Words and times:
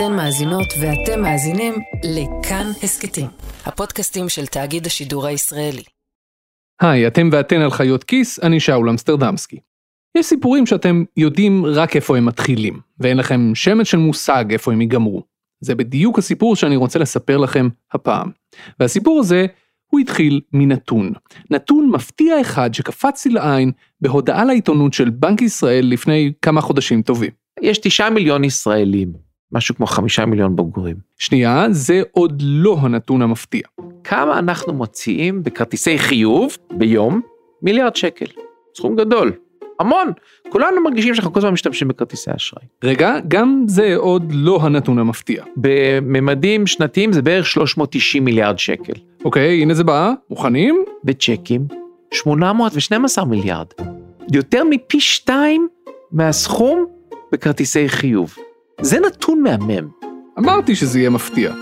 אתן 0.00 0.16
מאזינות 0.16 0.66
ואתם 0.80 1.22
מאזינים 1.22 1.74
לכאן 2.04 2.66
הסכתים, 2.82 3.26
הפודקאסטים 3.66 4.28
של 4.28 4.46
תאגיד 4.46 4.86
השידור 4.86 5.26
הישראלי. 5.26 5.82
היי, 6.80 7.06
אתם 7.06 7.28
ואתן 7.32 7.60
על 7.60 7.70
חיות 7.70 8.04
כיס, 8.04 8.40
אני 8.42 8.60
שאול 8.60 8.88
אמסטרדמסקי. 8.88 9.58
יש 10.18 10.26
סיפורים 10.26 10.66
שאתם 10.66 11.04
יודעים 11.16 11.66
רק 11.66 11.96
איפה 11.96 12.16
הם 12.16 12.24
מתחילים, 12.24 12.80
ואין 12.98 13.16
לכם 13.16 13.54
שמץ 13.54 13.86
של 13.86 13.96
מושג 13.96 14.44
איפה 14.50 14.72
הם 14.72 14.80
ייגמרו. 14.80 15.22
זה 15.60 15.74
בדיוק 15.74 16.18
הסיפור 16.18 16.56
שאני 16.56 16.76
רוצה 16.76 16.98
לספר 16.98 17.36
לכם 17.36 17.68
הפעם. 17.92 18.30
והסיפור 18.80 19.20
הזה, 19.20 19.46
הוא 19.86 20.00
התחיל 20.00 20.40
מנתון. 20.52 21.12
נתון 21.50 21.90
מפתיע 21.90 22.40
אחד 22.40 22.74
שקפץ 22.74 23.26
לי 23.26 23.32
לעין 23.32 23.72
בהודעה 24.00 24.44
לעיתונות 24.44 24.92
של 24.92 25.10
בנק 25.10 25.42
ישראל 25.42 25.86
לפני 25.86 26.32
כמה 26.42 26.60
חודשים 26.60 27.02
טובים. 27.02 27.30
יש 27.62 27.78
תשעה 27.78 28.10
מיליון 28.10 28.44
ישראלים, 28.44 29.29
משהו 29.52 29.74
כמו 29.74 29.86
חמישה 29.86 30.26
מיליון 30.26 30.56
בוגרים. 30.56 30.96
שנייה, 31.18 31.66
זה 31.70 32.02
עוד 32.12 32.42
לא 32.44 32.76
הנתון 32.80 33.22
המפתיע. 33.22 33.62
כמה 34.04 34.38
אנחנו 34.38 34.72
מוציאים 34.72 35.42
בכרטיסי 35.42 35.98
חיוב 35.98 36.56
ביום? 36.72 37.20
מיליארד 37.62 37.96
שקל. 37.96 38.26
סכום 38.74 38.96
גדול. 38.96 39.32
המון. 39.80 40.12
כולנו 40.48 40.80
מרגישים 40.80 41.14
שאנחנו 41.14 41.32
כל 41.32 41.38
הזמן 41.38 41.50
משתמשים 41.50 41.88
בכרטיסי 41.88 42.30
אשראי. 42.36 42.64
רגע, 42.84 43.16
גם 43.28 43.64
זה 43.66 43.96
עוד 43.96 44.32
לא 44.34 44.58
הנתון 44.62 44.98
המפתיע. 44.98 45.44
בממדים 45.56 46.66
שנתיים 46.66 47.12
זה 47.12 47.22
בערך 47.22 47.46
390 47.46 48.24
מיליארד 48.24 48.58
שקל. 48.58 48.92
אוקיי, 49.24 49.62
הנה 49.62 49.74
זה 49.74 49.84
בא, 49.84 50.12
מוכנים? 50.30 50.84
בצ'קים, 51.04 51.66
812 52.14 53.24
מיליארד. 53.24 53.66
יותר 54.32 54.64
מפי 54.64 55.00
שתיים 55.00 55.68
מהסכום 56.12 56.86
בכרטיסי 57.32 57.88
חיוב. 57.88 58.36
זה 58.82 59.00
נתון 59.00 59.42
מהמם. 59.42 59.88
אמרתי 60.38 60.76
שזה 60.76 60.98
יהיה 60.98 61.10
מפתיע. 61.10 61.54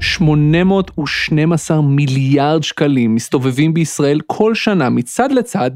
812 0.00 1.80
מיליארד 1.82 2.62
שקלים 2.62 3.14
מסתובבים 3.14 3.74
בישראל 3.74 4.20
כל 4.26 4.54
שנה 4.54 4.90
מצד 4.90 5.32
לצד 5.32 5.70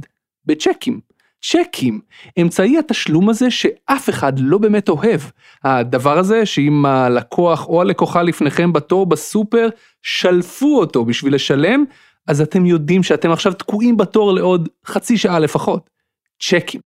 בצ'קים. 0.46 1.00
צ'קים, 1.44 2.00
אמצעי 2.40 2.78
התשלום 2.78 3.28
הזה 3.28 3.50
שאף 3.50 4.10
אחד 4.10 4.32
לא 4.38 4.58
באמת 4.58 4.88
אוהב. 4.88 5.20
הדבר 5.64 6.18
הזה 6.18 6.46
שאם 6.46 6.86
הלקוח 6.86 7.66
או 7.66 7.80
הלקוחה 7.80 8.22
לפניכם 8.22 8.72
בתור 8.72 9.06
בסופר 9.06 9.68
שלפו 10.02 10.78
אותו 10.78 11.04
בשביל 11.04 11.34
לשלם, 11.34 11.84
אז 12.26 12.40
אתם 12.40 12.66
יודעים 12.66 13.02
שאתם 13.02 13.30
עכשיו 13.30 13.52
תקועים 13.52 13.96
בתור 13.96 14.32
לעוד 14.32 14.68
חצי 14.86 15.18
שעה 15.18 15.38
לפחות. 15.38 15.90
צ'קים. 16.42 16.85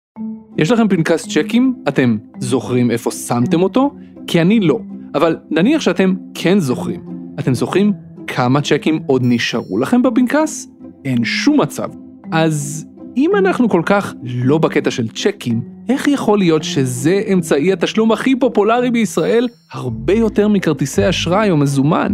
יש 0.57 0.71
לכם 0.71 0.87
פנקס 0.87 1.27
צ'קים? 1.27 1.73
אתם 1.87 2.17
זוכרים 2.39 2.91
איפה 2.91 3.11
שמתם 3.11 3.61
אותו? 3.63 3.91
כי 4.27 4.41
אני 4.41 4.59
לא. 4.59 4.79
אבל 5.15 5.37
נניח 5.51 5.81
שאתם 5.81 6.13
כן 6.33 6.59
זוכרים. 6.59 7.01
אתם 7.39 7.53
זוכרים 7.53 7.93
כמה 8.27 8.61
צ'קים 8.61 8.99
עוד 9.07 9.21
נשארו 9.25 9.77
לכם 9.77 10.01
בפנקס? 10.01 10.67
אין 11.05 11.25
שום 11.25 11.61
מצב. 11.61 11.89
אז 12.31 12.85
אם 13.17 13.31
אנחנו 13.35 13.69
כל 13.69 13.81
כך 13.85 14.13
לא 14.23 14.57
בקטע 14.57 14.91
של 14.91 15.07
צ'קים, 15.07 15.61
איך 15.89 16.07
יכול 16.07 16.37
להיות 16.37 16.63
שזה 16.63 17.21
אמצעי 17.33 17.73
התשלום 17.73 18.11
הכי 18.11 18.35
פופולרי 18.35 18.91
בישראל 18.91 19.47
הרבה 19.71 20.13
יותר 20.13 20.47
מכרטיסי 20.47 21.09
אשראי 21.09 21.51
או 21.51 21.57
מזומן? 21.57 22.13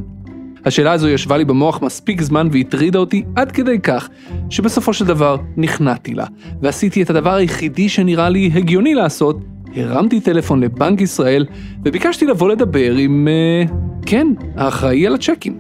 השאלה 0.66 0.92
הזו 0.92 1.10
ישבה 1.10 1.38
לי 1.38 1.46
במוח 1.46 1.82
מספיק 1.82 2.22
זמן 2.22 2.48
והטרידה 2.52 3.00
אותי 3.00 3.24
עד 3.36 3.52
כדי 3.52 3.80
כך, 3.80 4.10
שבסופו 4.50 4.94
של 4.94 5.06
דבר 5.06 5.38
נכנעתי 5.58 6.14
לה, 6.14 6.26
ועשיתי 6.62 7.04
את 7.04 7.10
הדבר 7.10 7.34
היחידי 7.34 7.90
שנראה 7.90 8.30
לי 8.30 8.52
הגיוני 8.54 8.96
לעשות, 8.96 9.38
הרמתי 9.76 10.22
טלפון 10.22 10.60
לבנק 10.60 11.02
ישראל, 11.02 11.46
וביקשתי 11.86 12.26
לבוא 12.26 12.50
לדבר 12.50 12.96
עם, 12.96 13.28
אה, 13.28 13.74
כן, 14.06 14.28
האחראי 14.56 15.08
על 15.08 15.16
הצ'קים. 15.16 15.60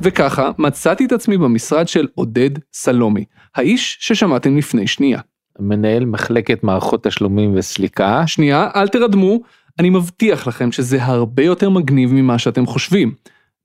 וככה 0.00 0.50
מצאתי 0.58 1.04
את 1.04 1.12
עצמי 1.12 1.38
במשרד 1.38 1.88
של 1.88 2.06
עודד 2.14 2.50
סלומי, 2.72 3.24
האיש 3.54 3.98
ששמעתם 4.00 4.56
לפני 4.56 4.86
שנייה. 4.86 5.20
מנהל 5.58 6.04
מחלקת 6.04 6.64
מערכות 6.64 7.04
תשלומים 7.04 7.54
וסליקה. 7.56 8.22
שנייה, 8.26 8.68
אל 8.76 8.88
תרדמו, 8.88 9.40
אני 9.78 9.90
מבטיח 9.90 10.46
לכם 10.46 10.72
שזה 10.72 11.04
הרבה 11.04 11.42
יותר 11.42 11.70
מגניב 11.70 12.12
ממה 12.12 12.38
שאתם 12.38 12.66
חושבים. 12.66 13.14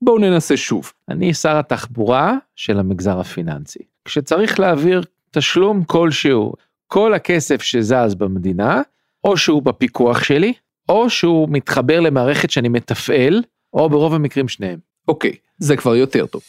בואו 0.04 0.18
ננסה 0.18 0.56
שוב. 0.56 0.92
אני 1.08 1.34
שר 1.34 1.58
התחבורה 1.58 2.34
של 2.56 2.78
המגזר 2.78 3.20
הפיננסי. 3.20 3.78
כשצריך 4.04 4.60
להעביר 4.60 5.02
תשלום 5.30 5.84
כלשהו, 5.84 6.52
כל 6.86 7.14
הכסף 7.14 7.62
שזז 7.62 8.14
במדינה, 8.14 8.82
או 9.24 9.36
שהוא 9.36 9.62
בפיקוח 9.62 10.24
שלי, 10.24 10.52
או 10.88 11.10
שהוא 11.10 11.48
מתחבר 11.50 12.00
למערכת 12.00 12.50
שאני 12.50 12.68
מתפעל, 12.68 13.42
או 13.74 13.90
ברוב 13.90 14.14
המקרים 14.14 14.48
שניהם. 14.48 14.78
אוקיי, 15.08 15.32
זה 15.58 15.76
כבר 15.76 15.96
יותר 15.96 16.26
טוב. 16.26 16.42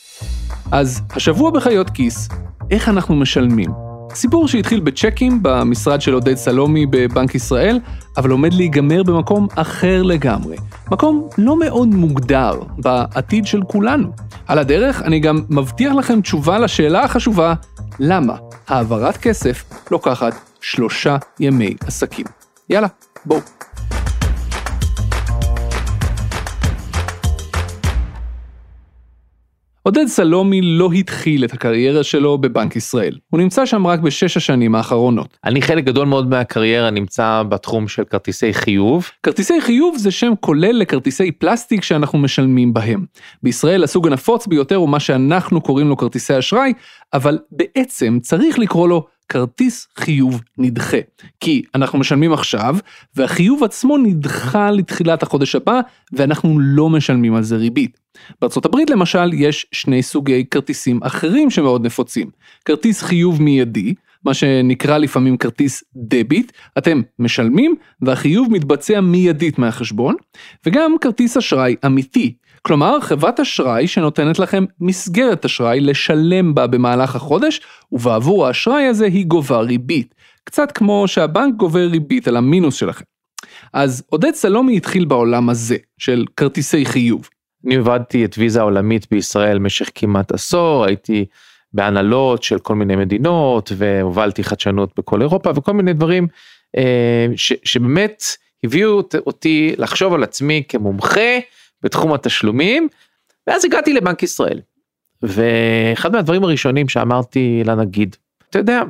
אז 0.71 1.01
השבוע 1.09 1.51
בחיות 1.51 1.89
כיס, 1.89 2.29
איך 2.71 2.89
אנחנו 2.89 3.15
משלמים? 3.15 3.82
סיפור 4.15 4.47
שהתחיל 4.47 4.79
בצ'קים 4.79 5.39
במשרד 5.41 6.01
של 6.01 6.13
עודד 6.13 6.35
סלומי 6.35 6.85
בבנק 6.85 7.35
ישראל, 7.35 7.79
אבל 8.17 8.29
עומד 8.29 8.53
להיגמר 8.53 9.03
במקום 9.03 9.47
אחר 9.55 10.01
לגמרי. 10.03 10.57
מקום 10.91 11.27
לא 11.37 11.59
מאוד 11.59 11.87
מוגדר 11.87 12.59
בעתיד 12.77 13.45
של 13.45 13.61
כולנו. 13.67 14.11
על 14.47 14.59
הדרך 14.59 15.01
אני 15.01 15.19
גם 15.19 15.43
מבטיח 15.49 15.93
לכם 15.93 16.21
תשובה 16.21 16.59
לשאלה 16.59 17.03
החשובה, 17.03 17.53
למה 17.99 18.35
העברת 18.67 19.17
כסף 19.17 19.63
לוקחת 19.91 20.33
שלושה 20.61 21.17
ימי 21.39 21.75
עסקים. 21.87 22.25
יאללה, 22.69 22.87
בואו. 23.25 23.39
עודד 29.85 30.05
סלומי 30.07 30.61
לא 30.61 30.91
התחיל 30.91 31.45
את 31.45 31.53
הקריירה 31.53 32.03
שלו 32.03 32.37
בבנק 32.37 32.75
ישראל, 32.75 33.17
הוא 33.29 33.39
נמצא 33.39 33.65
שם 33.65 33.87
רק 33.87 33.99
בשש 33.99 34.37
השנים 34.37 34.75
האחרונות. 34.75 35.37
אני 35.45 35.61
חלק 35.61 35.83
גדול 35.83 36.07
מאוד 36.07 36.29
מהקריירה 36.29 36.89
נמצא 36.89 37.43
בתחום 37.49 37.87
של 37.87 38.03
כרטיסי 38.03 38.53
חיוב. 38.53 39.09
כרטיסי 39.23 39.61
חיוב 39.61 39.97
זה 39.97 40.11
שם 40.11 40.33
כולל 40.39 40.71
לכרטיסי 40.71 41.31
פלסטיק 41.31 41.83
שאנחנו 41.83 42.19
משלמים 42.19 42.73
בהם. 42.73 43.05
בישראל 43.43 43.83
הסוג 43.83 44.07
הנפוץ 44.07 44.47
ביותר 44.47 44.75
הוא 44.75 44.89
מה 44.89 44.99
שאנחנו 44.99 45.61
קוראים 45.61 45.89
לו 45.89 45.97
כרטיסי 45.97 46.39
אשראי, 46.39 46.73
אבל 47.13 47.39
בעצם 47.51 48.17
צריך 48.21 48.59
לקרוא 48.59 48.87
לו 48.87 49.05
כרטיס 49.29 49.87
חיוב 49.97 50.41
נדחה. 50.57 50.97
כי 51.39 51.61
אנחנו 51.75 51.99
משלמים 51.99 52.33
עכשיו, 52.33 52.75
והחיוב 53.15 53.63
עצמו 53.63 53.97
נדחה 53.97 54.71
לתחילת 54.71 55.23
החודש 55.23 55.55
הבא, 55.55 55.79
ואנחנו 56.13 56.59
לא 56.59 56.89
משלמים 56.89 57.35
על 57.35 57.43
זה 57.43 57.55
ריבית. 57.55 58.02
הברית 58.65 58.89
למשל 58.89 59.33
יש 59.33 59.65
שני 59.71 60.03
סוגי 60.03 60.45
כרטיסים 60.51 60.99
אחרים 61.03 61.49
שמאוד 61.49 61.85
נפוצים. 61.85 62.29
כרטיס 62.65 63.01
חיוב 63.01 63.41
מיידי, 63.41 63.93
מה 64.25 64.33
שנקרא 64.33 64.97
לפעמים 64.97 65.37
כרטיס 65.37 65.83
דביט, 65.95 66.51
אתם 66.77 67.01
משלמים 67.19 67.75
והחיוב 68.01 68.51
מתבצע 68.51 69.01
מיידית 69.01 69.59
מהחשבון, 69.59 70.15
וגם 70.65 70.95
כרטיס 71.01 71.37
אשראי 71.37 71.75
אמיתי, 71.85 72.33
כלומר 72.61 72.99
חברת 73.01 73.39
אשראי 73.39 73.87
שנותנת 73.87 74.39
לכם 74.39 74.65
מסגרת 74.79 75.45
אשראי 75.45 75.79
לשלם 75.79 76.55
בה 76.55 76.67
במהלך 76.67 77.15
החודש, 77.15 77.61
ובעבור 77.91 78.47
האשראי 78.47 78.83
הזה 78.83 79.05
היא 79.05 79.25
גובה 79.25 79.59
ריבית, 79.59 80.15
קצת 80.43 80.71
כמו 80.71 81.07
שהבנק 81.07 81.55
גובה 81.55 81.85
ריבית 81.85 82.27
על 82.27 82.37
המינוס 82.37 82.75
שלכם. 82.75 83.05
אז 83.73 84.03
עודד 84.09 84.33
סלומי 84.33 84.77
התחיל 84.77 85.05
בעולם 85.05 85.49
הזה, 85.49 85.77
של 85.97 86.25
כרטיסי 86.37 86.85
חיוב. 86.85 87.29
אני 87.65 87.75
עבדתי 87.75 88.25
את 88.25 88.35
ויזה 88.37 88.59
העולמית 88.59 89.07
בישראל 89.11 89.57
במשך 89.57 89.89
כמעט 89.95 90.31
עשור, 90.31 90.85
הייתי 90.85 91.25
בהנהלות 91.73 92.43
של 92.43 92.59
כל 92.59 92.75
מיני 92.75 92.95
מדינות 92.95 93.71
והובלתי 93.77 94.43
חדשנות 94.43 94.91
בכל 94.97 95.21
אירופה 95.21 95.51
וכל 95.55 95.73
מיני 95.73 95.93
דברים 95.93 96.27
אה, 96.77 97.27
ש, 97.35 97.53
שבאמת 97.63 98.23
הביאו 98.63 99.01
אותי 99.15 99.75
לחשוב 99.77 100.13
על 100.13 100.23
עצמי 100.23 100.63
כמומחה 100.67 101.39
בתחום 101.81 102.13
התשלומים 102.13 102.87
ואז 103.47 103.65
הגעתי 103.65 103.93
לבנק 103.93 104.23
ישראל. 104.23 104.59
ואחד 105.21 106.11
מהדברים 106.11 106.43
הראשונים 106.43 106.89
שאמרתי 106.89 107.61
לנגיד, 107.65 108.15
אתה 108.49 108.59
יודע, 108.59 108.81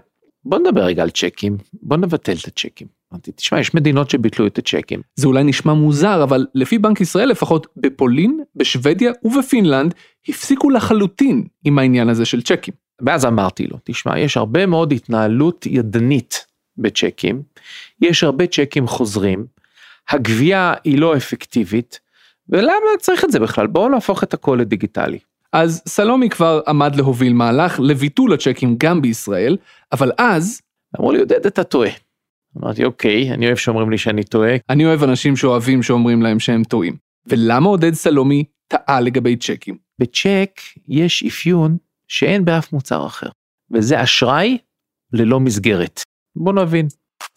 בוא 0.46 0.60
נדבר 0.60 0.84
רגע 0.84 1.04
על 1.04 1.10
צ'קים, 1.10 1.58
בוא 1.74 1.98
נבטל 1.98 2.36
את 2.42 2.48
הצ'קים. 2.48 2.88
אמרתי, 3.14 3.32
תשמע, 3.32 3.60
יש 3.60 3.74
מדינות 3.74 4.10
שביטלו 4.10 4.48
את 4.48 4.58
הצ'קים. 4.58 5.02
זה 5.16 5.28
אולי 5.28 5.44
נשמע 5.44 5.74
מוזר, 5.74 6.24
אבל 6.24 6.46
לפי 6.56 6.78
בנק 6.78 7.02
ישראל 7.02 7.30
לפחות 7.30 7.68
בפולין, 7.78 8.40
בשוודיה 8.56 9.12
ובפינלנד 9.24 9.94
הפסיקו 10.30 10.70
לחלוטין 10.70 11.44
עם 11.66 11.80
העניין 11.80 12.10
הזה 12.10 12.26
של 12.26 12.42
צ'קים. 12.42 12.74
ואז 13.06 13.26
אמרתי 13.26 13.68
לו, 13.68 13.78
תשמע, 13.84 14.20
יש 14.20 14.38
הרבה 14.38 14.66
מאוד 14.66 14.92
התנהלות 14.92 15.66
ידנית 15.66 16.46
בצ'קים, 16.78 17.42
יש 18.02 18.24
הרבה 18.24 18.48
צ'קים 18.48 18.88
חוזרים, 18.88 19.46
הגבייה 20.10 20.74
היא 20.84 21.00
לא 21.00 21.18
אפקטיבית, 21.18 22.00
ולמה 22.50 22.74
צריך 23.00 23.26
את 23.26 23.32
זה 23.32 23.40
בכלל? 23.40 23.68
בואו 23.68 23.90
נהפוך 23.90 24.24
את 24.24 24.34
הכל 24.34 24.58
לדיגיטלי. 24.62 25.20
אז 25.54 25.84
סלומי 25.88 26.30
כבר 26.30 26.62
עמד 26.68 26.96
להוביל 26.96 27.34
מהלך 27.34 27.80
לביטול 27.80 28.34
הצ'קים 28.34 28.76
גם 28.78 29.02
בישראל, 29.02 29.58
אבל 29.92 30.12
אז... 30.18 30.62
אמרו 31.00 31.12
לי, 31.12 31.20
עודד, 31.20 31.46
אתה 31.46 31.64
טועה. 31.64 31.90
אמרתי, 32.58 32.86
אוקיי, 32.86 33.32
אני 33.32 33.48
אוהב 33.48 33.58
שאומרים 33.58 33.90
לי 33.90 33.98
שאני 33.98 34.24
טועה. 34.24 34.56
אני 34.70 34.86
אוהב 34.86 35.04
אנשים 35.04 35.36
שאוהבים 35.36 35.84
שאומרים 35.84 36.22
להם 36.22 36.40
שהם 36.40 36.64
טועים. 36.64 36.96
ולמה 37.28 37.70
עודד 37.70 37.94
סלומי 37.94 38.44
טעה 38.68 39.02
לגבי 39.02 39.36
צ'קים? 39.36 39.78
בצ'ק 40.00 40.62
יש 40.88 41.24
אפיון 41.24 41.78
שאין 42.08 42.46
באף 42.46 42.74
מוצר 42.74 43.06
אחר, 43.08 43.30
וזה 43.72 44.04
אשראי 44.04 44.58
ללא 45.14 45.40
מסגרת. 45.40 46.02
בוא 46.36 46.54
נבין. 46.54 46.88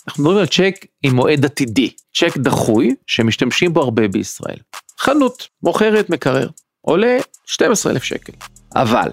אנחנו 0.08 0.24
מדברים 0.24 0.40
על 0.40 0.46
צ'ק 0.46 0.86
עם 1.02 1.14
מועד 1.14 1.44
עתידי, 1.44 1.90
צ'ק 2.16 2.36
דחוי 2.36 2.94
שמשתמשים 3.06 3.72
בו 3.72 3.82
הרבה 3.82 4.08
בישראל. 4.08 4.58
חנות, 4.98 5.48
מוכרת 5.62 6.10
מקרר, 6.10 6.48
עולה 6.80 7.18
12,000 7.46 8.02
שקל. 8.02 8.32
אבל, 8.74 9.10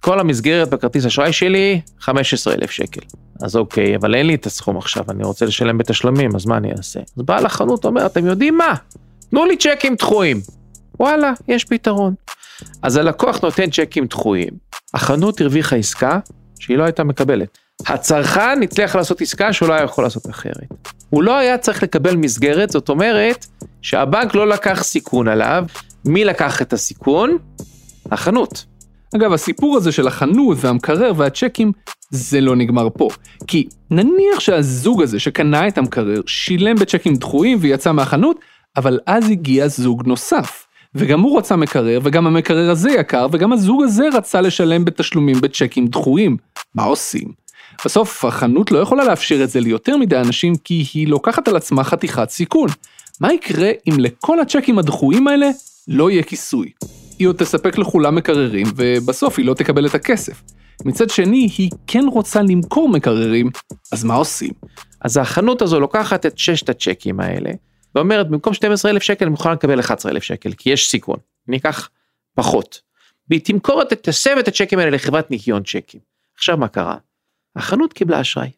כל 0.00 0.20
המסגרת 0.20 0.70
בכרטיס 0.70 1.06
אשראי 1.06 1.32
שלי 1.32 1.80
15,000 2.00 2.70
שקל. 2.70 3.00
אז 3.42 3.56
אוקיי, 3.56 3.96
אבל 3.96 4.14
אין 4.14 4.26
לי 4.26 4.34
את 4.34 4.46
הסכום 4.46 4.76
עכשיו, 4.76 5.04
אני 5.08 5.24
רוצה 5.24 5.46
לשלם 5.46 5.78
בתשלומים, 5.78 6.36
אז 6.36 6.46
מה 6.46 6.56
אני 6.56 6.72
אעשה? 6.72 7.00
אז 7.00 7.22
בעל 7.22 7.46
החנות 7.46 7.84
אומר, 7.84 8.06
אתם 8.06 8.26
יודעים 8.26 8.58
מה? 8.58 8.74
תנו 9.30 9.44
לי 9.44 9.56
צ'קים 9.56 9.94
דחויים. 9.94 10.40
וואלה, 11.00 11.32
יש 11.48 11.64
פתרון. 11.64 12.14
אז 12.82 12.96
הלקוח 12.96 13.40
נותן 13.42 13.70
צ'קים 13.70 14.06
דחויים, 14.06 14.50
החנות 14.94 15.40
הרוויחה 15.40 15.76
עסקה 15.76 16.18
שהיא 16.60 16.78
לא 16.78 16.84
הייתה 16.84 17.04
מקבלת. 17.04 17.58
הצרכן 17.86 18.62
הצליח 18.62 18.96
לעשות 18.96 19.20
עסקה 19.20 19.52
שהוא 19.52 19.68
לא 19.68 19.74
היה 19.74 19.84
יכול 19.84 20.04
לעשות 20.04 20.30
אחרת. 20.30 20.68
הוא 21.10 21.22
לא 21.22 21.36
היה 21.36 21.58
צריך 21.58 21.82
לקבל 21.82 22.16
מסגרת, 22.16 22.70
זאת 22.70 22.88
אומרת 22.88 23.46
שהבנק 23.82 24.34
לא 24.34 24.48
לקח 24.48 24.82
סיכון 24.82 25.28
עליו. 25.28 25.64
מי 26.04 26.24
לקח 26.24 26.62
את 26.62 26.72
הסיכון? 26.72 27.38
החנות. 28.12 28.64
אגב, 29.16 29.32
הסיפור 29.32 29.76
הזה 29.76 29.92
של 29.92 30.06
החנות 30.06 30.58
והמקרר 30.60 31.12
והצ'קים, 31.16 31.72
זה 32.10 32.40
לא 32.40 32.56
נגמר 32.56 32.88
פה. 32.98 33.08
כי 33.46 33.68
נניח 33.90 34.40
שהזוג 34.40 35.02
הזה 35.02 35.20
שקנה 35.20 35.68
את 35.68 35.78
המקרר 35.78 36.20
שילם 36.26 36.76
בצ'קים 36.76 37.14
דחויים 37.14 37.58
ויצא 37.60 37.92
מהחנות, 37.92 38.40
אבל 38.76 38.98
אז 39.06 39.30
הגיע 39.30 39.68
זוג 39.68 40.02
נוסף. 40.06 40.66
וגם 40.94 41.20
הוא 41.20 41.38
רצה 41.38 41.56
מקרר, 41.56 42.00
וגם 42.02 42.26
המקרר 42.26 42.70
הזה 42.70 42.90
יקר, 42.90 43.26
וגם 43.32 43.52
הזוג 43.52 43.82
הזה 43.82 44.04
רצה 44.14 44.40
לשלם 44.40 44.84
בתשלומים 44.84 45.40
בצ'קים 45.40 45.86
דחויים. 45.86 46.36
מה 46.74 46.84
עושים? 46.84 47.28
בסוף 47.84 48.24
החנות 48.24 48.72
לא 48.72 48.78
יכולה 48.78 49.04
לאפשר 49.04 49.44
את 49.44 49.50
זה 49.50 49.60
ליותר 49.60 49.96
מדי 49.96 50.16
אנשים 50.16 50.54
כי 50.64 50.84
היא 50.94 51.08
לוקחת 51.08 51.48
על 51.48 51.56
עצמה 51.56 51.84
חתיכת 51.84 52.30
סיכון. 52.30 52.68
מה 53.20 53.32
יקרה 53.32 53.70
אם 53.88 53.94
לכל 53.98 54.40
הצ'קים 54.40 54.78
הדחויים 54.78 55.28
האלה 55.28 55.46
לא 55.88 56.10
יהיה 56.10 56.22
כיסוי? 56.22 56.70
היא 57.18 57.28
עוד 57.28 57.36
תספק 57.36 57.78
לכולם 57.78 58.14
מקררים 58.14 58.66
ובסוף 58.76 59.38
היא 59.38 59.46
לא 59.46 59.54
תקבל 59.54 59.86
את 59.86 59.94
הכסף. 59.94 60.42
מצד 60.84 61.10
שני, 61.10 61.48
היא 61.58 61.70
כן 61.86 62.04
רוצה 62.12 62.42
למכור 62.42 62.88
מקררים, 62.88 63.50
אז 63.92 64.04
מה 64.04 64.14
עושים? 64.14 64.52
אז 65.00 65.16
החנות 65.16 65.62
הזו 65.62 65.80
לוקחת 65.80 66.26
את 66.26 66.38
ששת 66.38 66.68
הצ'קים 66.68 67.20
האלה, 67.20 67.50
ואומרת 67.94 68.28
במקום 68.28 68.54
12,000 68.54 69.02
שקל 69.02 69.24
אני 69.24 69.30
מוכנה 69.30 69.52
לקבל 69.52 69.80
11,000 69.80 70.22
שקל, 70.22 70.52
כי 70.52 70.70
יש 70.70 70.90
סיכון, 70.90 71.16
אני 71.48 71.56
אקח 71.56 71.88
פחות. 72.34 72.80
והיא 73.30 73.40
תמכור 73.44 73.84
תסב 73.84 74.36
את 74.38 74.48
הצ'קים 74.48 74.78
האלה 74.78 74.90
לחברת 74.90 75.30
ניקיון 75.30 75.62
צ'קים. 75.62 76.00
עכשיו 76.34 76.56
מה 76.56 76.68
קרה? 76.68 76.96
החנות 77.56 77.92
קיבלה 77.92 78.20
אשראי. 78.20 78.50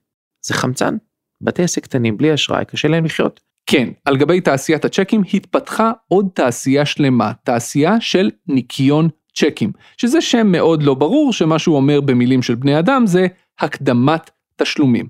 זה 0.46 0.54
חמצן. 0.54 0.96
בתי 1.40 1.62
עסק 1.62 1.82
קטנים 1.82 2.16
בלי 2.16 2.34
אשראי 2.34 2.64
קשה 2.64 2.88
להם 2.88 3.04
לחיות. 3.04 3.40
כן, 3.70 3.88
על 4.04 4.16
גבי 4.16 4.40
תעשיית 4.40 4.84
הצ'קים 4.84 5.22
התפתחה 5.34 5.92
עוד 6.08 6.28
תעשייה 6.34 6.86
שלמה, 6.86 7.32
תעשייה 7.44 8.00
של 8.00 8.30
ניקיון 8.46 9.08
צ'קים, 9.34 9.72
שזה 9.96 10.20
שם 10.20 10.46
מאוד 10.46 10.82
לא 10.82 10.94
ברור 10.94 11.32
שמה 11.32 11.58
שהוא 11.58 11.76
אומר 11.76 12.00
במילים 12.00 12.42
של 12.42 12.54
בני 12.54 12.78
אדם 12.78 13.06
זה 13.06 13.26
הקדמת 13.60 14.30
תשלומים. 14.56 15.06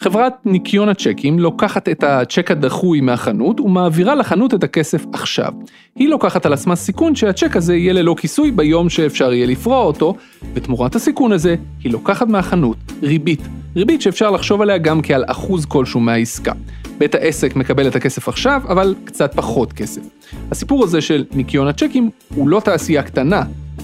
חברת 0.00 0.34
ניקיון 0.44 0.88
הצ'קים 0.88 1.38
לוקחת 1.38 1.88
את 1.88 2.02
הצ'ק 2.02 2.50
הדחוי 2.50 3.00
מהחנות 3.00 3.60
ומעבירה 3.60 4.14
לחנות 4.14 4.54
את 4.54 4.64
הכסף 4.64 5.04
עכשיו. 5.12 5.52
היא 5.96 6.08
לוקחת 6.08 6.46
על 6.46 6.52
עצמה 6.52 6.76
סיכון 6.76 7.14
שהצ'ק 7.14 7.56
הזה 7.56 7.76
יהיה 7.76 7.92
ללא 7.92 8.14
כיסוי 8.18 8.50
ביום 8.50 8.88
שאפשר 8.88 9.32
יהיה 9.32 9.46
לפרוע 9.46 9.78
אותו, 9.78 10.14
ותמורת 10.54 10.94
הסיכון 10.94 11.32
הזה 11.32 11.54
היא 11.84 11.92
לוקחת 11.92 12.28
מהחנות 12.28 12.76
ריבית. 13.02 13.40
ריבית 13.76 14.02
שאפשר 14.02 14.30
לחשוב 14.30 14.62
עליה 14.62 14.78
גם 14.78 15.02
כעל 15.02 15.24
אחוז 15.26 15.64
כלשהו 15.66 16.00
מהעסקה. 16.00 16.52
בית 17.02 17.14
העסק 17.14 17.56
מקבל 17.56 17.88
את 17.88 17.96
הכסף 17.96 18.28
עכשיו, 18.28 18.62
אבל 18.68 18.94
קצת 19.04 19.34
פחות 19.34 19.72
כסף. 19.72 20.00
הסיפור 20.50 20.84
הזה 20.84 21.00
של 21.00 21.24
ניקיון 21.32 21.68
הצ'קים 21.68 22.10
הוא 22.34 22.48
לא 22.48 22.60
תעשייה 22.60 23.02
קטנה, 23.02 23.42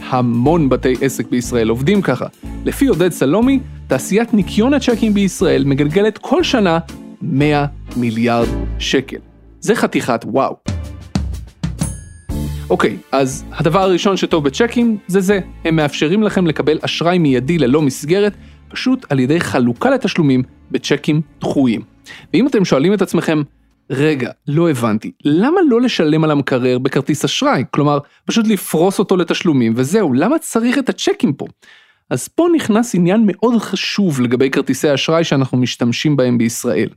המון 0.09 0.69
בתי 0.69 0.94
עסק 1.00 1.29
בישראל 1.29 1.69
עובדים 1.69 2.03
ככה. 2.03 2.26
לפי 2.65 2.87
עודד 2.87 3.12
סלומי, 3.12 3.61
תעשיית 3.87 4.35
ניקיון 4.35 4.75
הצ'קים 4.75 5.15
בישראל 5.15 5.65
מגלגלת 5.65 6.19
כל 6.19 6.43
שנה 6.43 6.79
100 7.23 7.67
מיליארד 7.97 8.49
שקל. 8.79 9.19
זה 9.61 9.75
חתיכת 9.75 10.25
וואו. 10.25 10.56
אוקיי, 12.70 12.97
אז 13.12 13.44
הדבר 13.53 13.81
הראשון 13.81 14.17
שטוב 14.17 14.44
בצ'קים 14.44 14.99
זה 15.06 15.20
זה, 15.20 15.41
הם 15.65 15.76
מאפשרים 15.76 16.23
לכם 16.23 16.47
לקבל 16.47 16.79
אשראי 16.82 17.19
מיידי 17.19 17.59
ללא 17.59 17.82
מסגרת, 17.82 18.32
פשוט 18.69 19.06
על 19.11 19.20
ידי 19.20 19.41
חלוקה 19.41 19.91
לתשלומים 19.91 20.43
בצ'קים 20.70 21.20
דחויים. 21.41 21.97
ואם 22.34 22.46
אתם 22.46 22.64
שואלים 22.64 22.94
את 22.94 23.02
עצמכם, 23.02 23.43
רגע, 23.90 24.31
לא 24.49 24.70
הבנתי, 24.70 25.12
למה 25.25 25.60
לא 25.69 25.81
לשלם 25.81 26.25
על 26.25 26.31
המקרר 26.31 26.78
בכרטיס 26.78 27.25
אשראי? 27.25 27.64
כלומר, 27.70 27.99
פשוט 28.25 28.46
לפרוס 28.46 28.99
אותו 28.99 29.16
לתשלומים 29.16 29.72
וזהו, 29.76 30.12
למה 30.12 30.38
צריך 30.38 30.78
את 30.78 30.88
הצ'קים 30.88 31.32
פה? 31.32 31.46
אז 32.10 32.28
פה 32.28 32.46
נכנס 32.55 32.94
עניין 32.94 33.22
מאוד 33.26 33.58
חשוב 33.58 34.20
לגבי 34.20 34.50
כרטיסי 34.50 34.94
אשראי 34.94 35.25
שאנחנו 35.25 35.58
משתמשים 35.58 36.16
בהם 36.16 36.38
בישראל. 36.38 36.88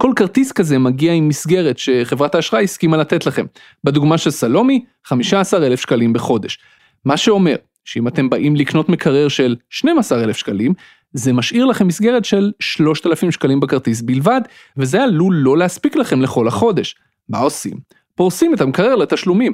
כל 0.00 0.12
כרטיס 0.16 0.52
כזה 0.52 0.78
מגיע 0.78 1.12
עם 1.12 1.28
מסגרת 1.28 1.78
שחברת 1.78 2.34
האשראי 2.34 2.64
הסכימה 2.64 2.96
לתת 2.96 3.26
לכם. 3.26 3.46
בדוגמה 3.84 4.18
של 4.18 4.30
סלומי, 4.30 4.84
15,000 5.04 5.80
שקלים 5.80 6.12
בחודש. 6.12 6.58
מה 7.04 7.16
שאומר 7.16 7.56
שאם 7.84 8.08
אתם 8.08 8.30
באים 8.30 8.56
לקנות 8.56 8.88
מקרר 8.88 9.28
של 9.28 9.56
12,000 9.70 10.36
שקלים, 10.36 10.74
זה 11.12 11.32
משאיר 11.32 11.64
לכם 11.64 11.86
מסגרת 11.86 12.24
של 12.24 12.52
3,000 12.60 13.30
שקלים 13.30 13.60
בכרטיס 13.60 14.02
בלבד, 14.02 14.40
וזה 14.76 15.02
עלול 15.02 15.34
לא 15.34 15.58
להספיק 15.58 15.96
לכם 15.96 16.22
לכל 16.22 16.48
החודש. 16.48 16.94
מה 17.28 17.38
עושים? 17.38 17.78
פורסים 18.14 18.54
את 18.54 18.60
המקרר 18.60 18.94
לתשלומים. 18.96 19.52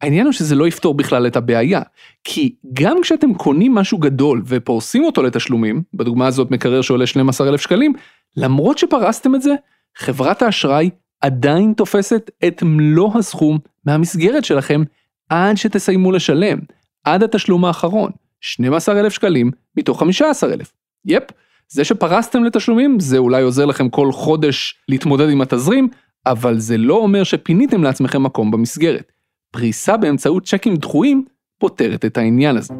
העניין 0.00 0.24
הוא 0.26 0.32
שזה 0.32 0.54
לא 0.54 0.68
יפתור 0.68 0.94
בכלל 0.94 1.26
את 1.26 1.36
הבעיה, 1.36 1.82
כי 2.24 2.54
גם 2.72 2.96
כשאתם 3.02 3.34
קונים 3.34 3.74
משהו 3.74 3.98
גדול 3.98 4.42
ופורסים 4.46 5.04
אותו 5.04 5.22
לתשלומים, 5.22 5.82
בדוגמה 5.94 6.26
הזאת 6.26 6.50
מקרר 6.50 6.82
שעולה 6.82 7.06
12,000 7.06 7.60
שקלים, 7.60 7.92
למרות 8.36 8.78
שפרסתם 8.78 9.34
את 9.34 9.42
זה, 9.42 9.54
חברת 9.96 10.42
האשראי 10.42 10.90
עדיין 11.20 11.72
תופסת 11.72 12.30
את 12.46 12.62
מלוא 12.62 13.18
הסכום 13.18 13.58
מהמסגרת 13.86 14.44
שלכם 14.44 14.82
עד 15.28 15.56
שתסיימו 15.56 16.12
לשלם, 16.12 16.58
עד 17.04 17.22
התשלום 17.22 17.64
האחרון, 17.64 18.10
12,000 18.40 19.12
שקלים 19.12 19.50
מתוך 19.76 20.00
15,000. 20.00 20.79
יפ, 21.04 21.22
זה 21.68 21.84
שפרסתם 21.84 22.44
לתשלומים 22.44 23.00
זה 23.00 23.18
אולי 23.18 23.42
עוזר 23.42 23.64
לכם 23.64 23.88
כל 23.88 24.12
חודש 24.12 24.74
להתמודד 24.88 25.28
עם 25.30 25.40
התזרים, 25.40 25.88
אבל 26.26 26.58
זה 26.58 26.78
לא 26.78 26.94
אומר 26.94 27.24
שפיניתם 27.24 27.82
לעצמכם 27.82 28.22
מקום 28.22 28.50
במסגרת. 28.50 29.12
פריסה 29.50 29.96
באמצעות 29.96 30.46
צ'קים 30.46 30.76
דחויים 30.76 31.24
פותרת 31.58 32.04
את 32.04 32.18
העניין 32.18 32.56
הזה. 32.56 32.74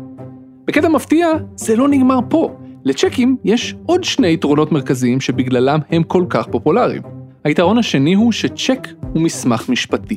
בקטע 0.64 0.88
מפתיע, 0.88 1.28
זה 1.56 1.76
לא 1.76 1.88
נגמר 1.88 2.18
פה. 2.28 2.56
לצ'קים 2.84 3.36
יש 3.44 3.74
עוד 3.86 4.04
שני 4.04 4.32
יתרונות 4.32 4.72
מרכזיים 4.72 5.20
שבגללם 5.20 5.80
הם 5.90 6.02
כל 6.02 6.24
כך 6.28 6.46
פופולריים. 6.46 7.02
היתרון 7.44 7.78
השני 7.78 8.14
הוא 8.14 8.32
שצ'ק 8.32 8.88
הוא 9.14 9.22
מסמך 9.22 9.68
משפטי. 9.68 10.16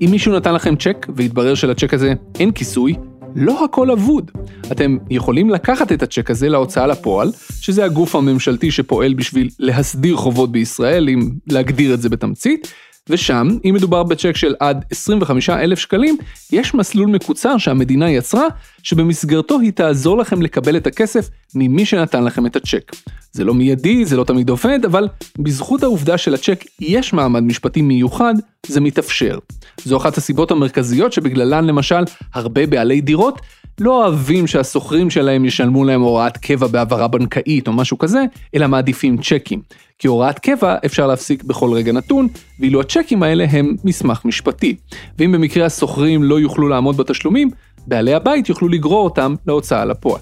אם 0.00 0.08
מישהו 0.10 0.36
נתן 0.36 0.54
לכם 0.54 0.76
צ'ק 0.76 1.06
והתברר 1.16 1.54
שלצ'ק 1.54 1.94
הזה 1.94 2.12
אין 2.38 2.52
כיסוי, 2.52 2.94
לא 3.34 3.64
הכל 3.64 3.90
אבוד. 3.90 4.30
אתם 4.72 4.96
יכולים 5.10 5.50
לקחת 5.50 5.92
את 5.92 6.02
הצ'ק 6.02 6.30
הזה 6.30 6.48
להוצאה 6.48 6.86
לפועל, 6.86 7.32
שזה 7.60 7.84
הגוף 7.84 8.16
הממשלתי 8.16 8.70
שפועל 8.70 9.14
בשביל 9.14 9.48
להסדיר 9.58 10.16
חובות 10.16 10.52
בישראל, 10.52 11.08
אם 11.08 11.30
להגדיר 11.46 11.94
את 11.94 12.02
זה 12.02 12.08
בתמצית, 12.08 12.72
ושם, 13.08 13.48
אם 13.64 13.74
מדובר 13.74 14.02
בצ'ק 14.02 14.36
של 14.36 14.54
עד 14.60 14.84
25 14.90 15.50
אלף 15.50 15.78
שקלים, 15.78 16.16
יש 16.52 16.74
מסלול 16.74 17.08
מקוצר 17.08 17.58
שהמדינה 17.58 18.10
יצרה, 18.10 18.46
שבמסגרתו 18.82 19.60
היא 19.60 19.72
תעזור 19.72 20.18
לכם 20.18 20.42
לקבל 20.42 20.76
את 20.76 20.86
הכסף 20.86 21.28
ממי 21.54 21.86
שנתן 21.86 22.24
לכם 22.24 22.46
את 22.46 22.56
הצ'ק. 22.56 22.92
זה 23.32 23.44
לא 23.44 23.54
מיידי, 23.54 24.04
זה 24.04 24.16
לא 24.16 24.24
תמיד 24.24 24.48
עובד, 24.48 24.84
אבל 24.84 25.08
בזכות 25.38 25.82
העובדה 25.82 26.18
שלצ'ק 26.18 26.64
יש 26.80 27.12
מעמד 27.12 27.42
משפטי 27.42 27.82
מיוחד, 27.82 28.34
זה 28.66 28.80
מתאפשר. 28.80 29.38
זו 29.84 29.96
אחת 29.96 30.16
הסיבות 30.16 30.50
המרכזיות 30.50 31.12
שבגללן 31.12 31.64
למשל 31.64 32.04
הרבה 32.34 32.66
בעלי 32.66 33.00
דירות 33.00 33.40
לא 33.80 34.04
אוהבים 34.04 34.46
שהשוכרים 34.46 35.10
שלהם 35.10 35.44
ישלמו 35.44 35.84
להם 35.84 36.00
הוראת 36.00 36.36
קבע 36.36 36.66
בהעברה 36.66 37.08
בנקאית 37.08 37.68
או 37.68 37.72
משהו 37.72 37.98
כזה, 37.98 38.24
אלא 38.54 38.66
מעדיפים 38.66 39.18
צ'קים. 39.18 39.60
כי 40.02 40.08
הוראת 40.08 40.38
קבע 40.38 40.76
אפשר 40.86 41.06
להפסיק 41.06 41.42
בכל 41.42 41.72
רגע 41.72 41.92
נתון, 41.92 42.28
ואילו 42.60 42.80
הצ'קים 42.80 43.22
האלה 43.22 43.44
הם 43.50 43.76
מסמך 43.84 44.24
משפטי. 44.24 44.76
ואם 45.18 45.32
במקרה 45.32 45.66
השוכרים 45.66 46.22
לא 46.22 46.40
יוכלו 46.40 46.68
לעמוד 46.68 46.96
בתשלומים, 46.96 47.50
בעלי 47.86 48.14
הבית 48.14 48.48
יוכלו 48.48 48.68
לגרור 48.68 49.04
אותם 49.04 49.34
להוצאה 49.46 49.84
לפועל. 49.84 50.20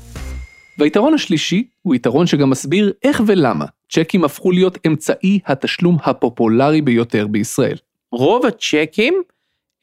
והיתרון 0.79 1.15
השלישי 1.15 1.65
הוא 1.83 1.95
יתרון 1.95 2.27
שגם 2.27 2.51
מסביר 2.51 2.93
איך 3.03 3.23
ולמה 3.27 3.65
צ'קים 3.93 4.25
הפכו 4.25 4.51
להיות 4.51 4.79
אמצעי 4.87 5.39
התשלום 5.47 5.97
הפופולרי 6.05 6.81
ביותר 6.81 7.27
בישראל. 7.27 7.77
רוב 8.13 8.47
הצ'קים 8.47 9.15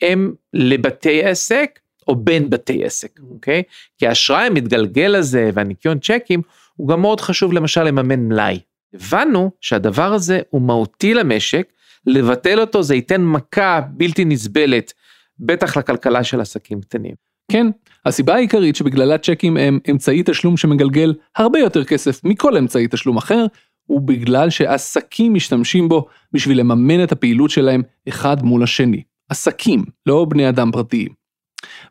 הם 0.02 0.34
לבתי 0.54 1.24
עסק 1.24 1.80
או 2.08 2.16
בין 2.16 2.50
בתי 2.50 2.86
עסק, 2.86 3.20
אוקיי? 3.32 3.64
כי 3.98 4.08
האשראי 4.08 4.48
המתגלגל 4.48 5.16
הזה 5.16 5.50
והניקיון 5.54 6.00
צ'קים 6.00 6.42
הוא 6.76 6.88
גם 6.88 7.02
מאוד 7.02 7.22
חשוב 7.22 7.54
למשל 7.54 7.84
לממן 7.84 8.20
מלאי. 8.20 8.60
הבנו 8.94 9.52
שהדבר 9.62 10.14
הזה 10.14 10.40
הוא 10.50 10.62
מהותי 10.62 11.14
למשק, 11.14 11.68
לבטל 12.06 12.60
אותו 12.60 12.84
זה 12.84 12.96
ייתן 12.96 13.22
מכה 13.22 13.82
בלתי 13.92 14.26
נסבלת, 14.26 14.94
בטח 15.40 15.78
לכלכלה 15.78 16.24
של 16.24 16.42
עסקים 16.42 16.82
קטנים. 16.82 17.16
כן, 17.52 17.68
הסיבה 18.06 18.36
העיקרית 18.36 18.76
שבגללה 18.76 19.18
צ'קים 19.18 19.58
הם 19.58 19.80
אמצעי 19.92 20.24
תשלום 20.26 20.58
שמגלגל 20.58 21.14
הרבה 21.36 21.60
יותר 21.60 21.84
כסף 21.84 22.24
מכל 22.24 22.58
אמצעי 22.58 22.88
תשלום 22.88 23.18
אחר, 23.18 23.46
הוא 23.86 24.02
בגלל 24.02 24.50
שעסקים 24.50 25.34
משתמשים 25.34 25.90
בו 25.90 26.08
בשביל 26.32 26.60
לממן 26.60 27.04
את 27.04 27.12
הפעילות 27.12 27.50
שלהם 27.50 27.82
אחד 28.10 28.44
מול 28.44 28.64
השני. 28.64 29.04
עסקים, 29.30 29.86
לא 30.06 30.26
בני 30.30 30.50
אדם 30.50 30.72
פרטיים. 30.72 31.10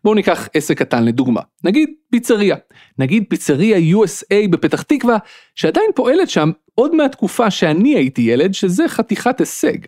בואו 0.04 0.14
ניקח 0.14 0.48
עסק 0.54 0.78
קטן 0.78 1.04
לדוגמה, 1.04 1.40
נגיד 1.64 1.90
פיצריה, 2.10 2.56
נגיד 2.98 3.24
פיצריה 3.28 3.96
USA 3.96 4.48
בפתח 4.50 4.82
תקווה, 4.82 5.18
שעדיין 5.54 5.90
פועלת 5.94 6.30
שם 6.30 6.50
עוד 6.78 6.94
מהתקופה 6.94 7.50
שאני 7.50 7.96
הייתי 7.96 8.22
ילד, 8.22 8.54
שזה 8.54 8.88
חתיכת 8.88 9.40
הישג. 9.40 9.78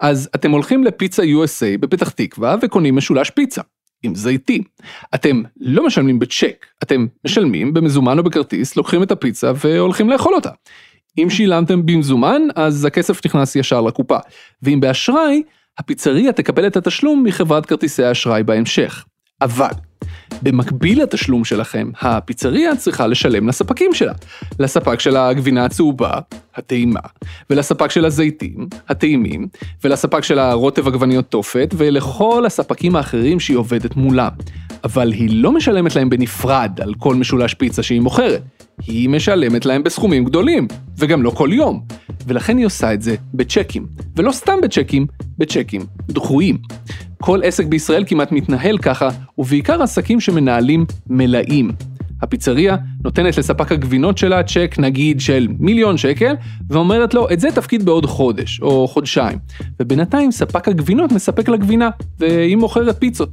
אז 0.00 0.28
אתם 0.34 0.50
הולכים 0.50 0.84
לפיצה 0.84 1.22
USA 1.22 1.78
בפתח 1.80 2.10
תקווה 2.10 2.56
וקונים 2.62 2.96
משולש 2.96 3.30
פיצה. 3.30 3.62
עם 4.02 4.14
זיתי. 4.14 4.62
אתם 5.14 5.42
לא 5.60 5.86
משלמים 5.86 6.18
בצ'ק, 6.18 6.66
אתם 6.82 7.06
משלמים 7.24 7.74
במזומן 7.74 8.18
או 8.18 8.22
בכרטיס, 8.22 8.76
לוקחים 8.76 9.02
את 9.02 9.10
הפיצה 9.10 9.52
והולכים 9.56 10.10
לאכול 10.10 10.34
אותה. 10.34 10.50
אם 11.18 11.30
שילמתם 11.30 11.86
במזומן, 11.86 12.42
אז 12.56 12.84
הכסף 12.84 13.26
נכנס 13.26 13.56
ישר 13.56 13.80
לקופה. 13.80 14.18
ואם 14.62 14.80
באשראי, 14.80 15.42
הפיצריה 15.78 16.32
תקבל 16.32 16.66
את 16.66 16.76
התשלום 16.76 17.24
מחברת 17.24 17.66
כרטיסי 17.66 18.04
האשראי 18.04 18.42
בהמשך. 18.42 19.04
אבל, 19.40 19.70
במקביל 20.42 21.02
לתשלום 21.02 21.44
שלכם, 21.44 21.90
הפיצריה 22.00 22.76
צריכה 22.76 23.06
לשלם 23.06 23.48
לספקים 23.48 23.94
שלה. 23.94 24.12
לספק 24.58 25.00
של 25.00 25.16
הגבינה 25.16 25.64
הצהובה, 25.64 26.12
הטעימה, 26.54 27.00
ולספק 27.50 27.90
של 27.90 28.04
הזיתים, 28.04 28.68
הטעימים, 28.88 29.48
ולספק 29.84 30.24
של 30.24 30.38
הרוטב 30.38 30.88
עגבניות 30.88 31.30
תופת, 31.30 31.74
ולכל 31.76 32.46
הספקים 32.46 32.96
האחרים 32.96 33.40
שהיא 33.40 33.56
עובדת 33.56 33.96
מולם. 33.96 34.30
אבל 34.84 35.12
היא 35.12 35.42
לא 35.42 35.52
משלמת 35.52 35.96
להם 35.96 36.10
בנפרד 36.10 36.80
על 36.82 36.94
כל 36.94 37.14
משולש 37.14 37.54
פיצה 37.54 37.82
שהיא 37.82 38.00
מוכרת. 38.00 38.42
היא 38.86 39.08
משלמת 39.08 39.66
להם 39.66 39.82
בסכומים 39.82 40.24
גדולים, 40.24 40.68
וגם 40.98 41.22
לא 41.22 41.30
כל 41.30 41.48
יום. 41.52 41.80
ולכן 42.26 42.56
היא 42.56 42.66
עושה 42.66 42.94
את 42.94 43.02
זה 43.02 43.14
בצ'קים. 43.34 43.86
ולא 44.16 44.32
סתם 44.32 44.54
בצ'קים, 44.62 45.06
בצ'קים 45.38 45.80
דחויים. 46.08 46.58
כל 47.20 47.40
עסק 47.44 47.66
בישראל 47.66 48.04
כמעט 48.06 48.32
מתנהל 48.32 48.78
ככה, 48.78 49.08
ובעיקר 49.38 49.82
עסקים 49.82 50.20
שמנהלים 50.20 50.86
מלאים. 51.06 51.70
הפיצריה 52.22 52.76
נותנת 53.04 53.38
לספק 53.38 53.72
הגבינות 53.72 54.18
שלה 54.18 54.42
צ'ק 54.42 54.74
נגיד 54.78 55.20
של 55.20 55.48
מיליון 55.58 55.96
שקל, 55.96 56.34
ואומרת 56.68 57.14
לו, 57.14 57.30
את 57.32 57.40
זה 57.40 57.48
תפקיד 57.54 57.84
בעוד 57.84 58.06
חודש, 58.06 58.60
או 58.60 58.88
חודשיים. 58.88 59.38
ובינתיים 59.80 60.30
ספק 60.30 60.68
הגבינות 60.68 61.12
מספק 61.12 61.48
לה 61.48 61.56
גבינה, 61.56 61.90
והיא 62.18 62.56
מוכרת 62.56 63.00
פיצות. 63.00 63.30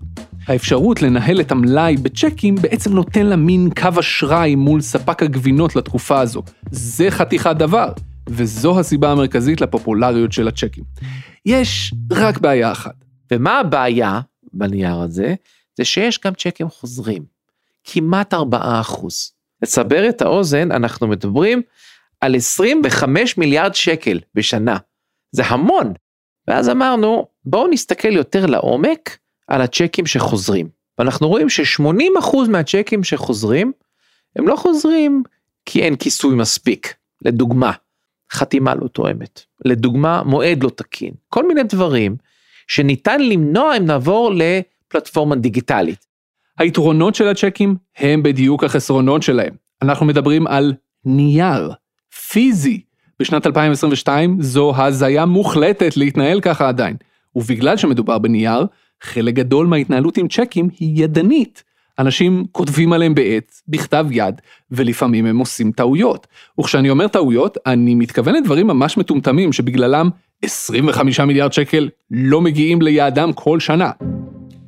האפשרות 0.48 1.02
לנהל 1.02 1.42
את 1.42 1.52
המלאי 1.52 1.98
בצ'קים 1.98 2.56
בעצם 2.56 2.94
נותן 2.94 3.26
לה 3.26 3.36
מין 3.36 3.70
קו 3.80 4.00
אשראי 4.00 4.56
מול 4.56 4.82
ספק 4.82 5.24
הגבינות 5.24 5.76
לתקופה 5.76 6.20
הזו. 6.20 6.44
זה 6.72 7.12
חתיכת 7.12 7.56
דבר, 7.56 7.92
וזו 8.30 8.80
הסיבה 8.80 9.12
המרכזית 9.12 9.62
לפופולריות 9.62 10.32
של 10.32 10.48
הצ'קים. 10.48 10.84
יש 11.46 11.94
רק 12.12 12.38
בעיה 12.38 12.72
אחת. 12.72 12.96
ומה 13.32 13.60
הבעיה 13.60 14.20
בנייר 14.54 14.96
הזה? 14.96 15.36
זה 15.78 15.86
שיש 15.86 16.20
גם 16.26 16.34
צ'קים 16.34 16.70
חוזרים, 16.70 17.24
כמעט 17.84 18.34
4 18.34 18.80
אחוז. 18.80 19.32
לסבר 19.64 20.10
את 20.10 20.22
האוזן, 20.22 20.72
אנחנו 20.72 21.08
מדברים 21.08 21.62
על 22.22 22.36
25 22.36 23.38
מיליארד 23.38 23.76
שקל 23.76 24.20
בשנה. 24.36 24.78
זה 25.32 25.44
המון. 25.46 25.94
ואז 26.48 26.70
אמרנו, 26.70 27.28
בואו 27.46 27.68
נסתכל 27.68 28.16
יותר 28.16 28.46
לעומק 28.46 29.18
על 29.48 29.62
הצ'קים 29.62 30.06
שחוזרים. 30.06 30.70
ואנחנו 30.98 31.28
רואים 31.28 31.50
ש-80% 31.50 32.38
מהצ'קים 32.50 33.04
שחוזרים, 33.04 33.72
הם 34.36 34.48
לא 34.48 34.56
חוזרים 34.56 35.24
כי 35.66 35.82
אין 35.82 35.96
כיסוי 35.96 36.36
מספיק. 36.36 36.94
לדוגמה, 37.26 37.72
חתימה 38.32 38.76
לא 38.76 38.88
תואמת. 38.88 39.42
לדוגמה, 39.66 40.24
מועד 40.24 40.64
לא 40.64 40.70
תקין. 40.70 41.14
כל 41.30 41.48
מיני 41.48 41.64
דברים 41.64 42.16
שניתן 42.68 43.22
למנוע 43.22 43.78
אם 43.78 43.86
נעבור 43.86 44.32
לפלטפורמה 44.34 45.36
דיגיטלית. 45.36 46.06
היתרונות 46.58 47.16
של 47.16 47.28
הצ'קים 47.28 47.76
הם 47.98 48.24
בדיוק 48.24 48.64
החסרונות 48.64 49.24
שלהם. 49.24 49.54
אנחנו 49.82 50.06
מדברים 50.06 50.48
על 50.48 50.74
נייר, 51.06 51.72
פיזי. 52.30 52.82
בשנת 53.20 53.48
2022 53.48 54.42
זו 54.42 54.74
הזיה 54.78 55.26
מוחלטת 55.26 55.98
להתנהל 55.98 56.42
ככה 56.42 56.68
עדיין. 56.68 56.96
ובגלל 57.36 57.78
שמדובר 57.78 58.18
בנייר, 58.18 58.66
חלק 59.02 59.34
גדול 59.34 59.68
מההתנהלות 59.68 60.18
עם 60.18 60.28
צ'קים 60.28 60.70
היא 60.80 61.04
ידנית. 61.04 61.64
אנשים 62.00 62.46
כותבים 62.52 62.94
עליהם 62.94 63.16
בעט, 63.16 63.62
בכתב 63.68 64.06
יד, 64.12 64.42
ולפעמים 64.72 65.26
הם 65.26 65.38
עושים 65.38 65.72
טעויות. 65.72 66.28
וכשאני 66.60 66.90
אומר 66.90 67.08
טעויות, 67.08 67.58
אני 67.66 67.96
מתכוון 67.96 68.36
לדברים 68.36 68.68
ממש 68.68 68.98
מטומטמים 68.98 69.54
שבגללם 69.54 70.10
25 70.42 71.20
מיליארד 71.20 71.54
שקל 71.54 71.90
לא 72.12 72.42
מגיעים 72.42 72.82
ליעדם 72.82 73.34
כל 73.34 73.60
שנה. 73.60 73.92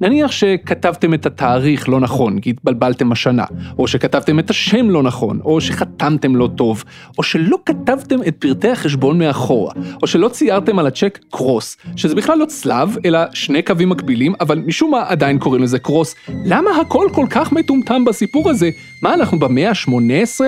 נניח 0.01 0.31
שכתבתם 0.31 1.13
את 1.13 1.25
התאריך 1.25 1.89
לא 1.89 1.99
נכון, 1.99 2.39
כי 2.39 2.49
התבלבלתם 2.49 3.11
השנה, 3.11 3.45
או 3.77 3.87
שכתבתם 3.87 4.39
את 4.39 4.49
השם 4.49 4.89
לא 4.89 5.03
נכון, 5.03 5.39
או 5.45 5.61
שחתמתם 5.61 6.35
לא 6.35 6.49
טוב, 6.55 6.83
או 7.17 7.23
שלא 7.23 7.57
כתבתם 7.65 8.19
את 8.27 8.35
פרטי 8.39 8.69
החשבון 8.69 9.19
מאחורה, 9.19 9.73
או 10.01 10.07
שלא 10.07 10.29
ציירתם 10.29 10.79
על 10.79 10.87
הצ'ק 10.87 11.19
קרוס, 11.31 11.77
שזה 11.95 12.15
בכלל 12.15 12.37
לא 12.37 12.45
צלב, 12.45 12.97
אלא 13.05 13.19
שני 13.33 13.61
קווים 13.61 13.89
מקבילים, 13.89 14.33
אבל 14.39 14.57
משום 14.57 14.91
מה 14.91 15.03
עדיין 15.07 15.39
קוראים 15.39 15.63
לזה 15.63 15.79
קרוס. 15.79 16.15
למה 16.45 16.69
הכל 16.81 17.07
כל 17.13 17.25
כך 17.29 17.51
מטומטם 17.51 18.05
בסיפור 18.05 18.49
הזה? 18.49 18.69
מה, 19.03 19.13
אנחנו 19.13 19.39
במאה 19.39 19.69
ה-18? 19.69 20.41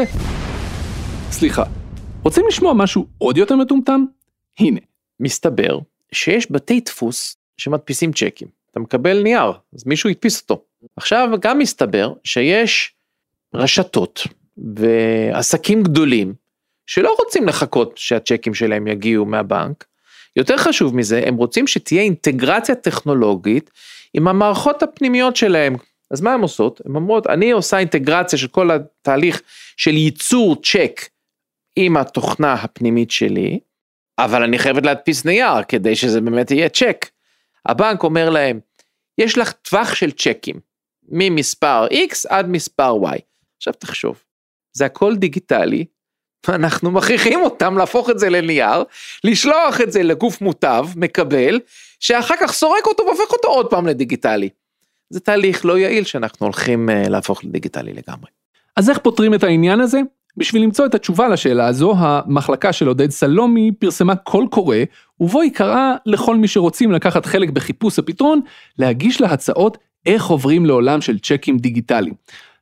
סליחה, 1.31 1.63
רוצים 2.23 2.45
לשמוע 2.47 2.73
משהו 2.73 3.05
עוד 3.17 3.37
יותר 3.37 3.55
מטומטם? 3.55 4.05
הנה. 4.59 4.79
מסתבר 5.19 5.79
שיש 6.11 6.51
בתי 6.51 6.79
דפוס 6.79 7.37
שמדפיסים 7.57 8.11
צ'קים. 8.11 8.60
אתה 8.71 8.79
מקבל 8.79 9.21
נייר, 9.23 9.51
אז 9.75 9.87
מישהו 9.87 10.09
הדפיס 10.09 10.41
אותו. 10.41 10.63
עכשיו 10.95 11.29
גם 11.41 11.59
מסתבר 11.59 12.13
שיש 12.23 12.93
רשתות 13.53 14.27
ועסקים 14.75 15.83
גדולים 15.83 16.33
שלא 16.85 17.15
רוצים 17.19 17.47
לחכות 17.47 17.97
שהצ'קים 17.97 18.53
שלהם 18.53 18.87
יגיעו 18.87 19.25
מהבנק. 19.25 19.85
יותר 20.35 20.57
חשוב 20.57 20.95
מזה, 20.95 21.23
הם 21.25 21.35
רוצים 21.35 21.67
שתהיה 21.67 22.01
אינטגרציה 22.01 22.75
טכנולוגית 22.75 23.71
עם 24.13 24.27
המערכות 24.27 24.83
הפנימיות 24.83 25.35
שלהם. 25.35 25.75
אז 26.11 26.21
מה 26.21 26.33
הן 26.33 26.41
עושות? 26.41 26.81
הן 26.85 26.95
אומרות, 26.95 27.27
אני 27.27 27.51
עושה 27.51 27.77
אינטגרציה 27.77 28.39
של 28.39 28.47
כל 28.47 28.71
התהליך 28.71 29.41
של 29.77 29.97
ייצור 29.97 30.61
צ'ק 30.63 31.01
עם 31.75 31.97
התוכנה 31.97 32.53
הפנימית 32.53 33.11
שלי, 33.11 33.59
אבל 34.19 34.43
אני 34.43 34.59
חייבת 34.59 34.85
להדפיס 34.85 35.25
נייר 35.25 35.63
כדי 35.67 35.95
שזה 35.95 36.21
באמת 36.21 36.51
יהיה 36.51 36.69
צ'ק. 36.69 37.05
הבנק 37.65 38.03
אומר 38.03 38.29
להם, 38.29 38.59
יש 39.17 39.37
לך 39.37 39.51
טווח 39.51 39.95
של 39.95 40.11
צ'קים, 40.11 40.59
ממספר 41.09 41.87
X 41.87 42.15
עד 42.29 42.49
מספר 42.49 42.95
Y. 43.03 43.19
עכשיו 43.57 43.73
תחשוב, 43.73 44.23
זה 44.73 44.85
הכל 44.85 45.15
דיגיטלי, 45.15 45.85
אנחנו 46.49 46.91
מכריחים 46.91 47.41
אותם 47.41 47.77
להפוך 47.77 48.09
את 48.09 48.19
זה 48.19 48.29
לנייר, 48.29 48.83
לשלוח 49.23 49.81
את 49.81 49.91
זה 49.91 50.03
לגוף 50.03 50.41
מוטב, 50.41 50.85
מקבל, 50.95 51.59
שאחר 51.99 52.35
כך 52.39 52.51
סורק 52.51 52.85
אותו 52.87 53.03
והופך 53.03 53.31
אותו 53.31 53.47
עוד 53.47 53.69
פעם 53.69 53.87
לדיגיטלי. 53.87 54.49
זה 55.09 55.19
תהליך 55.19 55.65
לא 55.65 55.77
יעיל 55.77 56.03
שאנחנו 56.03 56.45
הולכים 56.45 56.89
uh, 56.89 57.09
להפוך 57.09 57.43
לדיגיטלי 57.43 57.93
לגמרי. 57.93 58.29
אז 58.77 58.89
איך 58.89 58.97
פותרים 58.97 59.33
את 59.33 59.43
העניין 59.43 59.79
הזה? 59.79 59.99
בשביל 60.37 60.63
למצוא 60.63 60.85
את 60.85 60.95
התשובה 60.95 61.27
לשאלה 61.27 61.67
הזו, 61.67 61.93
המחלקה 61.97 62.73
של 62.73 62.87
עודד 62.87 63.09
סלומי 63.09 63.71
פרסמה 63.79 64.15
קול 64.15 64.47
קורא, 64.47 64.77
ובו 65.19 65.41
היא 65.41 65.51
קראה 65.51 65.95
לכל 66.05 66.35
מי 66.35 66.47
שרוצים 66.47 66.91
לקחת 66.91 67.25
חלק 67.25 67.49
בחיפוש 67.49 67.99
הפתרון, 67.99 68.41
להגיש 68.79 69.21
לה 69.21 69.27
הצעות 69.27 69.77
איך 70.05 70.25
עוברים 70.25 70.65
לעולם 70.65 71.01
של 71.01 71.19
צ'קים 71.19 71.57
דיגיטליים. 71.57 72.13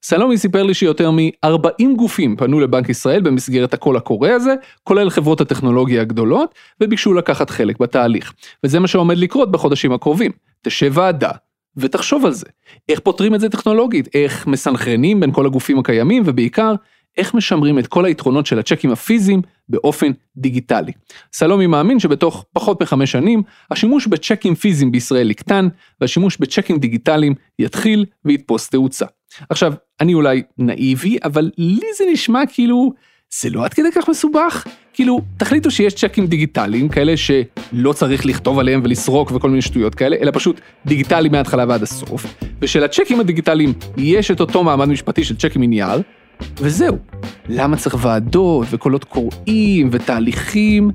סלומי 0.04 0.38
סיפר 0.38 0.64
לי 0.64 0.74
שיותר 0.74 1.12
מ-40 1.12 1.96
גופים 1.98 2.36
פנו 2.36 2.60
לבנק 2.60 2.90
ישראל 2.90 3.22
במסגרת 3.22 3.74
הקול 3.74 3.98
הקורא 3.98 4.30
הזה, 4.30 4.54
כולל 4.84 5.10
חברות 5.10 5.42
הטכנולוגיה 5.42 6.02
הגדולות, 6.02 6.56
וביקשו 6.82 7.14
לקחת 7.14 7.50
חלק 7.50 7.80
בתהליך. 7.80 8.34
וזה 8.64 8.80
מה 8.80 8.88
שעומד 8.88 9.18
לקרות 9.18 9.52
בחודשים 9.52 9.92
הקרובים. 9.92 10.32
תשב 10.62 10.92
ועדה, 10.96 11.32
ותחשוב 11.78 12.26
על 12.26 12.32
זה. 12.32 12.46
איך 12.90 13.00
פותרים 13.00 13.36
את 13.36 13.40
זה 13.40 13.50
טכנולוגית? 13.50 14.08
איך 14.14 14.48
מסנכרנים 14.48 15.20
בין 15.20 15.32
כל 15.32 15.46
הגופים 15.46 15.80
הקיימים, 15.80 16.24
ובעיקר, 16.26 16.74
איך 17.18 17.34
משמרים 17.34 17.80
את 17.80 17.88
כל 17.88 18.06
היתרונות 18.06 18.46
של 18.46 18.60
הצ'קים 18.60 18.92
הפיזיים 18.92 19.42
באופן 19.70 20.12
דיגיטלי. 20.38 20.92
סלומי 21.34 21.68
מאמין 21.68 22.00
שבתוך 22.00 22.46
פחות 22.54 22.82
מחמש 22.82 23.12
שנים, 23.12 23.44
השימוש 23.72 24.08
בצ'קים 24.08 24.56
פיזיים 24.56 24.92
בישראל 24.92 25.32
יקטן, 25.32 25.68
והשימוש 26.02 26.38
בצ'קים 26.38 26.80
דיגיטליים 26.80 27.34
יתחיל 27.60 28.06
ויתפוס 28.26 28.70
תאוצה. 28.70 29.06
עכשיו, 29.50 29.74
אני 30.02 30.14
אולי 30.14 30.44
נאיבי, 30.58 31.18
אבל 31.24 31.52
לי 31.58 31.88
זה 31.98 32.04
נשמע 32.12 32.42
כאילו, 32.54 32.94
זה 33.42 33.50
לא 33.50 33.66
עד 33.66 33.74
כדי 33.74 33.92
כך 33.96 34.10
מסובך. 34.10 34.68
כאילו, 34.94 35.22
תחליטו 35.38 35.72
שיש 35.72 35.94
צ'קים 35.94 36.28
דיגיטליים, 36.28 36.90
כאלה 36.90 37.14
שלא 37.18 37.94
צריך 37.94 38.26
לכתוב 38.26 38.60
עליהם 38.60 38.82
ולסרוק 38.84 39.32
וכל 39.32 39.50
מיני 39.50 39.62
שטויות 39.62 39.96
כאלה, 39.96 40.16
אלא 40.22 40.32
פשוט 40.34 40.62
דיגיטלי 40.86 41.30
מההתחלה 41.30 41.66
ועד 41.68 41.84
הסוף, 41.84 42.26
ושלצ'קים 42.62 43.20
הדיגיטליים 43.20 43.74
יש 43.98 44.32
את 44.32 44.40
אותו 44.40 44.64
מעמד 44.64 44.86
משפטי 44.86 45.24
של 45.24 45.38
צ'קים 45.38 45.62
מנייר, 45.62 46.02
וזהו. 46.58 46.98
למה 47.50 47.78
צריך 47.78 47.96
ועדות 48.00 48.68
וקולות 48.72 49.04
קוראים 49.04 49.90
ותהליכים? 49.92 50.92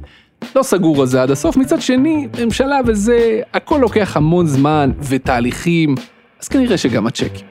לא 0.57 0.63
סגור 0.63 1.01
על 1.01 1.07
זה 1.07 1.23
עד 1.23 1.31
הסוף. 1.31 1.57
מצד 1.57 1.81
שני, 1.81 2.29
ממשלה 2.45 2.81
וזה, 2.87 3.41
הכל 3.55 3.79
לוקח 3.81 4.17
המון 4.17 4.47
זמן 4.47 4.91
ותהליכים, 5.01 5.95
אז 6.41 6.49
כנראה 6.49 6.79
שגם 6.79 7.07
הצ'קים. 7.07 7.47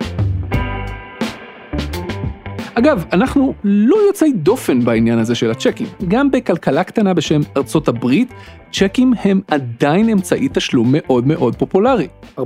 אגב, 2.75 3.05
אנחנו 3.11 3.53
לא 3.63 3.95
יוצאי 4.07 4.31
דופן 4.33 4.85
בעניין 4.85 5.19
הזה 5.19 5.35
של 5.35 5.51
הצ'קים. 5.51 5.87
גם 6.07 6.31
בכלכלה 6.31 6.83
קטנה 6.83 7.13
בשם 7.13 7.41
ארצות 7.57 7.87
הברית, 7.87 8.33
צ'קים 8.71 9.13
הם 9.23 9.41
עדיין 9.47 10.09
אמצעי 10.09 10.49
תשלום 10.53 10.87
מאוד 10.91 11.27
מאוד 11.27 11.55
פופולרי. 11.55 12.07
40% 12.39 12.41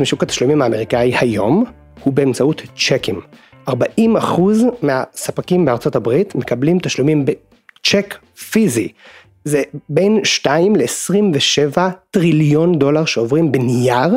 משוק 0.00 0.22
התשלומים 0.22 0.62
האמריקאי 0.62 1.14
היום 1.20 1.64
הוא 2.04 2.12
באמצעות 2.12 2.62
צ'קים. 2.76 3.20
40% 3.68 3.72
מהספקים 4.82 5.64
בארצות 5.64 5.96
הברית 5.96 6.34
מקבלים 6.34 6.78
תשלומים 6.78 7.24
בצ'ק 7.24 8.18
פיזי. 8.50 8.92
זה 9.44 9.62
בין 9.88 10.20
2 10.24 10.76
ל-27 10.76 11.78
טריליון 12.10 12.78
דולר 12.78 13.04
שעוברים 13.04 13.52
בנייר 13.52 14.10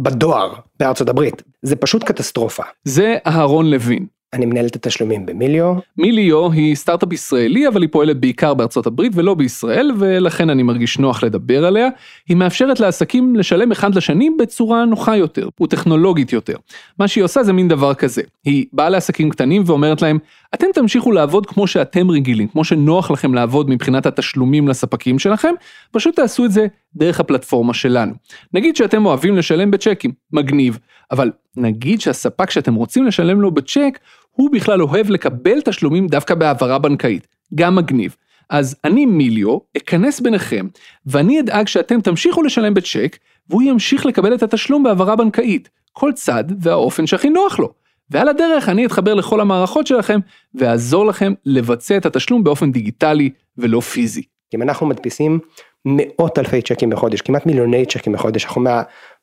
בדואר 0.00 0.54
בארצות 0.80 1.08
הברית. 1.08 1.42
זה 1.62 1.76
פשוט 1.76 2.04
קטסטרופה. 2.04 2.62
זה 2.84 3.16
אהרון 3.26 3.70
לוין, 3.70 4.06
אני 4.32 4.46
מנהל 4.46 4.66
את 4.66 4.76
התשלומים 4.76 5.26
במיליו. 5.26 5.74
מיליו 5.98 6.52
היא 6.52 6.74
סטארט-אפ 6.74 7.12
ישראלי 7.12 7.68
אבל 7.68 7.82
היא 7.82 7.88
פועלת 7.92 8.20
בעיקר 8.20 8.54
בארצות 8.54 8.86
הברית 8.86 9.12
ולא 9.14 9.34
בישראל 9.34 9.90
ולכן 9.98 10.50
אני 10.50 10.62
מרגיש 10.62 10.98
נוח 10.98 11.22
לדבר 11.22 11.64
עליה. 11.64 11.88
היא 12.28 12.36
מאפשרת 12.36 12.80
לעסקים 12.80 13.36
לשלם 13.36 13.72
אחד 13.72 13.94
לשני 13.94 14.30
בצורה 14.38 14.84
נוחה 14.84 15.16
יותר 15.16 15.48
וטכנולוגית 15.62 16.32
יותר. 16.32 16.56
מה 16.98 17.08
שהיא 17.08 17.24
עושה 17.24 17.42
זה 17.42 17.52
מין 17.52 17.68
דבר 17.68 17.94
כזה, 17.94 18.22
היא 18.44 18.66
באה 18.72 18.88
לעסקים 18.88 19.30
קטנים 19.30 19.62
ואומרת 19.66 20.02
להם 20.02 20.18
אתם 20.54 20.66
תמשיכו 20.74 21.12
לעבוד 21.12 21.46
כמו 21.46 21.66
שאתם 21.66 22.10
רגילים, 22.10 22.48
כמו 22.48 22.64
שנוח 22.64 23.10
לכם 23.10 23.34
לעבוד 23.34 23.70
מבחינת 23.70 24.06
התשלומים 24.06 24.68
לספקים 24.68 25.18
שלכם, 25.18 25.52
פשוט 25.90 26.16
תעשו 26.16 26.44
את 26.44 26.52
זה 26.52 26.66
דרך 26.96 27.20
הפלטפורמה 27.20 27.74
שלנו. 27.74 28.12
נגיד 28.54 28.76
שאתם 28.76 29.06
אוהבים 29.06 29.36
לשלם 29.36 29.70
בצ'קים, 29.70 30.12
מגניב, 30.32 30.78
אבל 31.10 31.30
נגיד 31.56 32.00
שהספק 32.00 32.50
שאתם 32.50 32.74
רוצים 32.74 33.06
לשלם 33.06 33.40
לו 33.40 33.50
בצ'ק 33.50 33.98
הוא 34.32 34.50
בכלל 34.52 34.82
אוהב 34.82 35.10
לקבל 35.10 35.60
תשלומים 35.60 36.06
דווקא 36.06 36.34
בהעברה 36.34 36.78
בנקאית, 36.78 37.26
גם 37.54 37.76
מגניב. 37.76 38.16
אז 38.50 38.76
אני 38.84 39.06
מיליו, 39.06 39.58
אכנס 39.76 40.20
ביניכם, 40.20 40.66
ואני 41.06 41.40
אדאג 41.40 41.68
שאתם 41.68 42.00
תמשיכו 42.00 42.42
לשלם 42.42 42.74
בצ'ק, 42.74 43.18
והוא 43.48 43.62
ימשיך 43.62 44.06
לקבל 44.06 44.34
את 44.34 44.42
התשלום 44.42 44.82
בהעברה 44.82 45.16
בנקאית, 45.16 45.68
כל 45.92 46.12
צד 46.14 46.44
והאופן 46.60 47.06
שהכי 47.06 47.30
נוח 47.30 47.58
לו. 47.58 47.72
ועל 48.10 48.28
הדרך 48.28 48.68
אני 48.68 48.86
אתחבר 48.86 49.14
לכל 49.14 49.40
המערכות 49.40 49.86
שלכם, 49.86 50.20
ואעזור 50.54 51.06
לכם 51.06 51.32
לבצע 51.46 51.96
את 51.96 52.06
התשלום 52.06 52.44
באופן 52.44 52.72
דיגיטלי 52.72 53.30
ולא 53.58 53.80
פיזי. 53.80 54.22
אם 54.54 54.62
אנחנו 54.62 54.86
מדפיסים 54.86 55.38
מאות 55.84 56.38
אלפי 56.38 56.62
צ'קים 56.62 56.90
בחודש, 56.90 57.20
כמעט 57.20 57.46
מיליוני 57.46 57.86
צ'קים 57.86 58.12
בחודש, 58.12 58.44
אנחנו 58.44 58.64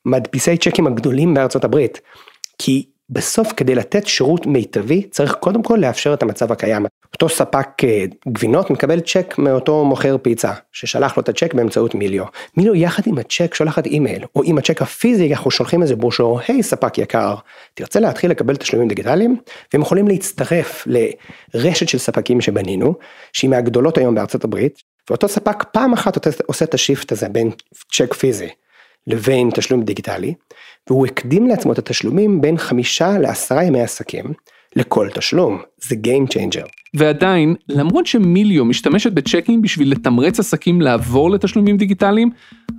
מהמדפיסי 0.06 0.56
צ'קים 0.56 0.86
הגדולים 0.86 1.34
בארצות 1.34 1.64
הברית. 1.64 2.00
כי 2.58 2.86
בסוף 3.10 3.52
כדי 3.56 3.74
לתת 3.74 4.06
שירות 4.06 4.46
מיטבי 4.46 5.02
צריך 5.02 5.34
קודם 5.34 5.62
כל 5.62 5.78
לאפשר 5.80 6.14
את 6.14 6.22
המצב 6.22 6.52
הקיים. 6.52 6.86
אותו 7.14 7.28
ספק 7.28 7.68
אה, 7.84 8.04
גבינות 8.28 8.70
מקבל 8.70 9.00
צ'ק 9.00 9.34
מאותו 9.38 9.84
מוכר 9.84 10.16
פיצה 10.22 10.52
ששלח 10.72 11.16
לו 11.16 11.22
את 11.22 11.28
הצ'ק 11.28 11.54
באמצעות 11.54 11.94
מיליו. 11.94 12.24
מיליו 12.56 12.74
יחד 12.74 13.02
עם 13.06 13.18
הצ'ק 13.18 13.54
שולחת 13.54 13.86
אימייל 13.86 14.24
או 14.36 14.42
עם 14.44 14.58
הצ'ק 14.58 14.82
הפיזי 14.82 15.32
אנחנו 15.32 15.50
שולחים 15.50 15.82
איזה 15.82 15.96
ברושור 15.96 16.40
היי 16.48 16.62
ספק 16.62 16.98
יקר 16.98 17.34
תרצה 17.74 18.00
להתחיל 18.00 18.30
לקבל 18.30 18.56
תשלומים 18.56 18.88
דיגיטליים 18.88 19.36
והם 19.72 19.82
יכולים 19.82 20.08
להצטרף 20.08 20.86
לרשת 21.54 21.88
של 21.88 21.98
ספקים 21.98 22.40
שבנינו 22.40 22.94
שהיא 23.32 23.50
מהגדולות 23.50 23.98
היום 23.98 24.14
בארצות 24.14 24.44
הברית 24.44 24.82
ואותו 25.10 25.28
ספק 25.28 25.64
פעם 25.72 25.92
אחת 25.92 26.26
עושה 26.46 26.64
את 26.64 26.74
השיפט 26.74 27.12
הזה 27.12 27.28
בין 27.28 27.50
צ'ק 27.92 28.14
פיזי 28.14 28.48
לבין 29.06 29.50
תשלום 29.54 29.82
דיגיטלי, 29.82 30.34
והוא 30.90 31.06
הקדים 31.06 31.46
לעצמו 31.46 31.72
את 31.72 31.78
התשלומים 31.78 32.40
בין 32.40 32.58
חמישה 32.58 33.18
לעשרה 33.18 33.64
ימי 33.64 33.80
עסקים 33.80 34.24
לכל 34.76 35.08
תשלום, 35.14 35.58
זה 35.82 35.94
Game 36.04 36.32
Changer. 36.32 36.68
ועדיין, 36.94 37.54
למרות 37.68 38.06
שמיליו 38.06 38.64
משתמשת 38.64 39.12
בצ'קים 39.12 39.62
בשביל 39.62 39.92
לתמרץ 39.92 40.40
עסקים 40.40 40.80
לעבור 40.80 41.30
לתשלומים 41.30 41.76
דיגיטליים, 41.76 42.30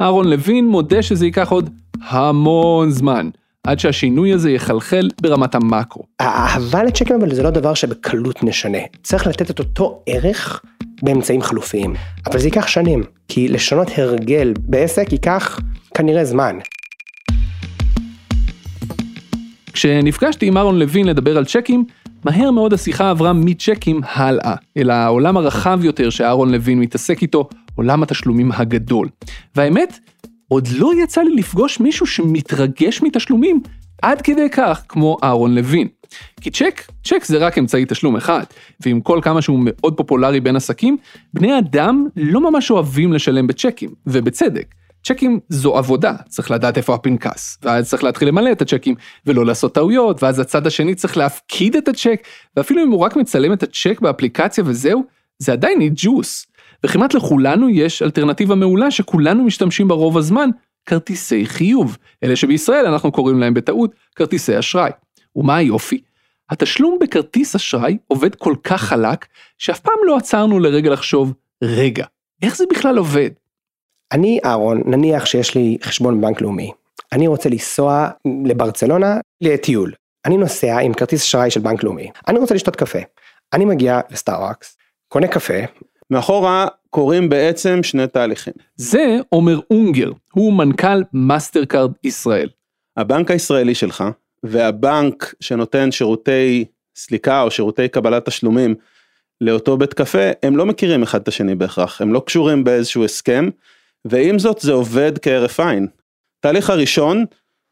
אהרון 0.02 0.30
לוין 0.30 0.66
מודה 0.66 1.02
שזה 1.02 1.26
ייקח 1.26 1.52
עוד 1.52 1.70
המון 2.10 2.92
זמן. 2.92 3.30
עד 3.64 3.80
שהשינוי 3.80 4.34
הזה 4.34 4.52
יחלחל 4.52 5.10
ברמת 5.22 5.56
המאקרו. 5.56 6.04
האהבה 6.20 6.84
לצ'קים 6.84 7.16
אבל 7.16 7.36
זה 7.36 7.44
לא 7.44 7.50
דבר 7.50 7.74
שבקלות 7.74 8.44
נשנה. 8.44 8.78
צריך 9.04 9.28
לתת 9.28 9.52
את 9.52 9.60
אותו 9.60 10.04
ערך 10.06 10.62
באמצעים 11.04 11.42
חלופיים. 11.42 11.94
אבל 12.26 12.40
זה 12.40 12.48
ייקח 12.48 12.68
שנים, 12.68 13.04
כי 13.28 13.48
לשנות 13.48 13.88
הרגל 13.96 14.54
בעסק 14.60 15.12
ייקח 15.12 15.60
כנראה 15.94 16.26
זמן. 16.26 16.58
כשנפגשתי 19.74 20.48
עם 20.48 20.58
אהרון 20.58 20.80
לוין 20.80 21.06
לדבר 21.06 21.38
על 21.38 21.46
צ'קים, 21.46 21.86
מהר 22.26 22.52
מאוד 22.52 22.74
השיחה 22.74 23.10
עברה 23.10 23.34
מצ'קים 23.34 24.02
הלאה, 24.04 24.56
אל 24.78 24.90
העולם 24.90 25.38
הרחב 25.38 25.80
יותר 25.84 26.10
שאהרון 26.10 26.52
לוין 26.52 26.80
מתעסק 26.80 27.22
איתו, 27.22 27.50
עולם 27.76 28.04
התשלומים 28.04 28.52
הגדול. 28.52 29.08
והאמת, 29.56 30.00
עוד 30.48 30.68
לא 30.78 30.92
יצא 31.04 31.22
לי 31.22 31.36
לפגוש 31.36 31.80
מישהו 31.80 32.06
שמתרגש 32.06 33.02
מתשלומים 33.02 33.62
עד 34.02 34.22
כדי 34.22 34.50
כך 34.50 34.84
כמו 34.88 35.18
אהרון 35.24 35.56
לוין. 35.56 35.88
כי 36.42 36.52
צ'ק, 36.52 36.82
צ'ק 37.04 37.26
זה 37.26 37.38
רק 37.38 37.58
אמצעי 37.58 37.86
תשלום 37.88 38.16
אחד, 38.16 38.44
ועם 38.86 39.02
כל 39.02 39.20
כמה 39.22 39.42
שהוא 39.42 39.60
מאוד 39.64 39.98
פופולרי 39.98 40.40
בין 40.40 40.56
עסקים, 40.56 40.98
בני 41.34 41.60
אדם 41.60 42.08
לא 42.16 42.52
ממש 42.52 42.72
אוהבים 42.72 43.14
לשלם 43.14 43.48
בצ'קים, 43.48 43.90
ובצדק. 44.08 44.76
צ'קים 45.04 45.40
זו 45.50 45.78
עבודה, 45.78 46.14
צריך 46.28 46.52
לדעת 46.52 46.78
איפה 46.78 46.96
הפנקס, 46.96 47.58
ואז 47.64 47.90
צריך 47.90 48.04
להתחיל 48.04 48.28
למלא 48.28 48.52
את 48.52 48.62
הצ'קים 48.62 48.96
ולא 49.26 49.46
לעשות 49.46 49.74
טעויות, 49.74 50.24
ואז 50.24 50.40
הצד 50.40 50.68
השני 50.68 50.96
צריך 50.96 51.18
להפקיד 51.18 51.76
את 51.76 51.88
הצ'ק, 51.88 52.28
ואפילו 52.58 52.84
אם 52.84 52.92
הוא 52.92 53.00
רק 53.00 53.16
מצלם 53.16 53.54
את 53.54 53.64
הצ'ק 53.64 54.00
באפליקציה 54.02 54.64
וזהו, 54.68 55.04
זה 55.40 55.52
עדיין 55.52 55.94
ג'וס. 55.96 56.48
וכמעט 56.86 57.14
לכולנו 57.14 57.70
יש 57.70 58.02
אלטרנטיבה 58.02 58.56
מעולה 58.56 58.92
שכולנו 58.92 59.44
משתמשים 59.44 59.88
בה 59.88 59.96
רוב 59.96 60.18
הזמן, 60.18 60.50
כרטיסי 60.86 61.46
חיוב, 61.46 61.98
אלה 62.24 62.36
שבישראל 62.36 62.86
אנחנו 62.86 63.12
קוראים 63.12 63.40
להם 63.40 63.54
בטעות 63.54 63.92
כרטיסי 64.16 64.60
אשראי. 64.60 64.92
ומה 65.36 65.56
היופי? 65.56 66.02
התשלום 66.50 66.98
בכרטיס 67.02 67.56
אשראי 67.56 67.98
עובד 68.08 68.36
כל 68.36 68.56
כך 68.64 68.82
חלק, 68.82 69.26
שאף 69.58 69.80
פעם 69.80 69.94
לא 70.06 70.18
עצרנו 70.18 70.60
לרגע 70.60 70.90
לחשוב, 70.90 71.34
רגע, 71.64 72.06
איך 72.42 72.56
זה 72.56 72.64
בכלל 72.70 72.98
עובד? 72.98 73.30
אני 74.12 74.40
אהרון, 74.46 74.82
נניח 74.86 75.26
שיש 75.26 75.56
לי 75.56 75.78
חשבון 75.84 76.22
בנק 76.22 76.42
לאומי, 76.42 76.72
אני 77.12 77.28
רוצה 77.28 77.50
לנסוע 77.50 78.10
לברצלונה 78.46 79.20
לטיול. 79.42 79.94
אני 80.26 80.38
נוסע 80.38 80.78
עם 80.78 80.94
כרטיס 80.94 81.22
אשראי 81.22 81.52
של 81.52 81.60
בנק 81.60 81.84
לאומי, 81.84 82.12
אני 82.28 82.40
רוצה 82.40 82.56
לשתות 82.56 82.76
קפה. 82.76 83.00
אני 83.54 83.66
מגיע 83.66 84.00
לסטארבקס, 84.10 84.78
קונה 85.08 85.28
קפה. 85.28 85.54
מאחורה 86.12 86.68
קורים 86.90 87.30
בעצם 87.30 87.84
שני 87.84 88.08
תהליכים. 88.08 88.54
זה 88.76 89.18
עומר 89.30 89.60
אונגר, 89.72 90.12
הוא 90.34 90.54
מנכ"ל 90.54 91.04
מאסטר 91.14 91.66
קארד 91.66 91.92
ישראל. 92.04 92.50
הבנק 92.98 93.32
הישראלי 93.32 93.76
שלך 93.76 94.04
והבנק 94.44 95.34
שנותן 95.40 95.92
שירותי 95.92 96.66
סליקה 96.96 97.42
או 97.42 97.52
שירותי 97.52 97.88
קבלת 97.88 98.26
תשלומים 98.26 98.76
לאותו 99.42 99.78
בית 99.78 99.94
קפה, 99.94 100.30
הם 100.44 100.58
לא 100.58 100.66
מכירים 100.66 101.04
אחד 101.04 101.22
את 101.22 101.28
השני 101.28 101.56
בהכרח, 101.56 102.02
הם 102.02 102.14
לא 102.14 102.24
קשורים 102.26 102.64
באיזשהו 102.64 103.06
הסכם, 103.06 103.50
ועם 104.06 104.40
זאת 104.40 104.60
זה 104.60 104.72
עובד 104.72 105.18
כהרף 105.18 105.60
עין. 105.60 105.88
תהליך 106.40 106.70
הראשון, 106.70 107.26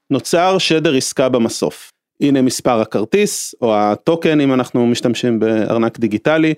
נוצר 0.09 0.57
שדר 0.57 0.95
עסקה 0.95 1.29
במסוף. 1.29 1.91
הנה 2.21 2.41
מספר 2.41 2.81
הכרטיס, 2.81 3.55
או 3.61 3.75
הטוקן 3.75 4.41
אם 4.41 4.53
אנחנו 4.53 4.87
משתמשים 4.87 5.39
בארנק 5.39 5.99
דיגיטלי, 5.99 6.53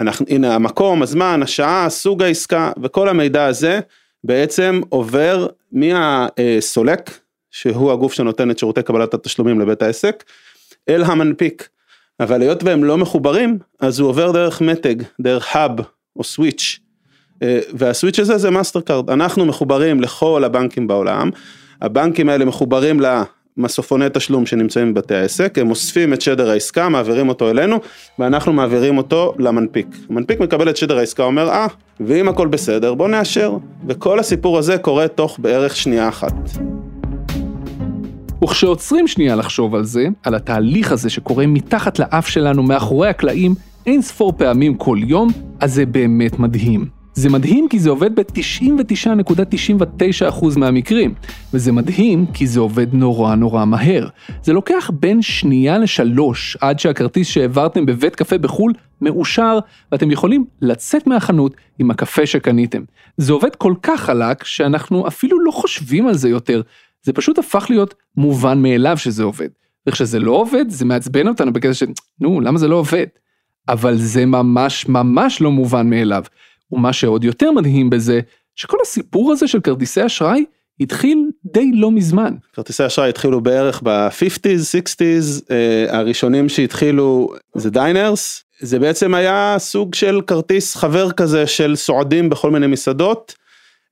אנחנו, 0.00 0.26
הנה 0.28 0.54
המקום, 0.54 1.02
הזמן, 1.02 1.42
השעה, 1.42 1.90
סוג 1.90 2.22
העסקה, 2.22 2.72
וכל 2.82 3.08
המידע 3.08 3.44
הזה 3.44 3.80
בעצם 4.24 4.80
עובר 4.88 5.46
מהסולק, 5.72 7.10
שהוא 7.50 7.92
הגוף 7.92 8.12
שנותן 8.12 8.50
את 8.50 8.58
שירותי 8.58 8.82
קבלת 8.82 9.14
התשלומים 9.14 9.60
לבית 9.60 9.82
העסק, 9.82 10.24
אל 10.88 11.04
המנפיק. 11.04 11.68
אבל 12.20 12.42
היות 12.42 12.62
והם 12.62 12.84
לא 12.84 12.98
מחוברים, 12.98 13.58
אז 13.80 14.00
הוא 14.00 14.08
עובר 14.08 14.32
דרך 14.32 14.60
מתג, 14.60 15.02
דרך 15.20 15.56
hub 15.56 15.80
או 16.16 16.24
switch, 16.24 16.78
וה 17.72 17.84
switch 17.84 18.18
הזה 18.18 18.38
זה 18.38 18.50
מאסטר 18.50 18.80
קארד, 18.80 19.10
אנחנו 19.10 19.46
מחוברים 19.46 20.00
לכל 20.00 20.44
הבנקים 20.44 20.86
בעולם, 20.86 21.30
הבנקים 21.82 22.28
האלה 22.28 22.44
מחוברים 22.44 23.00
למסופוני 23.56 24.04
תשלום 24.12 24.46
שנמצאים 24.46 24.94
בבתי 24.94 25.14
העסק, 25.14 25.58
הם 25.58 25.70
אוספים 25.70 26.12
את 26.12 26.20
שדר 26.20 26.50
העסקה, 26.50 26.88
מעבירים 26.88 27.28
אותו 27.28 27.50
אלינו, 27.50 27.78
ואנחנו 28.18 28.52
מעבירים 28.52 28.98
אותו 28.98 29.34
למנפיק. 29.38 29.86
המנפיק 30.10 30.40
מקבל 30.40 30.70
את 30.70 30.76
שדר 30.76 30.98
העסקה, 30.98 31.22
אומר, 31.22 31.48
אה, 31.48 31.66
ואם 32.00 32.28
הכל 32.28 32.48
בסדר, 32.48 32.94
בוא 32.94 33.08
נאשר. 33.08 33.56
וכל 33.88 34.18
הסיפור 34.18 34.58
הזה 34.58 34.78
קורה 34.78 35.08
תוך 35.08 35.38
בערך 35.38 35.76
שנייה 35.76 36.08
אחת. 36.08 36.34
וכשעוצרים 38.44 39.08
שנייה 39.08 39.36
לחשוב 39.36 39.74
על 39.74 39.84
זה, 39.84 40.06
על 40.22 40.34
התהליך 40.34 40.92
הזה 40.92 41.10
שקורה 41.10 41.46
מתחת 41.46 41.98
לאף 41.98 42.28
שלנו 42.28 42.62
מאחורי 42.62 43.08
הקלעים 43.08 43.54
אין 43.86 44.02
ספור 44.02 44.32
פעמים 44.36 44.74
כל 44.74 44.98
יום, 45.06 45.28
אז 45.60 45.74
זה 45.74 45.86
באמת 45.86 46.38
מדהים. 46.38 46.95
זה 47.16 47.30
מדהים 47.30 47.68
כי 47.68 47.78
זה 47.78 47.90
עובד 47.90 48.20
ב-99.99% 48.20 50.58
מהמקרים, 50.58 51.14
וזה 51.54 51.72
מדהים 51.72 52.26
כי 52.26 52.46
זה 52.46 52.60
עובד 52.60 52.94
נורא 52.94 53.34
נורא 53.34 53.64
מהר. 53.64 54.08
זה 54.42 54.52
לוקח 54.52 54.90
בין 55.00 55.22
שנייה 55.22 55.78
לשלוש 55.78 56.56
עד 56.60 56.78
שהכרטיס 56.78 57.28
שהעברתם 57.28 57.86
בבית 57.86 58.16
קפה 58.16 58.38
בחו"ל 58.38 58.72
מאושר, 59.00 59.58
ואתם 59.92 60.10
יכולים 60.10 60.44
לצאת 60.62 61.06
מהחנות 61.06 61.54
עם 61.78 61.90
הקפה 61.90 62.26
שקניתם. 62.26 62.82
זה 63.16 63.32
עובד 63.32 63.56
כל 63.56 63.74
כך 63.82 64.00
חלק 64.00 64.44
שאנחנו 64.44 65.08
אפילו 65.08 65.40
לא 65.40 65.50
חושבים 65.50 66.08
על 66.08 66.14
זה 66.14 66.28
יותר, 66.28 66.62
זה 67.02 67.12
פשוט 67.12 67.38
הפך 67.38 67.66
להיות 67.70 67.94
מובן 68.16 68.62
מאליו 68.62 68.96
שזה 68.96 69.22
עובד. 69.22 69.48
וכשזה 69.88 70.18
לא 70.18 70.32
עובד, 70.32 70.64
זה 70.68 70.84
מעצבן 70.84 71.28
אותנו 71.28 71.52
בקטע 71.52 71.74
של, 71.74 71.86
נו, 72.20 72.40
למה 72.40 72.58
זה 72.58 72.68
לא 72.68 72.76
עובד? 72.76 73.06
אבל 73.68 73.96
זה 73.96 74.26
ממש 74.26 74.88
ממש 74.88 75.40
לא 75.40 75.50
מובן 75.50 75.90
מאליו. 75.90 76.24
ומה 76.72 76.92
שעוד 76.92 77.24
יותר 77.24 77.50
מדהים 77.50 77.90
בזה, 77.90 78.20
שכל 78.56 78.76
הסיפור 78.82 79.32
הזה 79.32 79.48
של 79.48 79.60
כרטיסי 79.60 80.06
אשראי 80.06 80.44
התחיל 80.80 81.30
די 81.44 81.70
לא 81.74 81.90
מזמן. 81.90 82.34
כרטיסי 82.52 82.86
אשראי 82.86 83.08
התחילו 83.08 83.40
בערך 83.40 83.80
ב-50's, 83.84 84.74
60's, 84.74 85.42
אה, 85.50 85.98
הראשונים 85.98 86.48
שהתחילו 86.48 87.28
זה 87.54 87.70
דיינרס, 87.70 88.44
זה 88.60 88.78
בעצם 88.78 89.14
היה 89.14 89.56
סוג 89.58 89.94
של 89.94 90.20
כרטיס 90.26 90.76
חבר 90.76 91.12
כזה 91.12 91.46
של 91.46 91.76
סועדים 91.76 92.30
בכל 92.30 92.50
מיני 92.50 92.66
מסעדות. 92.66 93.34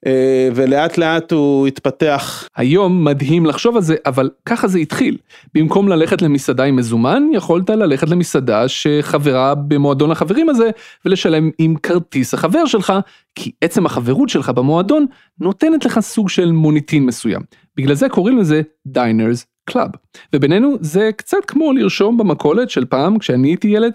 אה, 0.06 0.48
ולאט 0.54 0.98
לאט 0.98 1.32
הוא 1.32 1.66
התפתח. 1.66 2.48
היום 2.56 3.04
מדהים 3.04 3.46
לחשוב 3.46 3.76
על 3.76 3.82
זה, 3.82 3.96
אבל 4.06 4.30
ככה 4.46 4.68
זה 4.68 4.78
התחיל. 4.78 5.16
במקום 5.54 5.88
ללכת 5.88 6.22
למסעדה 6.22 6.64
עם 6.64 6.76
מזומן, 6.76 7.22
יכולת 7.32 7.70
ללכת 7.70 8.08
למסעדה 8.08 8.68
שחברה 8.68 9.54
במועדון 9.54 10.10
החברים 10.10 10.48
הזה, 10.48 10.70
ולשלם 11.04 11.50
עם 11.58 11.76
כרטיס 11.76 12.34
החבר 12.34 12.66
שלך, 12.66 12.92
כי 13.34 13.50
עצם 13.60 13.86
החברות 13.86 14.28
שלך 14.28 14.48
במועדון 14.48 15.06
נותנת 15.40 15.84
לך 15.84 16.00
סוג 16.00 16.28
של 16.28 16.52
מוניטין 16.52 17.06
מסוים. 17.06 17.42
בגלל 17.76 17.94
זה 17.94 18.08
קוראים 18.08 18.38
לזה 18.38 18.62
דיינרס 18.86 19.46
קלאב. 19.64 19.90
ובינינו 20.34 20.76
זה 20.80 21.10
קצת 21.16 21.44
כמו 21.46 21.72
לרשום 21.72 22.18
במכולת 22.18 22.70
של 22.70 22.84
פעם 22.84 23.18
כשאני 23.18 23.48
הייתי 23.48 23.68
ילד, 23.68 23.92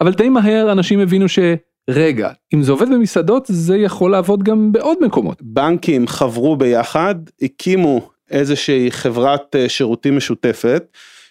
אבל 0.00 0.12
די 0.12 0.28
מהר 0.28 0.72
אנשים 0.72 1.00
הבינו 1.00 1.28
ש... 1.28 1.38
רגע, 1.90 2.30
אם 2.54 2.62
זה 2.62 2.72
עובד 2.72 2.88
במסעדות 2.88 3.46
זה 3.48 3.76
יכול 3.76 4.10
לעבוד 4.10 4.42
גם 4.42 4.72
בעוד 4.72 4.98
מקומות. 5.00 5.42
בנקים 5.42 6.06
חברו 6.06 6.56
ביחד, 6.56 7.14
הקימו 7.42 8.08
איזושהי 8.30 8.90
חברת 8.90 9.56
אה, 9.56 9.68
שירותים 9.68 10.16
משותפת, 10.16 10.84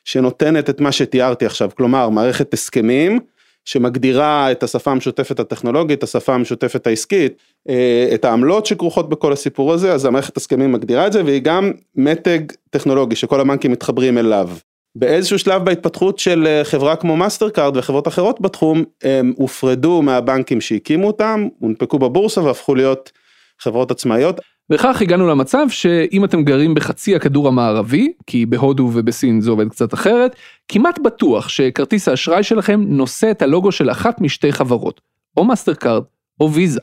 שנותנת 0.05 0.69
את 0.69 0.81
מה 0.81 0.91
שתיארתי 0.91 1.45
עכשיו, 1.45 1.69
כלומר 1.77 2.09
מערכת 2.09 2.53
הסכמים, 2.53 3.19
שמגדירה 3.65 4.51
את 4.51 4.63
השפה 4.63 4.91
המשותפת 4.91 5.39
הטכנולוגית, 5.39 6.03
השפה 6.03 6.33
המשותפת 6.33 6.87
העסקית, 6.87 7.33
אה, 7.69 8.09
את 8.13 8.25
העמלות 8.25 8.65
שכרוכות 8.65 9.09
בכל 9.09 9.33
הסיפור 9.33 9.73
הזה, 9.73 9.93
אז 9.93 10.05
המערכת 10.05 10.37
הסכמים 10.37 10.71
מגדירה 10.71 11.07
את 11.07 11.13
זה, 11.13 11.25
והיא 11.25 11.41
גם 11.41 11.71
מתג 11.95 12.39
טכנולוגי 12.69 13.15
שכל 13.15 13.39
הבנקים 13.39 13.71
מתחברים 13.71 14.17
אליו. 14.17 14.49
באיזשהו 14.95 15.39
שלב 15.39 15.65
בהתפתחות 15.65 16.19
של 16.19 16.47
אה, 16.47 16.63
חברה 16.63 16.95
כמו 16.95 17.17
מאסטר 17.17 17.49
קארד 17.49 17.77
וחברות 17.77 18.07
אחרות 18.07 18.41
בתחום, 18.41 18.83
הם 19.03 19.33
הופרדו 19.37 20.01
מהבנקים 20.01 20.61
שהקימו 20.61 21.07
אותם, 21.07 21.47
הונפקו 21.59 21.99
בבורסה 21.99 22.41
והפכו 22.41 22.75
להיות 22.75 23.11
חברות 23.59 23.91
עצמאיות. 23.91 24.39
וכך 24.69 25.01
הגענו 25.01 25.27
למצב 25.27 25.65
שאם 25.69 26.25
אתם 26.25 26.43
גרים 26.43 26.73
בחצי 26.73 27.15
הכדור 27.15 27.47
המערבי, 27.47 28.13
כי 28.27 28.45
בהודו 28.45 28.91
ובסין 28.93 29.41
זה 29.41 29.51
עובד 29.51 29.69
קצת 29.69 29.93
אחרת, 29.93 30.35
כמעט 30.67 30.99
בטוח 30.99 31.49
שכרטיס 31.49 32.07
האשראי 32.07 32.43
שלכם 32.43 32.81
נושא 32.87 33.31
את 33.31 33.41
הלוגו 33.41 33.71
של 33.71 33.91
אחת 33.91 34.21
משתי 34.21 34.51
חברות, 34.51 35.01
או 35.37 35.43
מאסטר 35.43 35.73
קארד 35.73 36.03
או 36.39 36.53
ויזה. 36.53 36.79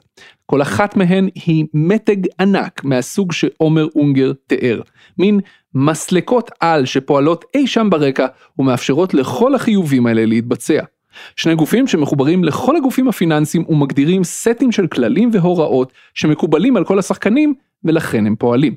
כל 0.46 0.62
אחת 0.62 0.96
מהן 0.96 1.28
היא 1.34 1.64
מתג 1.74 2.16
ענק 2.40 2.84
מהסוג 2.84 3.32
שעומר 3.32 3.87
אונגר 3.96 4.32
תיאר, 4.46 4.80
מין 5.18 5.40
מסלקות 5.74 6.50
על 6.61 6.84
שפועלות 6.84 7.44
אי 7.54 7.66
שם 7.66 7.90
ברקע 7.90 8.26
ומאפשרות 8.58 9.14
לכל 9.14 9.54
החיובים 9.54 10.06
האלה 10.06 10.26
להתבצע. 10.26 10.82
שני 11.37 11.54
גופים 11.54 11.87
שמחוברים 11.87 12.44
לכל 12.44 12.76
הגופים 12.76 13.08
הפיננסיים 13.08 13.64
ומגדירים 13.68 14.24
סטים 14.24 14.72
של 14.72 14.87
כללים 14.87 15.30
והוראות 15.32 15.92
שמקובלים 16.14 16.76
על 16.76 16.84
כל 16.84 16.98
השחקנים 16.98 17.54
ולכן 17.84 18.26
הם 18.26 18.37
פועלים. 18.37 18.74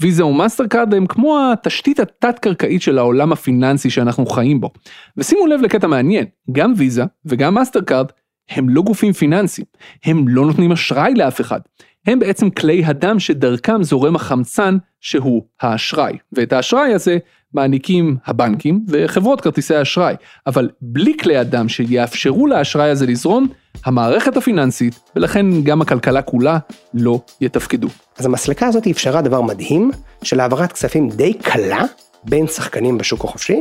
ויזה 0.00 0.26
ומאסטר 0.26 0.66
קארד 0.66 0.94
הם 0.94 1.06
כמו 1.06 1.38
התשתית 1.52 2.00
התת-קרקעית 2.00 2.82
של 2.82 2.98
העולם 2.98 3.32
הפיננסי 3.32 3.90
שאנחנו 3.90 4.26
חיים 4.26 4.60
בו. 4.60 4.70
ושימו 5.16 5.46
לב 5.46 5.60
לקטע 5.60 5.86
מעניין, 5.86 6.24
גם 6.52 6.72
ויזה 6.76 7.04
וגם 7.24 7.54
מאסטר 7.54 7.80
קארד 7.80 8.06
הם 8.50 8.68
לא 8.68 8.82
גופים 8.82 9.12
פיננסיים, 9.12 9.66
הם 10.04 10.28
לא 10.28 10.46
נותנים 10.46 10.72
אשראי 10.72 11.14
לאף 11.14 11.40
אחד, 11.40 11.60
הם 12.06 12.18
בעצם 12.18 12.50
כלי 12.50 12.84
הדם 12.84 13.18
שדרכם 13.18 13.82
זורם 13.82 14.16
החמצן 14.16 14.76
שהוא 15.00 15.42
האשראי, 15.60 16.12
ואת 16.32 16.52
האשראי 16.52 16.94
הזה 16.94 17.18
מעניקים 17.54 18.16
הבנקים 18.26 18.84
וחברות 18.88 19.40
כרטיסי 19.40 19.74
האשראי, 19.74 20.14
אבל 20.46 20.70
בלי 20.80 21.16
כלי 21.20 21.36
הדם 21.36 21.68
שיאפשרו 21.68 22.46
לאשראי 22.46 22.90
הזה 22.90 23.06
לזרום, 23.06 23.48
המערכת 23.84 24.36
הפיננסית 24.36 25.00
ולכן 25.16 25.62
גם 25.62 25.82
הכלכלה 25.82 26.22
כולה 26.22 26.58
לא 26.94 27.20
יתפקדו. 27.40 27.88
אז 28.18 28.26
המסלקה 28.26 28.66
הזאת 28.66 28.86
אפשרה 28.86 29.22
דבר 29.22 29.40
מדהים 29.40 29.90
של 30.22 30.40
העברת 30.40 30.72
כספים 30.72 31.08
די 31.08 31.34
קלה 31.34 31.82
בין 32.24 32.46
שחקנים 32.46 32.98
בשוק 32.98 33.24
החופשי, 33.24 33.60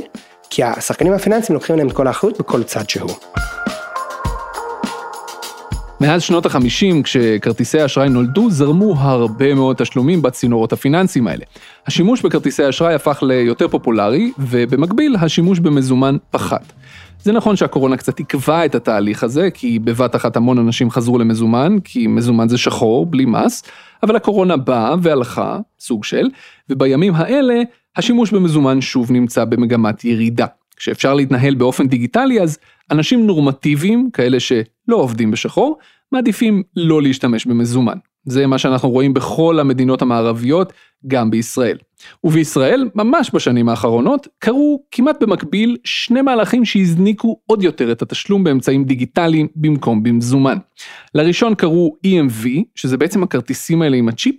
כי 0.49 0.63
השחקנים 0.63 1.13
הפיננסיים 1.13 1.53
לוקחים 1.53 1.75
להם 1.75 1.87
את 1.87 1.93
כל 1.93 2.07
האחריות 2.07 2.39
בכל 2.39 2.63
צד 2.63 2.89
שהוא. 2.89 3.34
מאז 6.01 6.21
שנות 6.23 6.45
החמישים, 6.45 7.03
כשכרטיסי 7.03 7.85
אשראי 7.85 8.09
נולדו, 8.09 8.49
זרמו 8.49 8.95
הרבה 8.97 9.53
מאוד 9.53 9.75
תשלומים 9.75 10.21
בצינורות 10.21 10.73
הפיננסיים 10.73 11.27
האלה. 11.27 11.43
השימוש 11.87 12.21
בכרטיסי 12.21 12.69
אשראי 12.69 12.93
הפך 12.93 13.23
ליותר 13.23 13.67
פופולרי, 13.67 14.31
ובמקביל 14.39 15.15
השימוש 15.21 15.59
במזומן 15.59 16.17
פחת. 16.31 16.73
זה 17.23 17.31
נכון 17.31 17.55
שהקורונה 17.55 17.97
קצת 17.97 18.19
עיכבה 18.19 18.65
את 18.65 18.75
התהליך 18.75 19.23
הזה, 19.23 19.51
כי 19.51 19.79
בבת 19.79 20.15
אחת 20.15 20.35
המון 20.35 20.57
אנשים 20.57 20.91
חזרו 20.91 21.19
למזומן, 21.19 21.77
כי 21.83 22.07
מזומן 22.07 22.49
זה 22.49 22.57
שחור, 22.57 23.05
בלי 23.05 23.25
מס, 23.25 23.63
אבל 24.03 24.15
הקורונה 24.15 24.57
באה 24.57 24.95
והלכה, 25.01 25.59
סוג 25.79 26.03
של, 26.03 26.27
ובימים 26.69 27.15
האלה 27.15 27.61
השימוש 27.95 28.31
במזומן 28.31 28.81
שוב 28.81 29.11
נמצא 29.11 29.45
במגמת 29.45 30.05
ירידה. 30.05 30.45
כשאפשר 30.77 31.13
להתנהל 31.13 31.55
באופן 31.55 31.87
דיגיטלי 31.87 32.41
אז 32.41 32.57
אנשים 32.91 33.27
נורמטיביים, 33.27 34.09
כאלה 34.13 34.39
שלא 34.39 34.65
עובדים 34.95 35.31
בשחור, 35.31 35.77
מעדיפים 36.11 36.63
לא 36.75 37.01
להשתמש 37.01 37.45
במזומן. 37.45 37.97
זה 38.25 38.47
מה 38.47 38.57
שאנחנו 38.57 38.89
רואים 38.89 39.13
בכל 39.13 39.59
המדינות 39.59 40.01
המערביות, 40.01 40.73
גם 41.07 41.31
בישראל. 41.31 41.77
ובישראל, 42.23 42.89
ממש 42.95 43.31
בשנים 43.33 43.69
האחרונות, 43.69 44.27
קרו 44.39 44.83
כמעט 44.91 45.23
במקביל 45.23 45.77
שני 45.83 46.21
מהלכים 46.21 46.65
שהזניקו 46.65 47.39
עוד 47.47 47.63
יותר 47.63 47.91
את 47.91 48.01
התשלום 48.01 48.43
באמצעים 48.43 48.83
דיגיטליים 48.83 49.47
במקום 49.55 50.03
במזומן. 50.03 50.57
לראשון 51.15 51.55
קראו 51.55 51.95
EMV, 52.07 52.47
שזה 52.75 52.97
בעצם 52.97 53.23
הכרטיסים 53.23 53.81
האלה 53.81 53.97
עם 53.97 54.07
הצ'יפ, 54.09 54.35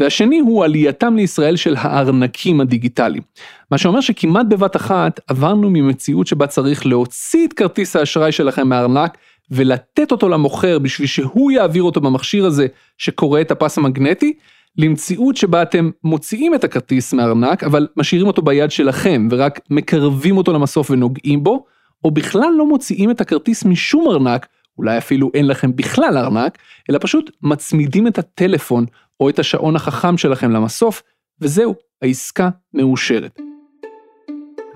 והשני 0.00 0.38
הוא 0.38 0.64
עלייתם 0.64 1.16
לישראל 1.16 1.56
של 1.56 1.74
הארנקים 1.78 2.60
הדיגיטליים. 2.60 3.22
מה 3.70 3.78
שאומר 3.78 4.00
שכמעט 4.00 4.46
בבת 4.46 4.76
אחת 4.76 5.20
עברנו 5.28 5.70
ממציאות 5.70 6.26
שבה 6.26 6.46
צריך 6.46 6.86
להוציא 6.86 7.46
את 7.46 7.52
כרטיס 7.52 7.96
האשראי 7.96 8.32
שלכם 8.32 8.68
מהארנק 8.68 9.18
ולתת 9.50 10.12
אותו 10.12 10.28
למוכר 10.28 10.78
בשביל 10.78 11.06
שהוא 11.06 11.50
יעביר 11.50 11.82
אותו 11.82 12.00
במכשיר 12.00 12.46
הזה 12.46 12.66
שקורא 12.98 13.40
את 13.40 13.50
הפס 13.50 13.78
המגנטי, 13.78 14.32
למציאות 14.76 15.36
שבה 15.36 15.62
אתם 15.62 15.90
מוציאים 16.04 16.54
את 16.54 16.64
הכרטיס 16.64 17.12
מהארנק 17.12 17.64
אבל 17.64 17.88
משאירים 17.96 18.26
אותו 18.26 18.42
ביד 18.42 18.70
שלכם 18.70 19.28
ורק 19.30 19.60
מקרבים 19.70 20.36
אותו 20.36 20.52
למסוף 20.52 20.90
ונוגעים 20.90 21.44
בו, 21.44 21.64
או 22.04 22.10
בכלל 22.10 22.50
לא 22.56 22.66
מוציאים 22.66 23.10
את 23.10 23.20
הכרטיס 23.20 23.64
משום 23.64 24.08
ארנק, 24.10 24.46
אולי 24.80 24.98
אפילו 24.98 25.30
אין 25.34 25.46
לכם 25.46 25.76
בכלל 25.76 26.18
ארנק, 26.18 26.58
אלא 26.90 26.98
פשוט 27.02 27.30
מצמידים 27.42 28.06
את 28.06 28.18
הטלפון 28.18 28.86
או 29.20 29.28
את 29.28 29.38
השעון 29.38 29.76
החכם 29.76 30.16
שלכם 30.16 30.50
למסוף, 30.50 31.02
וזהו, 31.40 31.74
העסקה 32.02 32.48
מאושרת. 32.74 33.40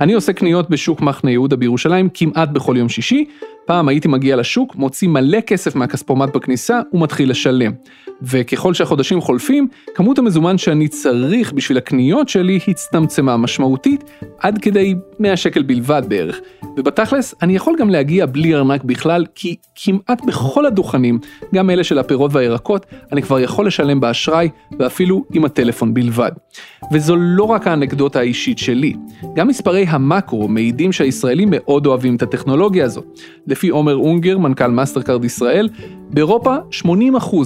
אני 0.00 0.12
עושה 0.12 0.32
קניות 0.32 0.70
בשוק 0.70 1.00
מחנה 1.00 1.30
יהודה 1.30 1.56
בירושלים 1.56 2.08
כמעט 2.14 2.48
בכל 2.48 2.76
יום 2.78 2.88
שישי. 2.88 3.24
פעם 3.66 3.88
הייתי 3.88 4.08
מגיע 4.08 4.36
לשוק, 4.36 4.76
מוציא 4.76 5.08
מלא 5.08 5.40
כסף 5.40 5.76
מהכספומט 5.76 6.36
בכניסה 6.36 6.80
ומתחיל 6.92 7.30
לשלם. 7.30 7.72
וככל 8.22 8.74
שהחודשים 8.74 9.20
חולפים, 9.20 9.68
כמות 9.94 10.18
המזומן 10.18 10.58
שאני 10.58 10.88
צריך 10.88 11.52
בשביל 11.52 11.78
הקניות 11.78 12.28
שלי 12.28 12.58
הצטמצמה 12.68 13.36
משמעותית, 13.36 14.04
עד 14.38 14.58
כדי 14.58 14.94
100 15.18 15.36
שקל 15.36 15.62
בלבד 15.62 16.02
בערך. 16.08 16.40
ובתכלס, 16.76 17.34
אני 17.42 17.56
יכול 17.56 17.76
גם 17.78 17.90
להגיע 17.90 18.26
בלי 18.26 18.54
ארנק 18.54 18.84
בכלל, 18.84 19.24
כי 19.34 19.56
כמעט 19.74 20.24
בכל 20.24 20.66
הדוכנים, 20.66 21.18
גם 21.54 21.70
אלה 21.70 21.84
של 21.84 21.98
הפירות 21.98 22.30
והירקות, 22.34 22.86
אני 23.12 23.22
כבר 23.22 23.40
יכול 23.40 23.66
לשלם 23.66 24.00
באשראי, 24.00 24.48
ואפילו 24.78 25.24
עם 25.32 25.44
הטלפון 25.44 25.94
בלבד. 25.94 26.32
וזו 26.92 27.16
לא 27.16 27.44
רק 27.44 27.66
האנקדוטה 27.66 28.18
האישית 28.18 28.58
שלי, 28.58 28.94
גם 29.34 29.48
מספרי 29.48 29.84
המאקרו 29.88 30.48
מעידים 30.48 30.92
שהישראלים 30.92 31.48
מאוד 31.50 31.86
אוהבים 31.86 32.16
את 32.16 32.22
הטכנולוגיה 32.22 32.84
הזאת. 32.84 33.04
לפי 33.54 33.68
עומר 33.68 33.96
אונגר, 33.96 34.38
מנכ"ל 34.38 34.66
מאסטרקארד 34.66 35.24
ישראל, 35.24 35.68
באירופה 36.10 36.56
80% 36.82 36.84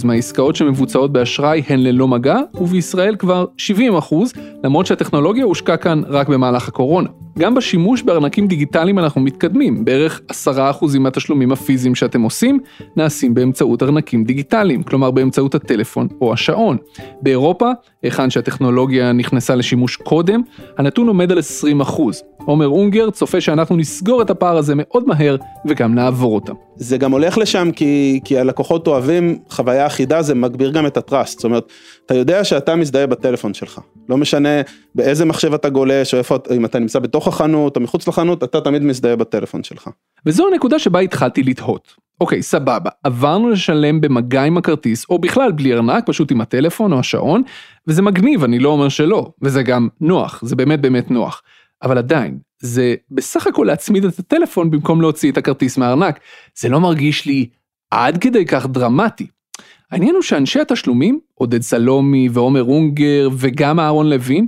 מהעסקאות 0.04 0.56
שמבוצעות 0.56 1.12
באשראי 1.12 1.62
הן 1.68 1.80
ללא 1.80 2.08
מגע, 2.08 2.36
ובישראל 2.54 3.16
כבר 3.16 3.46
70%, 3.58 4.14
למרות 4.64 4.86
שהטכנולוגיה 4.86 5.44
הושקעה 5.44 5.76
כאן 5.76 6.02
רק 6.08 6.28
במהלך 6.28 6.68
הקורונה. 6.68 7.08
גם 7.38 7.54
בשימוש 7.54 8.02
בארנקים 8.02 8.46
דיגיטליים 8.46 8.98
אנחנו 8.98 9.20
מתקדמים, 9.20 9.84
בערך 9.84 10.20
10% 10.32 10.98
מהתשלומים 10.98 11.52
הפיזיים 11.52 11.94
שאתם 11.94 12.22
עושים 12.22 12.58
נעשים 12.96 13.34
באמצעות 13.34 13.82
ארנקים 13.82 14.24
דיגיטליים, 14.24 14.82
כלומר 14.82 15.10
באמצעות 15.10 15.54
הטלפון 15.54 16.08
או 16.20 16.32
השעון. 16.32 16.76
באירופה, 17.22 17.70
היכן 18.02 18.30
שהטכנולוגיה 18.30 19.12
נכנסה 19.12 19.54
לשימוש 19.54 19.96
קודם, 19.96 20.42
הנתון 20.78 21.08
עומד 21.08 21.32
על 21.32 21.38
20%. 21.82 22.00
עומר 22.44 22.66
אונגר 22.66 23.10
צופה 23.10 23.40
שאנחנו 23.40 23.76
נסגור 23.76 24.22
את 24.22 24.30
הפער 24.30 24.56
הזה 24.56 24.74
מאוד 24.76 25.06
מהר 25.06 25.36
וגם 25.66 25.94
נעבור 25.94 26.34
אותם. 26.34 26.52
זה 26.76 26.96
גם 26.96 27.12
הולך 27.12 27.38
לשם 27.38 27.70
כי, 27.76 28.20
כי 28.24 28.38
הלקוחות 28.38 28.86
אוהבים 28.86 29.38
חוויה 29.50 29.86
אחידה, 29.86 30.22
זה 30.22 30.34
מגביר 30.34 30.70
גם 30.70 30.86
את 30.86 30.96
הטראסט, 30.96 31.38
זאת 31.38 31.44
אומרת, 31.44 31.72
אתה 32.06 32.14
יודע 32.14 32.44
שאתה 32.44 32.76
מזדהה 32.76 33.06
בטלפון 33.06 33.54
שלך, 33.54 33.80
לא 34.08 34.16
משנה 34.16 34.48
באיזה 34.94 35.24
מחשב 35.24 35.54
אתה 35.54 35.68
גולש 35.68 36.14
או 36.14 36.18
איפה, 36.18 36.36
אם 36.56 36.64
אתה 36.64 36.78
נמצא 36.78 36.98
בתוך 36.98 37.28
החנות 37.28 37.76
או 37.76 37.80
מחוץ 37.80 38.08
לחנות, 38.08 38.44
אתה 38.44 38.60
תמיד 38.60 38.82
מזדהה 38.82 39.16
בטלפון 39.16 39.62
שלך. 39.62 39.88
וזו 40.26 40.48
הנקודה 40.52 40.78
שבה 40.78 41.00
התחלתי 41.00 41.42
לתהות. 41.42 42.07
אוקיי, 42.20 42.42
סבבה, 42.42 42.90
עברנו 43.04 43.50
לשלם 43.50 44.00
במגע 44.00 44.42
עם 44.42 44.58
הכרטיס, 44.58 45.06
או 45.10 45.18
בכלל 45.18 45.52
בלי 45.52 45.74
ארנק, 45.74 46.06
פשוט 46.06 46.30
עם 46.30 46.40
הטלפון 46.40 46.92
או 46.92 46.98
השעון, 46.98 47.42
וזה 47.86 48.02
מגניב, 48.02 48.44
אני 48.44 48.58
לא 48.58 48.68
אומר 48.68 48.88
שלא, 48.88 49.32
וזה 49.42 49.62
גם 49.62 49.88
נוח, 50.00 50.40
זה 50.44 50.56
באמת 50.56 50.80
באמת 50.80 51.10
נוח. 51.10 51.42
אבל 51.82 51.98
עדיין, 51.98 52.38
זה 52.60 52.94
בסך 53.10 53.46
הכל 53.46 53.64
להצמיד 53.66 54.04
את 54.04 54.18
הטלפון 54.18 54.70
במקום 54.70 55.00
להוציא 55.00 55.32
את 55.32 55.36
הכרטיס 55.36 55.78
מהארנק. 55.78 56.20
זה 56.54 56.68
לא 56.68 56.80
מרגיש 56.80 57.26
לי 57.26 57.48
עד 57.90 58.18
כדי 58.18 58.46
כך 58.46 58.66
דרמטי. 58.66 59.26
העניין 59.90 60.14
הוא 60.14 60.22
שאנשי 60.22 60.60
התשלומים, 60.60 61.20
עודד 61.34 61.62
סלומי 61.62 62.28
ועומר 62.32 62.62
אונגר 62.62 63.28
וגם 63.38 63.80
אהרון 63.80 64.10
לוין, 64.10 64.46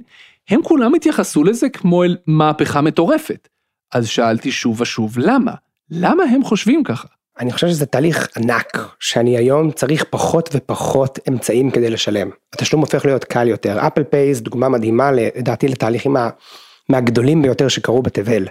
הם 0.48 0.62
כולם 0.62 0.94
התייחסו 0.94 1.44
לזה 1.44 1.68
כמו 1.68 2.04
אל 2.04 2.16
מהפכה 2.26 2.80
מטורפת. 2.80 3.48
אז 3.94 4.08
שאלתי 4.08 4.52
שוב 4.52 4.80
ושוב 4.80 5.18
למה? 5.18 5.52
למה 5.90 6.22
הם 6.22 6.44
חושבים 6.44 6.84
ככה? 6.84 7.08
אני 7.40 7.52
חושב 7.52 7.68
שזה 7.68 7.86
תהליך 7.86 8.28
ענק, 8.36 8.78
שאני 9.00 9.36
היום 9.36 9.70
צריך 9.70 10.04
פחות 10.10 10.50
ופחות 10.54 11.18
אמצעים 11.28 11.70
כדי 11.70 11.90
לשלם. 11.90 12.30
התשלום 12.52 12.80
הופך 12.80 13.04
להיות 13.04 13.24
קל 13.24 13.48
יותר. 13.48 13.86
אפל 13.86 14.04
פייס 14.04 14.40
דוגמה 14.40 14.68
מדהימה 14.68 15.10
לדעתי 15.12 15.68
לתהליכים 15.68 16.16
מהגדולים 16.88 17.42
ביותר 17.42 17.68
שקרו 17.68 18.02
בתבל. 18.02 18.48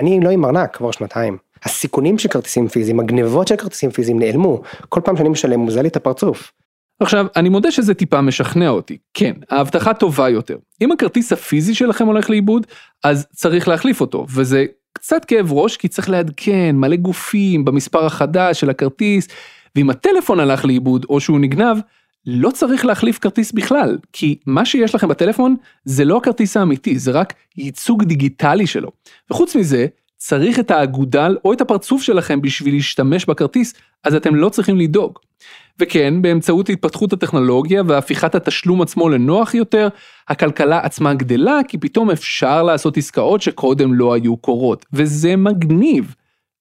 אני 0.00 0.20
לא 0.20 0.30
עם 0.30 0.44
ארנק 0.44 0.76
כבר 0.76 0.90
שנתיים. 0.90 1.38
הסיכונים 1.64 2.18
של 2.18 2.28
כרטיסים 2.28 2.68
פיזיים, 2.68 3.00
הגנבות 3.00 3.48
של 3.48 3.56
כרטיסים 3.56 3.90
פיזיים 3.90 4.18
נעלמו. 4.18 4.62
כל 4.88 5.00
פעם 5.04 5.16
שאני 5.16 5.28
משלם 5.28 5.60
מוזל 5.60 5.82
לי 5.82 5.88
את 5.88 5.96
הפרצוף. 5.96 6.52
עכשיו, 7.02 7.26
אני 7.36 7.48
מודה 7.48 7.70
שזה 7.70 7.94
טיפה 7.94 8.20
משכנע 8.20 8.68
אותי. 8.68 8.96
כן, 9.14 9.32
ההבטחה 9.50 9.94
טובה 9.94 10.28
יותר. 10.28 10.56
אם 10.82 10.92
הכרטיס 10.92 11.32
הפיזי 11.32 11.74
שלכם 11.74 12.06
הולך 12.06 12.30
לאיבוד, 12.30 12.66
אז 13.04 13.26
צריך 13.32 13.68
להחליף 13.68 14.00
אותו, 14.00 14.26
וזה 14.34 14.64
קצת 14.92 15.24
כאב 15.24 15.52
ראש 15.52 15.76
כי 15.76 15.88
צריך 15.88 16.10
לעדכן 16.10 16.76
מלא 16.76 16.96
גופים 16.96 17.64
במספר 17.64 18.06
החדש 18.06 18.60
של 18.60 18.70
הכרטיס, 18.70 19.28
ואם 19.76 19.90
הטלפון 19.90 20.40
הלך 20.40 20.64
לאיבוד 20.64 21.06
או 21.08 21.20
שהוא 21.20 21.40
נגנב, 21.40 21.76
לא 22.26 22.50
צריך 22.50 22.84
להחליף 22.84 23.18
כרטיס 23.18 23.52
בכלל, 23.52 23.98
כי 24.12 24.38
מה 24.46 24.64
שיש 24.64 24.94
לכם 24.94 25.08
בטלפון 25.08 25.56
זה 25.84 26.04
לא 26.04 26.16
הכרטיס 26.16 26.56
האמיתי, 26.56 26.98
זה 26.98 27.10
רק 27.10 27.34
ייצוג 27.56 28.04
דיגיטלי 28.04 28.66
שלו. 28.66 28.90
וחוץ 29.30 29.56
מזה, 29.56 29.86
צריך 30.24 30.58
את 30.58 30.70
האגודל 30.70 31.36
או 31.44 31.52
את 31.52 31.60
הפרצוף 31.60 32.02
שלכם 32.02 32.42
בשביל 32.42 32.74
להשתמש 32.74 33.24
בכרטיס, 33.24 33.74
אז 34.04 34.14
אתם 34.14 34.34
לא 34.34 34.48
צריכים 34.48 34.76
לדאוג. 34.76 35.18
וכן, 35.78 36.22
באמצעות 36.22 36.68
התפתחות 36.68 37.12
הטכנולוגיה 37.12 37.82
והפיכת 37.86 38.34
התשלום 38.34 38.82
עצמו 38.82 39.08
לנוח 39.08 39.54
יותר, 39.54 39.88
הכלכלה 40.28 40.78
עצמה 40.78 41.14
גדלה 41.14 41.58
כי 41.68 41.78
פתאום 41.78 42.10
אפשר 42.10 42.62
לעשות 42.62 42.96
עסקאות 42.96 43.42
שקודם 43.42 43.94
לא 43.94 44.14
היו 44.14 44.36
קורות, 44.36 44.86
וזה 44.92 45.36
מגניב. 45.36 46.14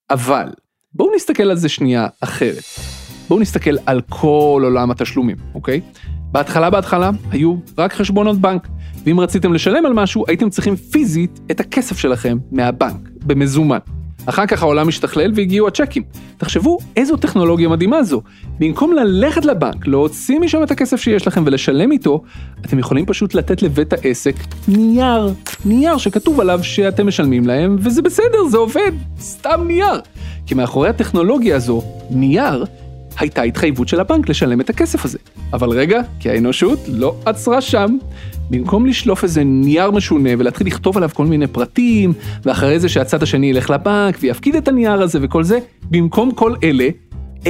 אבל, 0.10 0.48
בואו 0.94 1.16
נסתכל 1.16 1.44
על 1.44 1.58
זה 1.58 1.70
שנייה 1.70 2.08
אחרת. 2.22 2.64
בואו 3.28 3.40
נסתכל 3.40 3.76
על 3.86 4.02
כל 4.10 4.62
עולם 4.64 4.92
התשלומים, 4.92 5.38
אוקיי? 5.56 5.82
בהתחלה 6.32 6.70
בהתחלה 6.70 7.12
היו 7.32 7.56
רק 7.78 7.94
חשבונות 7.94 8.38
בנק, 8.38 8.68
ואם 9.06 9.20
רציתם 9.20 9.54
לשלם 9.54 9.86
על 9.86 9.94
משהו 9.94 10.26
הייתם 10.28 10.50
צריכים 10.50 10.76
פיזית 10.76 11.40
את 11.52 11.60
הכסף 11.60 11.98
שלכם 11.98 12.38
מהבנק, 12.52 13.11
במזומן. 13.26 13.80
אחר 14.26 14.46
כך 14.46 14.62
העולם 14.62 14.88
השתכלל 14.88 15.32
והגיעו 15.36 15.68
הצ'קים. 15.68 16.04
תחשבו 16.38 16.78
איזו 16.96 17.18
טכנולוגיה 17.18 17.70
מדהימה 17.70 18.04
זו. 18.04 18.22
במקום 18.60 18.94
ללכת 18.94 19.46
לבנק, 19.46 19.88
להוציא 19.88 20.40
משם 20.40 20.64
את 20.64 20.72
הכסף 20.72 21.02
שיש 21.02 21.28
לכם 21.28 21.44
ולשלם 21.46 21.92
איתו, 21.92 22.22
אתם 22.66 22.80
יכולים 22.80 23.06
פשוט 23.06 23.34
לתת 23.36 23.62
לבית 23.62 23.94
העסק 23.94 24.36
נייר, 24.68 25.34
נייר 25.66 25.98
שכתוב 25.98 26.40
עליו 26.40 26.60
שאתם 26.64 27.08
משלמים 27.08 27.48
להם, 27.48 27.76
וזה 27.80 28.02
בסדר, 28.02 28.48
זה 28.50 28.58
עובד, 28.58 28.92
סתם 29.20 29.64
נייר. 29.68 30.02
כי 30.46 30.56
מאחורי 30.56 30.90
הטכנולוגיה 30.90 31.56
הזו, 31.56 31.82
נייר, 32.10 32.66
הייתה 33.20 33.42
התחייבות 33.42 33.88
של 33.88 34.00
הבנק 34.00 34.30
לשלם 34.30 34.62
את 34.62 34.70
הכסף 34.70 35.06
הזה. 35.06 35.18
אבל 35.54 35.70
רגע, 35.70 36.02
כי 36.20 36.30
האנושות 36.30 36.80
לא 36.88 37.16
עצרה 37.26 37.62
שם. 37.62 37.98
במקום 38.52 38.86
לשלוף 38.86 39.24
איזה 39.24 39.44
נייר 39.44 39.92
משונה 39.92 40.30
ולהתחיל 40.38 40.68
לכתוב 40.68 40.98
עליו 40.98 41.10
כל 41.14 41.26
מיני 41.26 41.48
פרטים, 41.48 42.14
ואחרי 42.46 42.80
זה 42.80 42.90
שהצד 42.90 43.24
השני 43.24 43.50
ילך 43.50 43.70
לבנק 43.70 44.18
ויפקיד 44.22 44.56
את 44.56 44.68
הנייר 44.68 45.02
הזה 45.02 45.20
וכל 45.22 45.44
זה, 45.44 45.60
במקום 45.92 46.32
כל 46.32 46.54
אלה, 46.64 46.88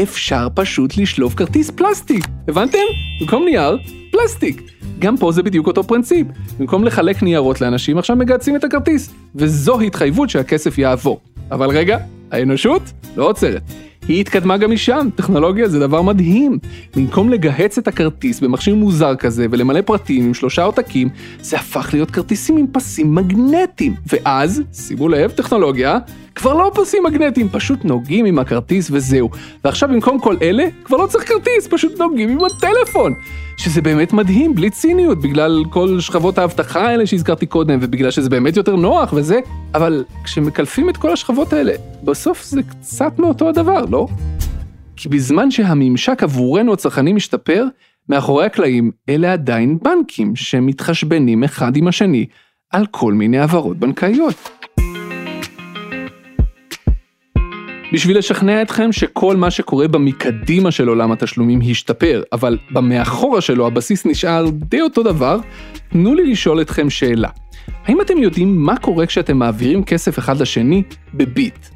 אפשר 0.04 0.48
פשוט 0.54 0.98
לשלוף 0.98 1.34
כרטיס 1.36 1.70
פלסטיק. 1.72 2.28
הבנתם? 2.48 2.78
במקום 3.22 3.46
נייר, 3.46 3.78
פלסטיק. 4.12 4.62
גם 5.00 5.18
פה 5.18 5.32
זה 5.32 5.44
בדיוק 5.44 5.68
אותו 5.68 5.84
פרינציפ. 5.84 6.28
במקום 6.60 6.84
לחלק 6.84 7.24
ניירות 7.24 7.62
לאנשים, 7.62 7.98
עכשיו 7.98 8.16
מגהצים 8.16 8.56
את 8.56 8.64
הכרטיס. 8.64 9.14
וזו 9.36 9.82
התחייבות 9.82 10.30
שהכסף 10.30 10.78
יעבור. 10.78 11.20
אבל 11.52 11.70
רגע, 11.70 11.98
האנושות 12.32 12.82
לא 13.16 13.30
עוצרת. 13.30 13.62
היא 14.08 14.22
התקדמה 14.22 14.58
גם 14.58 14.72
משם, 14.72 15.08
טכנולוגיה 15.16 15.68
זה 15.68 15.80
דבר 15.80 16.02
מדהים. 16.02 16.58
במקום 16.96 17.30
לגהץ 17.30 17.78
את 17.78 17.88
הכרטיס 17.88 18.40
במכשיר 18.40 18.76
מוזר 18.76 19.16
כזה 19.16 19.46
ולמלא 19.52 19.82
פרטים 19.82 20.26
עם 20.26 20.34
שלושה 20.34 20.64
עותקים, 20.64 21.10
זה 21.42 21.58
הפך 21.58 21.90
להיות 21.94 22.12
כרטיסים 22.12 22.58
עם 22.58 22.66
פסים 22.72 23.16
מגנטיים. 23.16 23.96
ואז, 24.08 24.62
שימו 24.74 25.10
לב, 25.10 25.32
טכנולוגיה, 25.32 25.98
כבר 26.36 26.54
לא 26.54 26.72
פסים 26.74 27.04
מגנטיים, 27.04 27.50
פשוט 27.50 27.86
נוגעים 27.86 28.26
עם 28.26 28.40
הכרטיס 28.40 28.90
וזהו. 28.92 29.30
ועכשיו 29.64 29.90
במקום 29.90 30.20
כל 30.20 30.36
אלה, 30.42 30.64
כבר 30.84 30.98
לא 30.98 31.08
צריך 31.08 31.28
כרטיס, 31.28 31.68
פשוט 31.70 32.02
נוגעים 32.02 32.30
עם 32.30 32.38
הטלפון. 32.46 33.14
שזה 33.58 33.82
באמת 33.82 34.14
מדהים, 34.14 34.56
בלי 34.56 34.70
ציניות, 34.70 35.22
בגלל 35.22 35.64
כל 35.70 36.00
שכבות 36.00 36.38
האבטחה 36.38 36.88
האלה 36.88 37.08
שהזכרתי 37.08 37.46
קודם, 37.46 37.80
ובגלל 37.82 38.12
שזה 38.12 38.30
באמת 38.30 38.58
יותר 38.58 38.76
נוח 38.76 39.14
וזה, 39.14 39.40
אבל 39.76 40.04
כשמקלפים 40.24 40.90
את 40.90 40.98
כל 40.98 41.14
השכבות 41.14 41.54
האלה, 41.54 41.74
בסוף 42.04 42.44
זה 42.44 42.62
קצת 42.64 43.20
מאותו 43.20 43.50
הדבר, 43.50 43.86
לא? 43.92 44.08
כי 44.96 45.10
בזמן 45.10 45.52
שהממשק 45.52 46.24
עבורנו 46.24 46.74
הצרכנים 46.74 47.16
משתפר, 47.16 47.66
מאחורי 48.10 48.46
הקלעים 48.46 48.92
אלה 49.10 49.34
עדיין 49.34 49.78
בנקים 49.84 50.36
שמתחשבנים 50.36 51.44
אחד 51.44 51.76
עם 51.76 51.88
השני 51.88 52.26
על 52.70 52.86
כל 52.92 53.14
מיני 53.14 53.40
העברות 53.40 53.78
בנקאיות. 53.78 54.50
בשביל 57.94 58.18
לשכנע 58.18 58.62
אתכם 58.62 58.92
שכל 58.92 59.38
מה 59.38 59.52
שקורה 59.52 59.88
במקדימה 59.88 60.72
של 60.72 60.88
עולם 60.88 61.12
התשלומים 61.12 61.60
השתפר, 61.72 62.24
אבל 62.34 62.58
במאחורה 62.72 63.42
שלו 63.42 63.68
הבסיס 63.68 64.06
נשאר 64.06 64.50
די 64.50 64.82
אותו 64.82 65.04
דבר, 65.04 65.40
תנו 65.90 66.16
לי 66.16 66.32
לשאול 66.32 66.62
אתכם 66.62 66.90
שאלה. 66.90 67.30
האם 67.86 68.02
אתם 68.02 68.18
יודעים 68.18 68.58
מה 68.58 68.78
קורה 68.78 69.06
כשאתם 69.06 69.38
מעבירים 69.38 69.84
כסף 69.84 70.20
אחד 70.20 70.42
לשני 70.42 70.84
בביט? 71.14 71.68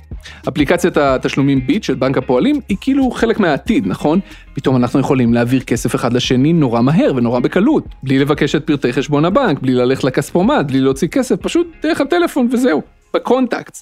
אפליקציית 0.49 0.97
התשלומים 0.97 1.67
ביט 1.67 1.83
של 1.83 1.93
בנק 1.93 2.17
הפועלים 2.17 2.59
היא 2.69 2.77
כאילו 2.81 3.11
חלק 3.11 3.39
מהעתיד, 3.39 3.87
נכון? 3.87 4.19
פתאום 4.53 4.75
אנחנו 4.75 4.99
יכולים 4.99 5.33
להעביר 5.33 5.61
כסף 5.61 5.95
אחד 5.95 6.13
לשני 6.13 6.53
נורא 6.53 6.81
מהר 6.81 7.11
ונורא 7.15 7.39
בקלות, 7.39 7.85
בלי 8.03 8.19
לבקש 8.19 8.55
את 8.55 8.67
פרטי 8.67 8.93
חשבון 8.93 9.25
הבנק, 9.25 9.59
בלי 9.59 9.73
ללכת 9.73 10.03
לכספומט, 10.03 10.65
בלי 10.65 10.81
להוציא 10.81 11.07
כסף, 11.07 11.35
פשוט 11.35 11.67
דרך 11.83 12.01
הטלפון 12.01 12.47
וזהו. 12.51 12.81
בקונטקט. 13.13 13.77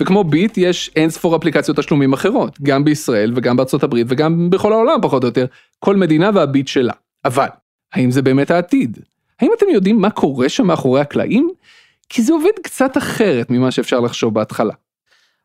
וכמו 0.00 0.24
ביט 0.24 0.58
יש 0.58 0.90
אין 0.96 1.10
ספור 1.10 1.36
אפליקציות 1.36 1.76
תשלומים 1.76 2.12
אחרות, 2.12 2.60
גם 2.62 2.84
בישראל 2.84 3.32
וגם 3.36 3.56
בארצות 3.56 3.82
הברית 3.82 4.06
וגם 4.10 4.50
בכל 4.50 4.72
העולם 4.72 4.98
פחות 5.02 5.22
או 5.22 5.28
יותר, 5.28 5.46
כל 5.78 5.96
מדינה 5.96 6.30
והביט 6.34 6.68
שלה. 6.68 6.92
אבל, 7.24 7.48
האם 7.92 8.10
זה 8.10 8.22
באמת 8.22 8.50
העתיד? 8.50 8.98
האם 9.40 9.50
אתם 9.56 9.66
יודעים 9.72 10.00
מה 10.00 10.10
קורה 10.10 10.48
שם 10.48 10.66
מאחורי 10.66 11.00
הקלעים? 11.00 11.50
כי 12.08 12.22
זה 12.22 12.32
עובד 12.32 12.50
קצת 12.62 12.96
אחרת 12.96 13.50
ממה 13.50 13.70
שאפשר 13.70 14.00
לחשוב 14.00 14.34
בהתחלה. 14.34 14.72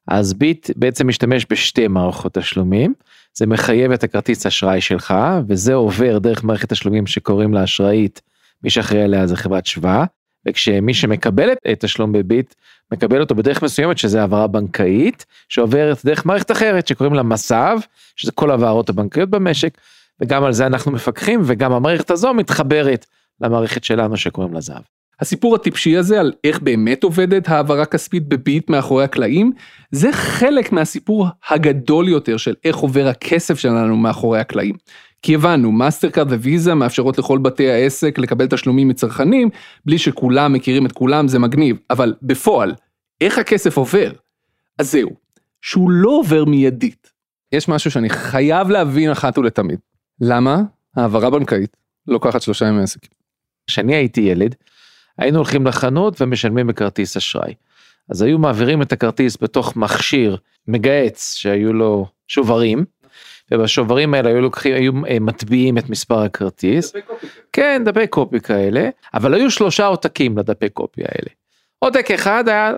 אז 0.07 0.33
ביט 0.33 0.69
בעצם 0.75 1.07
משתמש 1.07 1.45
בשתי 1.49 1.87
מערכות 1.87 2.33
תשלומים, 2.33 2.93
זה 3.33 3.45
מחייב 3.45 3.91
את 3.91 4.03
הכרטיס 4.03 4.45
אשראי 4.45 4.81
שלך, 4.81 5.13
וזה 5.47 5.73
עובר 5.73 6.17
דרך 6.17 6.43
מערכת 6.43 6.69
תשלומים 6.69 7.07
שקוראים 7.07 7.53
לה 7.53 7.63
אשראית, 7.63 8.21
מי 8.63 8.69
שאחראי 8.69 9.01
עליה 9.01 9.27
זה 9.27 9.35
חברת 9.35 9.65
שווה, 9.65 10.05
וכשמי 10.47 10.93
שמקבל 10.93 11.49
את 11.71 11.79
תשלום 11.79 12.11
בביט, 12.11 12.55
מקבל 12.91 13.21
אותו 13.21 13.35
בדרך 13.35 13.63
מסוימת 13.63 13.97
שזה 13.97 14.21
העברה 14.21 14.47
בנקאית, 14.47 15.25
שעוברת 15.49 16.05
דרך 16.05 16.25
מערכת 16.25 16.51
אחרת 16.51 16.87
שקוראים 16.87 17.13
לה 17.13 17.23
מס"ב, 17.23 17.77
שזה 18.15 18.31
כל 18.31 18.51
העברות 18.51 18.89
הבנקאיות 18.89 19.29
במשק, 19.29 19.77
וגם 20.21 20.43
על 20.43 20.53
זה 20.53 20.65
אנחנו 20.65 20.91
מפקחים, 20.91 21.41
וגם 21.45 21.71
המערכת 21.71 22.11
הזו 22.11 22.33
מתחברת 22.33 23.05
למערכת 23.41 23.83
שלנו 23.83 24.17
שקוראים 24.17 24.53
לה 24.53 24.61
זהב. 24.61 24.81
הסיפור 25.19 25.55
הטיפשי 25.55 25.97
הזה 25.97 26.19
על 26.19 26.33
איך 26.43 26.59
באמת 26.59 27.03
עובדת 27.03 27.49
העברה 27.49 27.85
כספית 27.85 28.27
בביט 28.27 28.69
מאחורי 28.69 29.03
הקלעים, 29.03 29.51
זה 29.91 30.11
חלק 30.11 30.71
מהסיפור 30.71 31.27
הגדול 31.49 32.07
יותר 32.07 32.37
של 32.37 32.53
איך 32.65 32.77
עובר 32.77 33.07
הכסף 33.07 33.59
שלנו 33.59 33.97
מאחורי 33.97 34.39
הקלעים. 34.39 34.75
כי 35.21 35.35
הבנו, 35.35 35.71
מאסטרקארד 35.71 36.31
וויזה 36.31 36.73
מאפשרות 36.73 37.17
לכל 37.17 37.37
בתי 37.37 37.71
העסק 37.71 38.17
לקבל 38.17 38.47
תשלומים 38.47 38.87
מצרכנים, 38.87 39.49
בלי 39.85 39.97
שכולם 39.97 40.53
מכירים 40.53 40.85
את 40.85 40.91
כולם, 40.91 41.27
זה 41.27 41.39
מגניב, 41.39 41.77
אבל 41.89 42.13
בפועל, 42.21 42.73
איך 43.21 43.37
הכסף 43.37 43.77
עובר? 43.77 44.11
אז 44.79 44.91
זהו, 44.91 45.09
שהוא 45.61 45.91
לא 45.91 46.09
עובר 46.09 46.45
מיידית. 46.45 47.11
יש 47.51 47.67
משהו 47.67 47.91
שאני 47.91 48.09
חייב 48.09 48.69
להבין 48.69 49.11
אחת 49.11 49.37
ולתמיד. 49.37 49.79
למה 50.21 50.61
העברה 50.95 51.29
בנקאית 51.29 51.77
לוקחת 52.07 52.41
שלושה 52.41 52.65
ימי 52.65 52.83
עסקים? 52.83 53.09
כשאני 53.67 53.95
הייתי 53.95 54.21
ילד, 54.21 54.55
היינו 55.17 55.37
הולכים 55.37 55.67
לחנות 55.67 56.21
ומשלמים 56.21 56.67
בכרטיס 56.67 57.17
אשראי. 57.17 57.53
אז 58.09 58.21
היו 58.21 58.39
מעבירים 58.39 58.81
את 58.81 58.91
הכרטיס 58.91 59.37
בתוך 59.41 59.75
מכשיר 59.75 60.37
מגהץ 60.67 61.33
שהיו 61.35 61.73
לו 61.73 62.05
שוברים, 62.27 62.85
ובשוברים 63.51 64.13
האלה 64.13 64.29
היו 64.29 64.41
לוקחים, 64.41 64.75
היו 64.75 64.91
אה, 65.09 65.17
מטביעים 65.19 65.77
את 65.77 65.89
מספר 65.89 66.19
הכרטיס. 66.19 66.93
כן, 67.53 67.81
דפי 67.85 68.07
קופי 68.07 68.39
כאלה, 68.39 68.89
אבל 69.13 69.33
היו 69.33 69.51
שלושה 69.51 69.85
עותקים 69.85 70.37
לדפי 70.37 70.69
קופי 70.69 71.01
האלה. 71.01 71.29
עותק 71.79 72.11
אחד 72.11 72.49
היה 72.49 72.73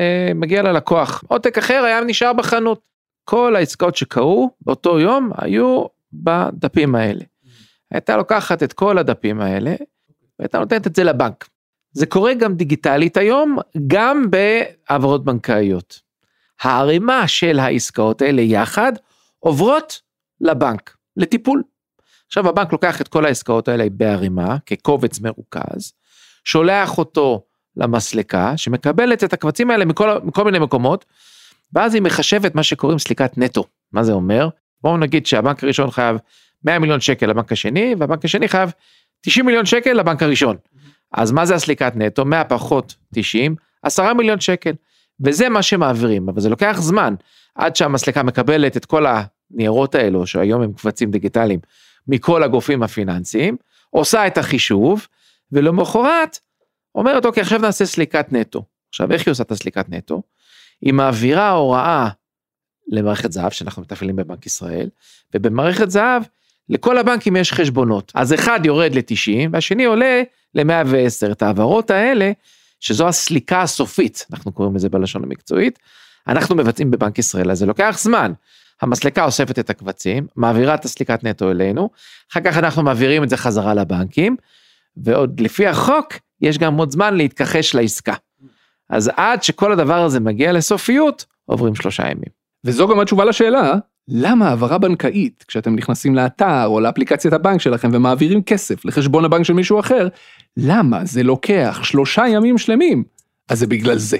אה, 0.00 0.30
מגיע 0.34 0.62
ללקוח, 0.62 1.24
עותק 1.28 1.58
אחר 1.58 1.82
היה 1.84 2.00
נשאר 2.00 2.32
בחנות. 2.32 2.80
כל 3.24 3.56
העסקאות 3.56 3.96
שקרו 3.96 4.50
באותו 4.60 5.00
יום 5.00 5.30
היו 5.38 5.84
בדפים 6.12 6.94
האלה. 6.94 7.24
הייתה 7.90 8.16
לוקחת 8.16 8.62
את 8.62 8.72
כל 8.72 8.98
הדפים 8.98 9.40
האלה, 9.40 9.74
והייתה 10.38 10.58
נותנת 10.58 10.86
את 10.86 10.96
זה 10.96 11.04
לבנק. 11.04 11.48
זה 11.92 12.06
קורה 12.06 12.34
גם 12.34 12.54
דיגיטלית 12.54 13.16
היום, 13.16 13.58
גם 13.86 14.26
בהעברות 14.30 15.24
בנקאיות. 15.24 16.00
הערימה 16.62 17.28
של 17.28 17.58
העסקאות 17.58 18.22
האלה 18.22 18.42
יחד 18.42 18.92
עוברות 19.38 20.00
לבנק, 20.40 20.96
לטיפול. 21.16 21.62
עכשיו 22.26 22.48
הבנק 22.48 22.72
לוקח 22.72 23.00
את 23.00 23.08
כל 23.08 23.24
העסקאות 23.24 23.68
האלה 23.68 23.86
בערימה, 23.92 24.56
כקובץ 24.66 25.20
מרוכז, 25.20 25.92
שולח 26.44 26.98
אותו 26.98 27.42
למסלקה, 27.76 28.56
שמקבלת 28.56 29.24
את 29.24 29.32
הקבצים 29.32 29.70
האלה 29.70 29.84
מכל, 29.84 30.18
מכל 30.24 30.44
מיני 30.44 30.58
מקומות, 30.58 31.04
ואז 31.72 31.94
היא 31.94 32.02
מחשבת 32.02 32.54
מה 32.54 32.62
שקוראים 32.62 32.98
סליקת 32.98 33.38
נטו. 33.38 33.64
מה 33.92 34.02
זה 34.02 34.12
אומר? 34.12 34.48
בואו 34.82 34.96
נגיד 34.96 35.26
שהבנק 35.26 35.64
הראשון 35.64 35.90
חייב 35.90 36.16
100 36.64 36.78
מיליון 36.78 37.00
שקל 37.00 37.26
לבנק 37.26 37.52
השני, 37.52 37.94
והבנק 37.98 38.24
השני 38.24 38.48
חייב 38.48 38.72
90 39.20 39.46
מיליון 39.46 39.66
שקל 39.66 39.92
לבנק 39.92 40.22
הראשון. 40.22 40.56
אז 41.12 41.32
מה 41.32 41.46
זה 41.46 41.54
הסליקת 41.54 41.92
נטו? 41.96 42.24
100 42.24 42.44
פחות 42.44 42.94
90, 43.14 43.54
10 43.82 44.14
מיליון 44.14 44.40
שקל. 44.40 44.72
וזה 45.24 45.48
מה 45.48 45.62
שמעבירים, 45.62 46.28
אבל 46.28 46.40
זה 46.40 46.48
לוקח 46.48 46.76
זמן 46.80 47.14
עד 47.54 47.76
שהמסלקה 47.76 48.22
מקבלת 48.22 48.76
את 48.76 48.84
כל 48.84 49.06
הניירות 49.06 49.94
האלו, 49.94 50.26
שהיום 50.26 50.62
הם 50.62 50.72
קבצים 50.72 51.10
דיגיטליים, 51.10 51.60
מכל 52.08 52.42
הגופים 52.42 52.82
הפיננסיים, 52.82 53.56
עושה 53.90 54.26
את 54.26 54.38
החישוב, 54.38 55.06
ולמחרת 55.52 56.38
אומרת, 56.94 57.24
אוקיי, 57.24 57.40
עכשיו 57.40 57.58
נעשה 57.58 57.86
סליקת 57.86 58.32
נטו. 58.32 58.64
עכשיו, 58.88 59.12
איך 59.12 59.26
היא 59.26 59.32
עושה 59.32 59.42
את 59.42 59.50
הסליקת 59.50 59.88
נטו? 59.88 60.22
היא 60.80 60.92
מעבירה 60.92 61.50
הוראה 61.50 62.08
למערכת 62.88 63.32
זהב, 63.32 63.52
שאנחנו 63.52 63.82
מתפעלים 63.82 64.16
בבנק 64.16 64.46
ישראל, 64.46 64.88
ובמערכת 65.34 65.90
זהב, 65.90 66.22
לכל 66.70 66.98
הבנקים 66.98 67.36
יש 67.36 67.52
חשבונות. 67.52 68.12
אז 68.14 68.34
אחד 68.34 68.60
יורד 68.64 68.94
ל-90, 68.94 69.48
והשני 69.52 69.84
עולה 69.84 70.22
ל-110. 70.54 71.32
את 71.32 71.42
ההעברות 71.42 71.90
האלה, 71.90 72.32
שזו 72.80 73.08
הסליקה 73.08 73.62
הסופית, 73.62 74.26
אנחנו 74.32 74.52
קוראים 74.52 74.76
לזה 74.76 74.88
בלשון 74.88 75.24
המקצועית, 75.24 75.78
אנחנו 76.28 76.56
מבצעים 76.56 76.90
בבנק 76.90 77.18
ישראל, 77.18 77.50
אז 77.50 77.58
זה 77.58 77.66
לוקח 77.66 77.96
זמן. 78.00 78.32
המסלקה 78.82 79.24
אוספת 79.24 79.58
את 79.58 79.70
הקבצים, 79.70 80.26
מעבירה 80.36 80.74
את 80.74 80.84
הסליקת 80.84 81.24
נטו 81.24 81.50
אלינו, 81.50 81.90
אחר 82.32 82.40
כך 82.40 82.56
אנחנו 82.56 82.82
מעבירים 82.82 83.24
את 83.24 83.28
זה 83.28 83.36
חזרה 83.36 83.74
לבנקים, 83.74 84.36
ועוד 84.96 85.40
לפי 85.40 85.66
החוק, 85.66 86.14
יש 86.40 86.58
גם 86.58 86.74
עוד 86.74 86.90
זמן 86.90 87.16
להתכחש 87.16 87.74
לעסקה. 87.74 88.14
אז 88.90 89.10
עד 89.16 89.42
שכל 89.42 89.72
הדבר 89.72 90.02
הזה 90.02 90.20
מגיע 90.20 90.52
לסופיות, 90.52 91.24
עוברים 91.46 91.74
שלושה 91.74 92.02
ימים. 92.02 92.40
וזו 92.64 92.88
גם 92.88 93.00
התשובה 93.00 93.24
לשאלה, 93.24 93.74
למה 94.12 94.48
העברה 94.48 94.78
בנקאית, 94.78 95.44
כשאתם 95.48 95.74
נכנסים 95.74 96.14
לאתר 96.14 96.66
או 96.66 96.80
לאפליקציית 96.80 97.34
הבנק 97.34 97.60
שלכם 97.60 97.90
ומעבירים 97.92 98.42
כסף 98.42 98.84
לחשבון 98.84 99.24
הבנק 99.24 99.42
של 99.42 99.52
מישהו 99.52 99.80
אחר, 99.80 100.08
למה 100.56 101.04
זה 101.04 101.22
לוקח 101.22 101.80
שלושה 101.82 102.28
ימים 102.28 102.58
שלמים? 102.58 103.04
אז 103.48 103.58
זה 103.58 103.66
בגלל 103.66 103.98
זה. 103.98 104.16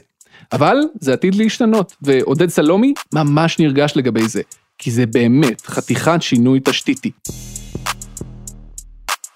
אבל 0.52 0.76
זה 1.00 1.12
עתיד 1.12 1.34
להשתנות, 1.34 1.96
ועודד 2.02 2.48
סלומי 2.48 2.94
ממש 3.14 3.58
נרגש 3.58 3.92
לגבי 3.96 4.28
זה, 4.28 4.42
כי 4.78 4.90
זה 4.90 5.06
באמת 5.06 5.66
חתיכת 5.66 6.22
שינוי 6.22 6.60
תשתיתי. 6.64 7.10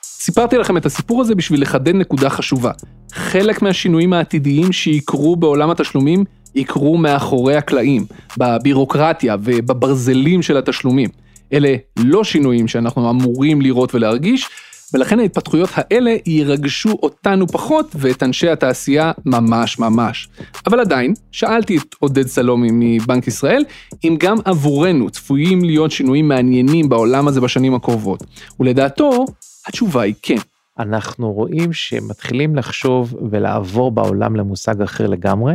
סיפרתי 0.02 0.58
לכם 0.58 0.76
את 0.76 0.86
הסיפור 0.86 1.20
הזה 1.20 1.34
בשביל 1.34 1.62
לחדד 1.62 1.94
נקודה 1.94 2.30
חשובה. 2.30 2.72
חלק 3.12 3.62
מהשינויים 3.62 4.12
העתידיים 4.12 4.72
שיקרו 4.72 5.36
בעולם 5.36 5.70
התשלומים 5.70 6.24
יקרו 6.54 6.96
מאחורי 6.96 7.56
הקלעים, 7.56 8.06
בבירוקרטיה 8.38 9.36
ובברזלים 9.40 10.42
של 10.42 10.56
התשלומים. 10.56 11.10
אלה 11.52 11.74
לא 11.98 12.24
שינויים 12.24 12.68
שאנחנו 12.68 13.10
אמורים 13.10 13.60
לראות 13.60 13.94
ולהרגיש, 13.94 14.48
ולכן 14.94 15.18
ההתפתחויות 15.20 15.70
האלה 15.74 16.16
ירגשו 16.26 16.90
אותנו 17.02 17.46
פחות 17.46 17.90
ואת 17.94 18.22
אנשי 18.22 18.48
התעשייה 18.48 19.12
ממש 19.26 19.78
ממש. 19.78 20.28
אבל 20.66 20.80
עדיין, 20.80 21.14
שאלתי 21.32 21.76
את 21.76 21.94
עודד 21.98 22.26
סלומי 22.26 22.68
מבנק 22.72 23.26
ישראל, 23.26 23.64
אם 24.04 24.16
גם 24.18 24.36
עבורנו 24.44 25.10
צפויים 25.10 25.64
להיות 25.64 25.90
שינויים 25.90 26.28
מעניינים 26.28 26.88
בעולם 26.88 27.28
הזה 27.28 27.40
בשנים 27.40 27.74
הקרובות. 27.74 28.24
ולדעתו, 28.60 29.24
התשובה 29.66 30.02
היא 30.02 30.14
כן. 30.22 30.36
אנחנו 30.78 31.32
רואים 31.32 31.72
שמתחילים 31.72 32.56
לחשוב 32.56 33.14
ולעבור 33.30 33.90
בעולם 33.90 34.36
למושג 34.36 34.82
אחר 34.82 35.06
לגמרי, 35.06 35.54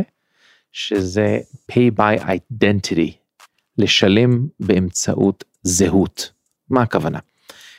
שזה 0.72 1.38
pay 1.72 1.98
by 1.98 2.22
identity, 2.22 3.10
לשלם 3.78 4.46
באמצעות 4.60 5.44
זהות. 5.62 6.32
מה 6.70 6.82
הכוונה? 6.82 7.18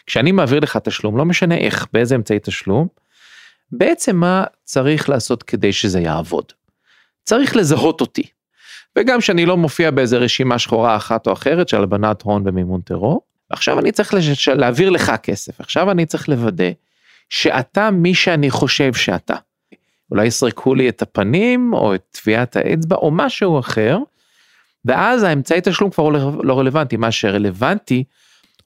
כשאני 0.06 0.32
מעביר 0.32 0.60
לך 0.60 0.78
תשלום, 0.78 1.18
לא 1.18 1.26
משנה 1.26 1.58
איך, 1.58 1.88
באיזה 1.94 2.16
אמצעי 2.16 2.40
תשלום, 2.44 2.88
בעצם 3.72 4.16
מה 4.16 4.44
צריך 4.64 5.10
לעשות 5.10 5.44
כדי 5.44 5.74
שזה 5.74 6.00
יעבוד? 6.00 6.46
צריך 7.24 7.56
לזהות 7.56 8.02
אותי. 8.02 8.24
וגם 8.96 9.22
שאני 9.22 9.46
לא 9.46 9.58
מופיע 9.58 9.92
באיזה 9.92 10.18
רשימה 10.18 10.60
שחורה 10.60 10.96
אחת 10.96 11.28
או 11.28 11.34
אחרת 11.34 11.70
של 11.70 11.78
הלבנת 11.78 12.22
הון 12.22 12.44
ומימון 12.46 12.82
טרור, 12.82 13.22
עכשיו 13.50 13.80
אני 13.80 13.92
צריך 13.92 14.14
לש... 14.14 14.48
להעביר 14.48 14.90
לך 14.90 15.12
כסף, 15.24 15.60
עכשיו 15.60 15.92
אני 15.92 16.06
צריך 16.06 16.30
לוודא 16.30 16.70
שאתה 17.30 17.92
מי 17.92 18.16
שאני 18.16 18.52
חושב 18.52 18.94
שאתה. 18.94 19.36
אולי 20.12 20.26
יסרקו 20.26 20.76
לי 20.76 20.90
את 20.90 21.02
הפנים 21.02 21.74
או 21.74 21.96
את 21.96 22.02
טביעת 22.12 22.56
האצבע 22.56 22.96
או 22.96 23.12
משהו 23.12 23.60
אחר, 23.60 23.98
ואז 24.86 25.24
האמצעי 25.24 25.60
תשלום 25.64 25.92
כבר 25.92 26.10
לא, 26.10 26.32
לא 26.44 26.60
רלוונטי, 26.60 26.98
מה 26.98 27.12
שרלוונטי 27.12 28.04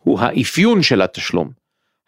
הוא 0.04 0.20
האפיון 0.20 0.82
של 0.82 1.02
התשלום. 1.02 1.50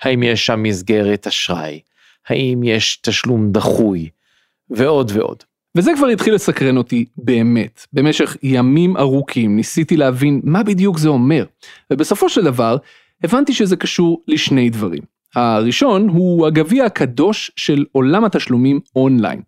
האם 0.02 0.24
יש 0.24 0.46
שם 0.46 0.64
מסגרת 0.64 1.28
אשראי, 1.28 1.80
האם 2.28 2.64
יש 2.64 2.98
תשלום 2.98 3.52
דחוי, 3.52 4.10
ועוד 4.70 5.12
ועוד. 5.14 5.44
וזה 5.78 5.92
כבר 5.98 6.08
התחיל 6.08 6.34
לסקרן 6.34 6.78
אותי 6.78 7.06
באמת. 7.18 7.86
במשך 7.94 8.38
ימים 8.44 8.98
ארוכים 8.98 9.56
ניסיתי 9.56 9.98
להבין 9.98 10.42
מה 10.44 10.64
בדיוק 10.64 10.98
זה 10.98 11.10
אומר, 11.10 11.46
ובסופו 11.92 12.30
של 12.30 12.44
דבר 12.44 12.78
הבנתי 13.24 13.54
שזה 13.54 13.76
קשור 13.76 14.22
לשני 14.28 14.70
דברים. 14.70 15.17
הראשון 15.36 16.10
הוא 16.10 16.48
הגביע 16.48 16.86
הקדוש 16.86 17.52
של 17.56 17.86
עולם 17.92 18.26
התשלומים 18.26 18.80
אונליין. 18.96 19.42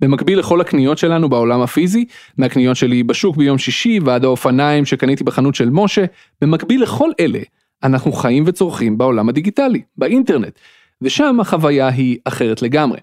במקביל 0.00 0.38
לכל 0.38 0.60
הקניות 0.60 0.98
שלנו 0.98 1.28
בעולם 1.28 1.60
הפיזי, 1.60 2.04
מהקניות 2.38 2.76
שלי 2.76 3.02
בשוק 3.02 3.36
ביום 3.36 3.58
שישי 3.58 4.00
ועד 4.04 4.24
האופניים 4.24 4.84
שקניתי 4.84 5.24
בחנות 5.24 5.54
של 5.54 5.70
משה, 5.70 6.04
במקביל 6.40 6.82
לכל 6.82 7.10
אלה, 7.20 7.40
אנחנו 7.82 8.12
חיים 8.12 8.44
וצורכים 8.46 8.98
בעולם 8.98 9.28
הדיגיטלי, 9.28 9.82
באינטרנט, 9.98 10.58
ושם 11.02 11.40
החוויה 11.40 11.88
היא 11.88 12.18
אחרת 12.24 12.62
לגמרי. 12.62 12.98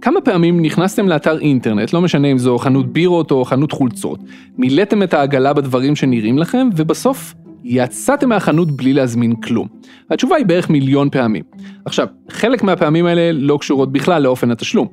כמה 0.00 0.20
פעמים 0.20 0.62
נכנסתם 0.62 1.08
לאתר 1.08 1.38
אינטרנט, 1.38 1.92
לא 1.92 2.00
משנה 2.00 2.28
אם 2.28 2.38
זו 2.38 2.58
חנות 2.58 2.92
בירות 2.92 3.30
או 3.30 3.44
חנות 3.44 3.72
חולצות, 3.72 4.20
מילאתם 4.58 5.02
את 5.02 5.14
העגלה 5.14 5.52
בדברים 5.52 5.96
שנראים 5.96 6.38
לכם, 6.38 6.68
ובסוף 6.76 7.34
יצאתם 7.68 8.28
מהחנות 8.28 8.70
בלי 8.70 8.92
להזמין 8.92 9.34
כלום. 9.34 9.68
התשובה 10.10 10.36
היא 10.36 10.46
בערך 10.46 10.70
מיליון 10.70 11.10
פעמים. 11.10 11.42
עכשיו, 11.84 12.06
חלק 12.30 12.62
מהפעמים 12.62 13.06
האלה 13.06 13.32
לא 13.32 13.58
קשורות 13.60 13.92
בכלל 13.92 14.22
לאופן 14.22 14.50
התשלום. 14.50 14.88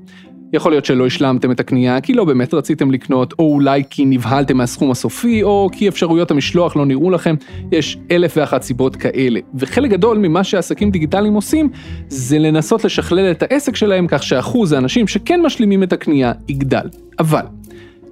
יכול 0.54 0.72
להיות 0.72 0.86
שלא 0.86 1.06
השלמתם 1.06 1.52
את 1.52 1.60
הקנייה 1.60 2.02
כי 2.02 2.14
לא 2.14 2.26
באמת 2.26 2.54
רציתם 2.54 2.92
לקנות, 2.92 3.34
או 3.40 3.54
אולי 3.54 3.84
כי 3.90 4.06
נבהלתם 4.06 4.58
מהסכום 4.58 4.92
הסופי, 4.92 5.44
או 5.44 5.70
כי 5.72 5.88
אפשרויות 5.88 6.32
המשלוח 6.32 6.76
לא 6.76 6.86
נראו 6.86 7.10
לכם, 7.10 7.36
יש 7.72 7.98
אלף 8.12 8.34
ואחת 8.38 8.62
סיבות 8.62 8.96
כאלה. 8.96 9.40
וחלק 9.56 9.92
גדול 9.92 10.18
ממה 10.18 10.44
שעסקים 10.44 10.92
דיגיטליים 10.92 11.34
עושים, 11.34 11.70
זה 12.08 12.40
לנסות 12.40 12.86
לשכלל 12.86 13.32
את 13.32 13.44
העסק 13.44 13.76
שלהם 13.76 14.08
כך 14.08 14.24
שאחוז 14.24 14.72
האנשים 14.72 15.08
שכן 15.08 15.42
משלימים 15.42 15.84
את 15.84 15.94
הקנייה 15.94 16.32
יגדל. 16.48 16.90
אבל, 17.20 17.46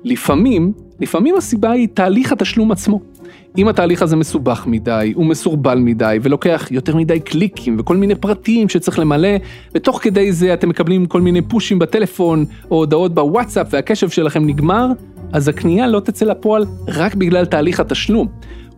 לפעמים, 0.03 0.73
לפעמים 0.99 1.35
הסיבה 1.37 1.71
היא 1.71 1.87
תהליך 1.93 2.31
התשלום 2.31 2.71
עצמו. 2.71 2.99
אם 3.57 3.67
התהליך 3.67 4.01
הזה 4.01 4.15
מסובך 4.15 4.63
מדי, 4.67 5.13
הוא 5.15 5.25
מסורבל 5.25 5.79
מדי, 5.79 6.19
ולוקח 6.21 6.67
יותר 6.71 6.95
מדי 6.95 7.19
קליקים 7.19 7.75
וכל 7.79 7.97
מיני 7.97 8.15
פרטים 8.15 8.69
שצריך 8.69 8.99
למלא, 8.99 9.29
ותוך 9.75 9.99
כדי 10.01 10.31
זה 10.31 10.53
אתם 10.53 10.69
מקבלים 10.69 11.05
כל 11.05 11.21
מיני 11.21 11.41
פושים 11.41 11.79
בטלפון, 11.79 12.45
או 12.71 12.75
הודעות 12.75 13.13
בוואטסאפ 13.13 13.67
והקשב 13.69 14.09
שלכם 14.09 14.45
נגמר, 14.45 14.87
אז 15.33 15.47
הקנייה 15.47 15.87
לא 15.87 15.99
תצא 15.99 16.25
לפועל 16.25 16.65
רק 16.87 17.15
בגלל 17.15 17.45
תהליך 17.45 17.79
התשלום. 17.79 18.27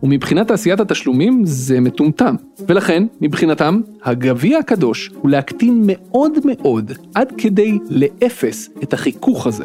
ומבחינת 0.02 0.48
תעשיית 0.48 0.80
התשלומים 0.80 1.42
זה 1.44 1.80
מטומטם. 1.80 2.34
ולכן, 2.68 3.06
מבחינתם, 3.20 3.80
הגביע 4.04 4.58
הקדוש 4.58 5.10
הוא 5.20 5.30
להקטין 5.30 5.82
מאוד 5.86 6.32
מאוד 6.44 6.92
עד 7.14 7.32
כדי 7.38 7.78
לאפס 7.90 8.70
את 8.82 8.92
החיכוך 8.92 9.46
הזה. 9.46 9.64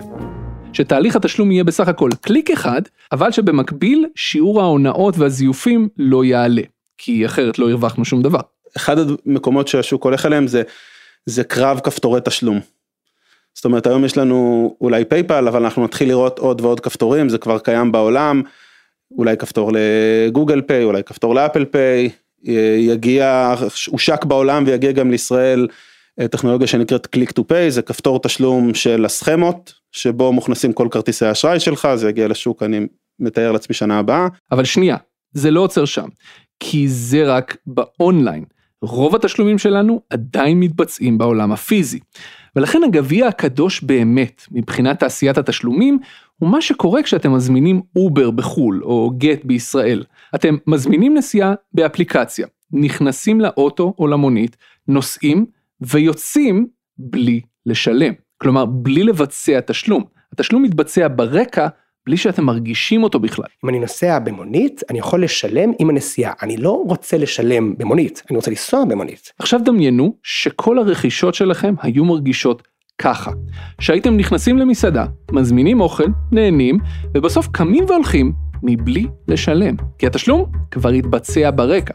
שתהליך 0.74 1.16
התשלום 1.16 1.52
יהיה 1.52 1.64
בסך 1.64 1.88
הכל 1.88 2.10
קליק 2.22 2.52
אחד, 2.52 2.82
אבל 3.12 3.32
שבמקביל 3.32 4.06
שיעור 4.16 4.62
ההונאות 4.62 5.18
והזיופים 5.18 5.90
לא 5.98 6.26
יעלה, 6.26 6.62
כי 6.98 7.26
אחרת 7.26 7.60
לא 7.60 7.70
הרווחנו 7.70 8.06
שום 8.06 8.22
דבר. 8.22 8.40
אחד 8.78 8.96
המקומות 9.26 9.68
שהשוק 9.68 10.04
הולך 10.04 10.26
אליהם 10.26 10.48
זה, 10.48 10.62
זה 11.26 11.44
קרב 11.44 11.80
כפתורי 11.80 12.20
תשלום. 12.26 12.60
זאת 13.56 13.66
אומרת 13.66 13.88
היום 13.88 14.06
יש 14.06 14.18
לנו 14.18 14.76
אולי 14.82 15.06
PayPal 15.06 15.48
אבל 15.48 15.64
אנחנו 15.64 15.84
נתחיל 15.84 16.10
לראות 16.10 16.40
עוד 16.40 16.62
ועוד 16.62 16.80
כפתורים 16.80 17.30
זה 17.30 17.38
כבר 17.38 17.60
קיים 17.60 17.92
בעולם. 17.92 18.42
אולי 19.18 19.38
כפתור 19.38 19.72
ל 19.74 19.86
Google 19.86 20.62
Pay 20.62 20.84
אולי 20.84 21.04
כפתור 21.04 21.36
ל 21.36 21.41
Apple 21.41 21.66
Pay 21.66 22.10
יגיע 22.78 23.56
הושק 23.88 24.26
בעולם 24.26 24.64
ויגיע 24.68 24.92
גם 24.92 25.12
לישראל 25.12 25.68
טכנולוגיה 26.32 26.68
שנקראת 26.68 27.08
Click 27.08 27.32
to 27.32 27.48
Pay 27.48 27.72
זה 27.72 27.82
כפתור 27.82 28.20
תשלום 28.22 28.74
של 28.74 29.06
הסכמות 29.06 29.79
שבו 29.92 30.34
מוכנסים 30.34 30.74
כל 30.74 30.88
כרטיסי 30.92 31.26
האשראי 31.26 31.60
שלך, 31.60 31.88
זה 31.96 32.10
יגיע 32.10 32.28
לשוק, 32.28 32.64
אני 32.64 32.80
מתאר 33.20 33.52
לעצמי 33.52 33.76
שנה 33.76 34.00
הבאה. 34.00 34.28
אבל 34.52 34.66
שנייה, 34.66 34.98
זה 35.34 35.52
לא 35.52 35.62
עוצר 35.62 35.86
שם, 35.86 36.08
כי 36.60 36.88
זה 36.88 37.34
רק 37.36 37.58
באונליין. 37.68 38.44
רוב 38.82 39.16
התשלומים 39.16 39.58
שלנו 39.58 40.02
עדיין 40.10 40.60
מתבצעים 40.60 41.18
בעולם 41.18 41.52
הפיזי. 41.52 42.00
ולכן 42.56 42.80
הגביע 42.86 43.28
הקדוש 43.28 43.84
באמת, 43.84 44.44
מבחינת 44.52 45.00
תעשיית 45.00 45.38
התשלומים, 45.38 46.00
הוא 46.38 46.50
מה 46.50 46.62
שקורה 46.62 47.04
כשאתם 47.04 47.34
מזמינים 47.34 47.82
אובר 47.96 48.32
בחו"ל 48.32 48.84
או 48.84 49.12
גט 49.18 49.46
בישראל. 49.46 50.04
אתם 50.36 50.58
מזמינים 50.68 51.18
נסיעה 51.18 51.54
באפליקציה, 51.74 52.48
נכנסים 52.72 53.42
לאוטו 53.42 53.94
או 54.00 54.08
למונית, 54.08 54.58
נוסעים 54.88 55.46
ויוצאים 55.82 56.68
בלי 56.98 57.42
לשלם. 57.66 58.14
כלומר 58.42 58.66
בלי 58.66 59.04
לבצע 59.04 59.60
תשלום. 59.66 60.04
התשלום 60.34 60.64
מתבצע 60.64 61.08
ברקע 61.16 61.68
בלי 62.06 62.18
שאתם 62.18 62.44
מרגישים 62.44 63.04
אותו 63.04 63.20
בכלל. 63.20 63.46
אם 63.64 63.70
אני 63.70 63.80
נוסע 63.80 64.20
במונית, 64.20 64.82
אני 64.90 65.00
יכול 65.00 65.24
לשלם 65.24 65.72
עם 65.80 65.90
הנסיעה. 65.90 66.34
אני 66.42 66.58
לא 66.58 66.84
רוצה 66.88 67.18
לשלם 67.18 67.78
במונית, 67.78 68.24
אני 68.30 68.36
רוצה 68.36 68.52
לנסוע 68.52 68.86
במונית. 68.86 69.34
עכשיו 69.40 69.60
דמיינו 69.66 70.16
שכל 70.24 70.80
הרכישות 70.80 71.34
שלכם 71.34 71.74
היו 71.82 72.06
מרגישות 72.06 72.68
ככה. 72.98 73.32
שהייתם 73.80 74.18
נכנסים 74.18 74.58
למסעדה, 74.58 75.06
מזמינים 75.32 75.82
אוכל, 75.82 76.08
נהנים, 76.32 76.78
ובסוף 77.14 77.48
קמים 77.48 77.86
והולכים 77.88 78.34
מבלי 78.64 79.08
לשלם. 79.28 79.76
כי 79.98 80.08
התשלום 80.08 80.52
כבר 80.72 80.90
התבצע 80.90 81.50
ברקע. 81.56 81.94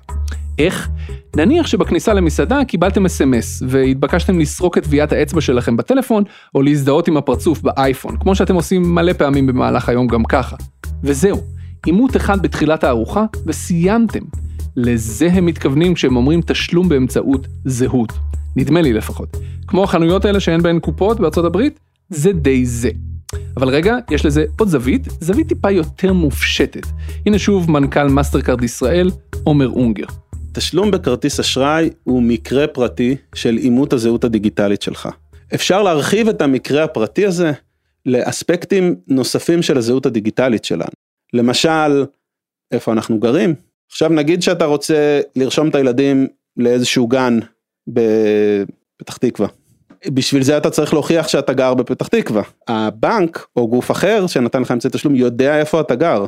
איך? 0.58 0.88
נניח 1.36 1.66
שבכניסה 1.66 2.14
למסעדה 2.14 2.64
קיבלתם 2.64 3.06
אס.אם.אס 3.06 3.62
והתבקשתם 3.68 4.38
לסרוק 4.38 4.78
את 4.78 4.84
טביעת 4.84 5.12
האצבע 5.12 5.40
שלכם 5.40 5.76
בטלפון 5.76 6.24
או 6.54 6.62
להזדהות 6.62 7.08
עם 7.08 7.16
הפרצוף 7.16 7.62
באייפון, 7.62 8.16
כמו 8.16 8.34
שאתם 8.34 8.54
עושים 8.54 8.94
מלא 8.94 9.12
פעמים 9.12 9.46
במהלך 9.46 9.88
היום 9.88 10.06
גם 10.06 10.24
ככה. 10.24 10.56
וזהו, 11.02 11.40
עימות 11.86 12.16
אחד 12.16 12.42
בתחילת 12.42 12.84
הארוחה 12.84 13.24
וסיימתם. 13.46 14.22
לזה 14.76 15.28
הם 15.32 15.46
מתכוונים 15.46 15.94
כשהם 15.94 16.16
אומרים 16.16 16.40
תשלום 16.46 16.88
באמצעות 16.88 17.46
זהות. 17.64 18.12
נדמה 18.56 18.82
לי 18.82 18.92
לפחות. 18.92 19.36
כמו 19.66 19.84
החנויות 19.84 20.24
האלה 20.24 20.40
שאין 20.40 20.62
בהן 20.62 20.78
קופות 20.78 21.20
בארצות 21.20 21.44
הברית, 21.44 21.80
זה 22.08 22.32
די 22.32 22.66
זה. 22.66 22.90
אבל 23.56 23.68
רגע, 23.68 23.96
יש 24.10 24.26
לזה 24.26 24.44
עוד 24.58 24.68
זווית, 24.68 25.08
זווית 25.20 25.48
טיפה 25.48 25.70
יותר 25.70 26.12
מופשטת. 26.12 26.86
הנה 27.26 27.38
שוב 27.38 27.70
מנכ"ל 27.70 28.08
מאסטרקארד 28.08 28.64
ישראל, 28.64 29.10
עומר 29.44 29.68
אונגר. 29.68 30.06
תשלום 30.54 30.90
בכרטיס 30.90 31.40
אשראי 31.40 31.90
הוא 32.04 32.22
מקרה 32.22 32.66
פרטי 32.66 33.16
של 33.34 33.56
אימות 33.56 33.92
הזהות 33.92 34.24
הדיגיטלית 34.24 34.82
שלך. 34.82 35.08
אפשר 35.54 35.82
להרחיב 35.82 36.28
את 36.28 36.42
המקרה 36.42 36.84
הפרטי 36.84 37.26
הזה 37.26 37.52
לאספקטים 38.06 38.96
נוספים 39.08 39.62
של 39.62 39.78
הזהות 39.78 40.06
הדיגיטלית 40.06 40.64
שלנו. 40.64 40.90
למשל, 41.32 42.04
איפה 42.72 42.92
אנחנו 42.92 43.18
גרים. 43.18 43.54
עכשיו 43.90 44.08
נגיד 44.08 44.42
שאתה 44.42 44.64
רוצה 44.64 45.20
לרשום 45.36 45.68
את 45.68 45.74
הילדים 45.74 46.26
לאיזשהו 46.56 47.06
גן 47.06 47.38
בפתח 47.86 49.16
תקווה. 49.16 49.48
בשביל 50.08 50.42
זה 50.42 50.56
אתה 50.56 50.70
צריך 50.70 50.92
להוכיח 50.92 51.28
שאתה 51.28 51.52
גר 51.52 51.74
בפתח 51.74 52.08
תקווה. 52.08 52.42
הבנק 52.68 53.46
או 53.56 53.68
גוף 53.68 53.90
אחר 53.90 54.26
שנתן 54.26 54.62
לך 54.62 54.70
אמצעי 54.70 54.90
תשלום 54.90 55.14
יודע 55.14 55.58
איפה 55.60 55.80
אתה 55.80 55.94
גר. 55.94 56.26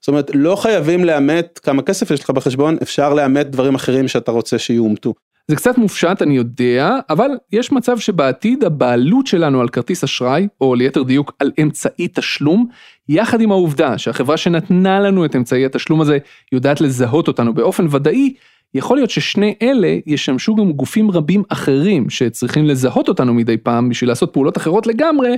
זאת 0.00 0.08
אומרת 0.08 0.30
לא 0.34 0.56
חייבים 0.56 1.04
לאמת 1.04 1.60
כמה 1.62 1.82
כסף 1.82 2.10
יש 2.10 2.24
לך 2.24 2.30
בחשבון 2.30 2.76
אפשר 2.82 3.14
לאמת 3.14 3.50
דברים 3.50 3.74
אחרים 3.74 4.08
שאתה 4.08 4.30
רוצה 4.30 4.58
שיאומתו. 4.58 5.14
זה 5.48 5.56
קצת 5.56 5.78
מופשט 5.78 6.22
אני 6.22 6.36
יודע 6.36 6.96
אבל 7.10 7.30
יש 7.52 7.72
מצב 7.72 7.98
שבעתיד 7.98 8.64
הבעלות 8.64 9.26
שלנו 9.26 9.60
על 9.60 9.68
כרטיס 9.68 10.04
אשראי 10.04 10.48
או 10.60 10.74
ליתר 10.74 11.02
דיוק 11.02 11.32
על 11.38 11.52
אמצעי 11.62 12.08
תשלום 12.14 12.68
יחד 13.08 13.40
עם 13.40 13.50
העובדה 13.50 13.98
שהחברה 13.98 14.36
שנתנה 14.36 15.00
לנו 15.00 15.24
את 15.24 15.36
אמצעי 15.36 15.64
התשלום 15.64 16.00
הזה 16.00 16.18
יודעת 16.52 16.80
לזהות 16.80 17.28
אותנו 17.28 17.54
באופן 17.54 17.86
ודאי 17.90 18.34
יכול 18.74 18.96
להיות 18.96 19.10
ששני 19.10 19.54
אלה 19.62 19.96
ישמשו 20.06 20.54
גם 20.54 20.72
גופים 20.72 21.10
רבים 21.10 21.42
אחרים 21.48 22.10
שצריכים 22.10 22.66
לזהות 22.66 23.08
אותנו 23.08 23.34
מדי 23.34 23.56
פעם 23.56 23.88
בשביל 23.88 24.10
לעשות 24.10 24.32
פעולות 24.32 24.56
אחרות 24.56 24.86
לגמרי 24.86 25.36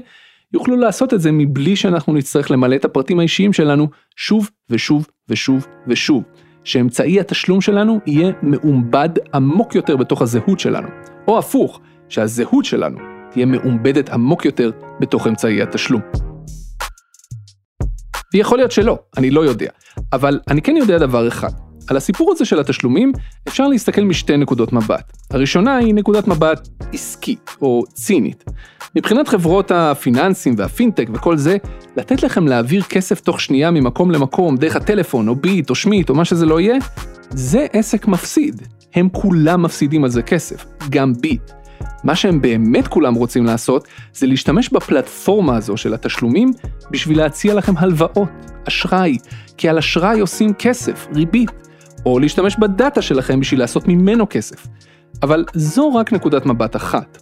יוכלו 0.52 0.76
לעשות 0.76 1.14
את 1.14 1.20
זה 1.20 1.32
מבלי 1.32 1.76
שאנחנו 1.76 2.12
נצטרך 2.12 2.50
למלא 2.50 2.76
את 2.76 2.84
הפרטים 2.84 3.18
האישיים 3.18 3.52
שלנו 3.52 3.88
שוב 4.16 4.50
ושוב 4.70 5.06
ושוב 5.28 5.66
ושוב. 5.86 6.22
שאמצעי 6.64 7.20
התשלום 7.20 7.60
שלנו 7.60 7.98
יהיה 8.06 8.32
מעובד 8.42 9.08
עמוק 9.34 9.74
יותר 9.74 9.96
בתוך 9.96 10.22
הזהות 10.22 10.60
שלנו. 10.60 10.88
או 11.28 11.38
הפוך, 11.38 11.80
שהזהות 12.08 12.64
שלנו 12.64 12.98
תהיה 13.30 13.46
מעובדת 13.46 14.08
עמוק 14.08 14.44
יותר 14.44 14.70
בתוך 15.00 15.26
אמצעי 15.26 15.62
התשלום. 15.62 16.00
ויכול 18.34 18.58
להיות 18.58 18.72
שלא, 18.72 18.98
אני 19.16 19.30
לא 19.30 19.40
יודע. 19.40 19.70
אבל 20.12 20.40
אני 20.48 20.62
כן 20.62 20.76
יודע 20.76 20.98
דבר 20.98 21.28
אחד. 21.28 21.69
על 21.90 21.96
הסיפור 21.96 22.32
הזה 22.32 22.44
של 22.44 22.60
התשלומים 22.60 23.12
אפשר 23.48 23.68
להסתכל 23.68 24.00
משתי 24.00 24.36
נקודות 24.36 24.72
מבט. 24.72 25.12
הראשונה 25.30 25.76
היא 25.76 25.94
נקודת 25.94 26.28
מבט 26.28 26.68
עסקית 26.92 27.50
או 27.62 27.82
צינית. 27.94 28.44
מבחינת 28.96 29.28
חברות 29.28 29.70
הפיננסים 29.70 30.54
והפינטק 30.56 31.08
וכל 31.12 31.36
זה, 31.36 31.56
לתת 31.96 32.22
לכם 32.22 32.48
להעביר 32.48 32.82
כסף 32.82 33.20
תוך 33.20 33.40
שנייה 33.40 33.70
ממקום 33.70 34.10
למקום 34.10 34.56
דרך 34.56 34.76
הטלפון 34.76 35.28
או 35.28 35.34
ביט 35.34 35.70
או 35.70 35.74
שמית 35.74 36.10
או 36.10 36.14
מה 36.14 36.24
שזה 36.24 36.46
לא 36.46 36.60
יהיה, 36.60 36.78
זה 37.30 37.66
עסק 37.72 38.08
מפסיד. 38.08 38.62
הם 38.94 39.08
כולם 39.12 39.62
מפסידים 39.62 40.04
על 40.04 40.10
זה 40.10 40.22
כסף, 40.22 40.64
גם 40.90 41.12
ביט. 41.20 41.50
מה 42.04 42.16
שהם 42.16 42.40
באמת 42.40 42.88
כולם 42.88 43.14
רוצים 43.14 43.44
לעשות, 43.44 43.88
זה 44.14 44.26
להשתמש 44.26 44.68
בפלטפורמה 44.68 45.56
הזו 45.56 45.76
של 45.76 45.94
התשלומים 45.94 46.52
בשביל 46.90 47.18
להציע 47.18 47.54
לכם 47.54 47.72
הלוואות, 47.76 48.28
אשראי, 48.68 49.18
כי 49.56 49.68
על 49.68 49.78
אשראי 49.78 50.20
עושים 50.20 50.54
כסף, 50.54 51.08
ריבית, 51.14 51.69
או 52.06 52.18
להשתמש 52.18 52.56
בדאטה 52.56 53.02
שלכם 53.02 53.40
בשביל 53.40 53.60
לעשות 53.60 53.88
ממנו 53.88 54.26
כסף. 54.30 54.66
אבל 55.22 55.44
זו 55.54 55.94
רק 55.94 56.12
נקודת 56.12 56.46
מבט 56.46 56.76
אחת. 56.76 57.18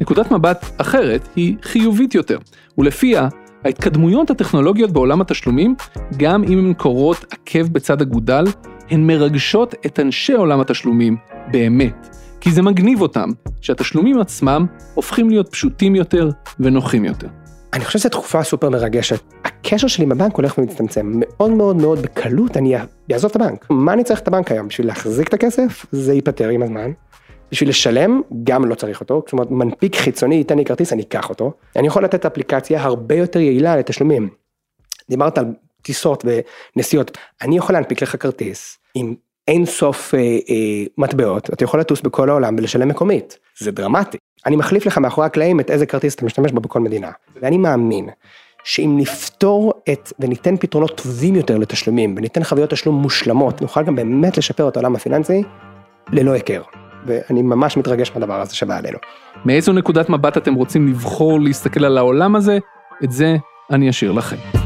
נקודת 0.00 0.30
מבט 0.30 0.66
אחרת 0.78 1.28
היא 1.36 1.56
חיובית 1.62 2.14
יותר, 2.14 2.38
ולפיה 2.78 3.28
ההתקדמויות 3.64 4.30
הטכנולוגיות 4.30 4.90
בעולם 4.90 5.20
התשלומים, 5.20 5.74
גם 6.16 6.44
אם 6.44 6.58
הן 6.58 6.72
קורות 6.74 7.24
עקב 7.30 7.62
בצד 7.62 8.02
אגודל, 8.02 8.44
הן 8.90 9.06
מרגשות 9.06 9.74
את 9.86 10.00
אנשי 10.00 10.32
עולם 10.32 10.60
התשלומים 10.60 11.16
באמת. 11.52 12.16
כי 12.40 12.52
זה 12.52 12.62
מגניב 12.62 13.00
אותם, 13.00 13.28
שהתשלומים 13.60 14.20
עצמם 14.20 14.66
הופכים 14.94 15.30
להיות 15.30 15.48
פשוטים 15.48 15.94
יותר 15.94 16.30
ונוחים 16.60 17.04
יותר. 17.04 17.28
אני 17.72 17.84
חושב 17.84 17.98
שזו 17.98 18.08
תקופה 18.08 18.42
סופר 18.42 18.70
מרגשת. 18.70 19.20
הקשר 19.44 19.86
שלי 19.86 20.04
עם 20.04 20.12
הבנק 20.12 20.36
הולך 20.36 20.58
ומצטמצם. 20.58 21.12
מאוד 21.14 21.50
מאוד 21.50 21.76
מאוד 21.76 22.02
בקלות 22.02 22.56
אני 22.56 22.76
אעזוב 23.12 23.30
את 23.30 23.36
הבנק. 23.36 23.66
מה 23.70 23.92
אני 23.92 24.04
צריך 24.04 24.20
את 24.20 24.28
הבנק 24.28 24.52
היום? 24.52 24.68
בשביל 24.68 24.86
להחזיק 24.86 25.28
את 25.28 25.34
הכסף? 25.34 25.86
זה 25.92 26.14
ייפתר 26.14 26.48
עם 26.48 26.62
הזמן. 26.62 26.92
בשביל 27.50 27.68
לשלם, 27.68 28.20
גם 28.44 28.64
לא 28.64 28.74
צריך 28.74 29.00
אותו. 29.00 29.24
אומרת, 29.32 29.50
מנפיק 29.50 29.96
חיצוני 29.96 30.34
ייתן 30.34 30.58
לי 30.58 30.64
כרטיס, 30.64 30.92
אני 30.92 31.02
אקח 31.02 31.30
אותו. 31.30 31.52
אני 31.76 31.86
יכול 31.86 32.04
לתת 32.04 32.26
אפליקציה 32.26 32.82
הרבה 32.82 33.14
יותר 33.14 33.40
יעילה 33.40 33.76
לתשלומים. 33.76 34.28
דיברת 35.10 35.38
על 35.38 35.44
טיסות 35.82 36.24
ונסיעות. 36.76 37.18
אני 37.42 37.56
יכול 37.56 37.74
להנפיק 37.74 38.02
לך 38.02 38.22
כרטיס 38.22 38.78
עם 38.94 39.14
אין 39.48 39.66
סוף 39.66 40.14
אה, 40.14 40.20
אה, 40.20 40.84
מטבעות, 40.98 41.50
אתה 41.52 41.64
יכול 41.64 41.80
לטוס 41.80 42.00
בכל 42.00 42.30
העולם 42.30 42.54
ולשלם 42.58 42.88
מקומית. 42.88 43.38
זה 43.58 43.70
דרמטי. 43.70 44.18
אני 44.46 44.56
מחליף 44.56 44.86
לך 44.86 44.98
מאחורי 44.98 45.26
הקלעים 45.26 45.60
את 45.60 45.70
איזה 45.70 45.86
כרטיס 45.86 46.14
אתה 46.14 46.24
משתמש 46.24 46.52
בו 46.52 46.60
בכל 46.60 46.80
מדינה. 46.80 47.10
ואני 47.42 47.58
מאמין 47.58 48.08
שאם 48.64 48.94
נפתור 48.98 49.72
את 49.92 50.12
וניתן 50.18 50.56
פתרונות 50.56 51.00
טובים 51.02 51.34
יותר 51.34 51.58
לתשלומים 51.58 52.14
וניתן 52.16 52.44
חוויות 52.44 52.70
תשלום 52.70 52.94
מושלמות, 52.94 53.62
נוכל 53.62 53.82
גם 53.82 53.96
באמת 53.96 54.38
לשפר 54.38 54.68
את 54.68 54.76
העולם 54.76 54.94
הפיננסי 54.94 55.42
ללא 56.12 56.30
היכר. 56.30 56.62
ואני 57.06 57.42
ממש 57.42 57.76
מתרגש 57.76 58.12
מהדבר 58.14 58.40
הזה 58.40 58.54
שבא 58.54 58.76
עלינו. 58.76 58.98
מאיזו 59.44 59.72
נקודת 59.72 60.08
מבט 60.08 60.36
אתם 60.36 60.54
רוצים 60.54 60.88
לבחור 60.88 61.40
להסתכל 61.40 61.84
על 61.84 61.98
העולם 61.98 62.36
הזה? 62.36 62.58
את 63.04 63.12
זה 63.12 63.36
אני 63.70 63.90
אשאיר 63.90 64.12
לכם. 64.12 64.61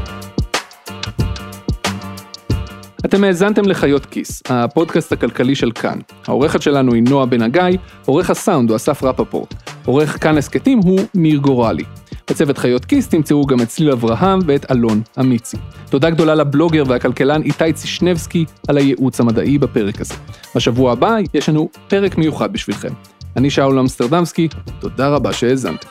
אתם 3.05 3.23
האזנתם 3.23 3.67
לחיות 3.67 4.05
כיס, 4.05 4.43
הפודקאסט 4.49 5.11
הכלכלי 5.11 5.55
של 5.55 5.71
כאן. 5.71 5.99
העורכת 6.27 6.61
שלנו 6.61 6.93
היא 6.93 7.03
נועה 7.03 7.25
בן 7.25 7.41
הגיא, 7.41 7.77
עורך 8.05 8.29
הסאונד 8.29 8.69
הוא 8.69 8.75
אסף 8.75 9.03
רפפורט. 9.03 9.53
עורך 9.85 10.23
כאן 10.23 10.37
הסכתים 10.37 10.79
הוא 10.79 10.99
מיר 11.15 11.39
גורלי. 11.39 11.83
בצוות 12.29 12.57
חיות 12.57 12.85
כיס 12.85 13.07
תמצאו 13.07 13.45
גם 13.45 13.61
את 13.61 13.67
צליל 13.67 13.91
אברהם 13.91 14.39
ואת 14.45 14.71
אלון 14.71 15.01
אמיצי. 15.19 15.57
תודה 15.89 16.09
גדולה 16.09 16.35
לבלוגר 16.35 16.83
והכלכלן 16.87 17.41
איתי 17.41 17.73
צישנבסקי 17.73 18.45
על 18.67 18.77
הייעוץ 18.77 19.19
המדעי 19.19 19.57
בפרק 19.57 20.01
הזה. 20.01 20.13
בשבוע 20.55 20.91
הבא 20.91 21.17
יש 21.33 21.49
לנו 21.49 21.69
פרק 21.87 22.17
מיוחד 22.17 22.53
בשבילכם. 22.53 22.93
אני 23.35 23.49
שאול 23.49 23.79
אמסטרדמסקי, 23.79 24.47
תודה 24.79 25.07
רבה 25.07 25.33
שהאזנתם. 25.33 25.87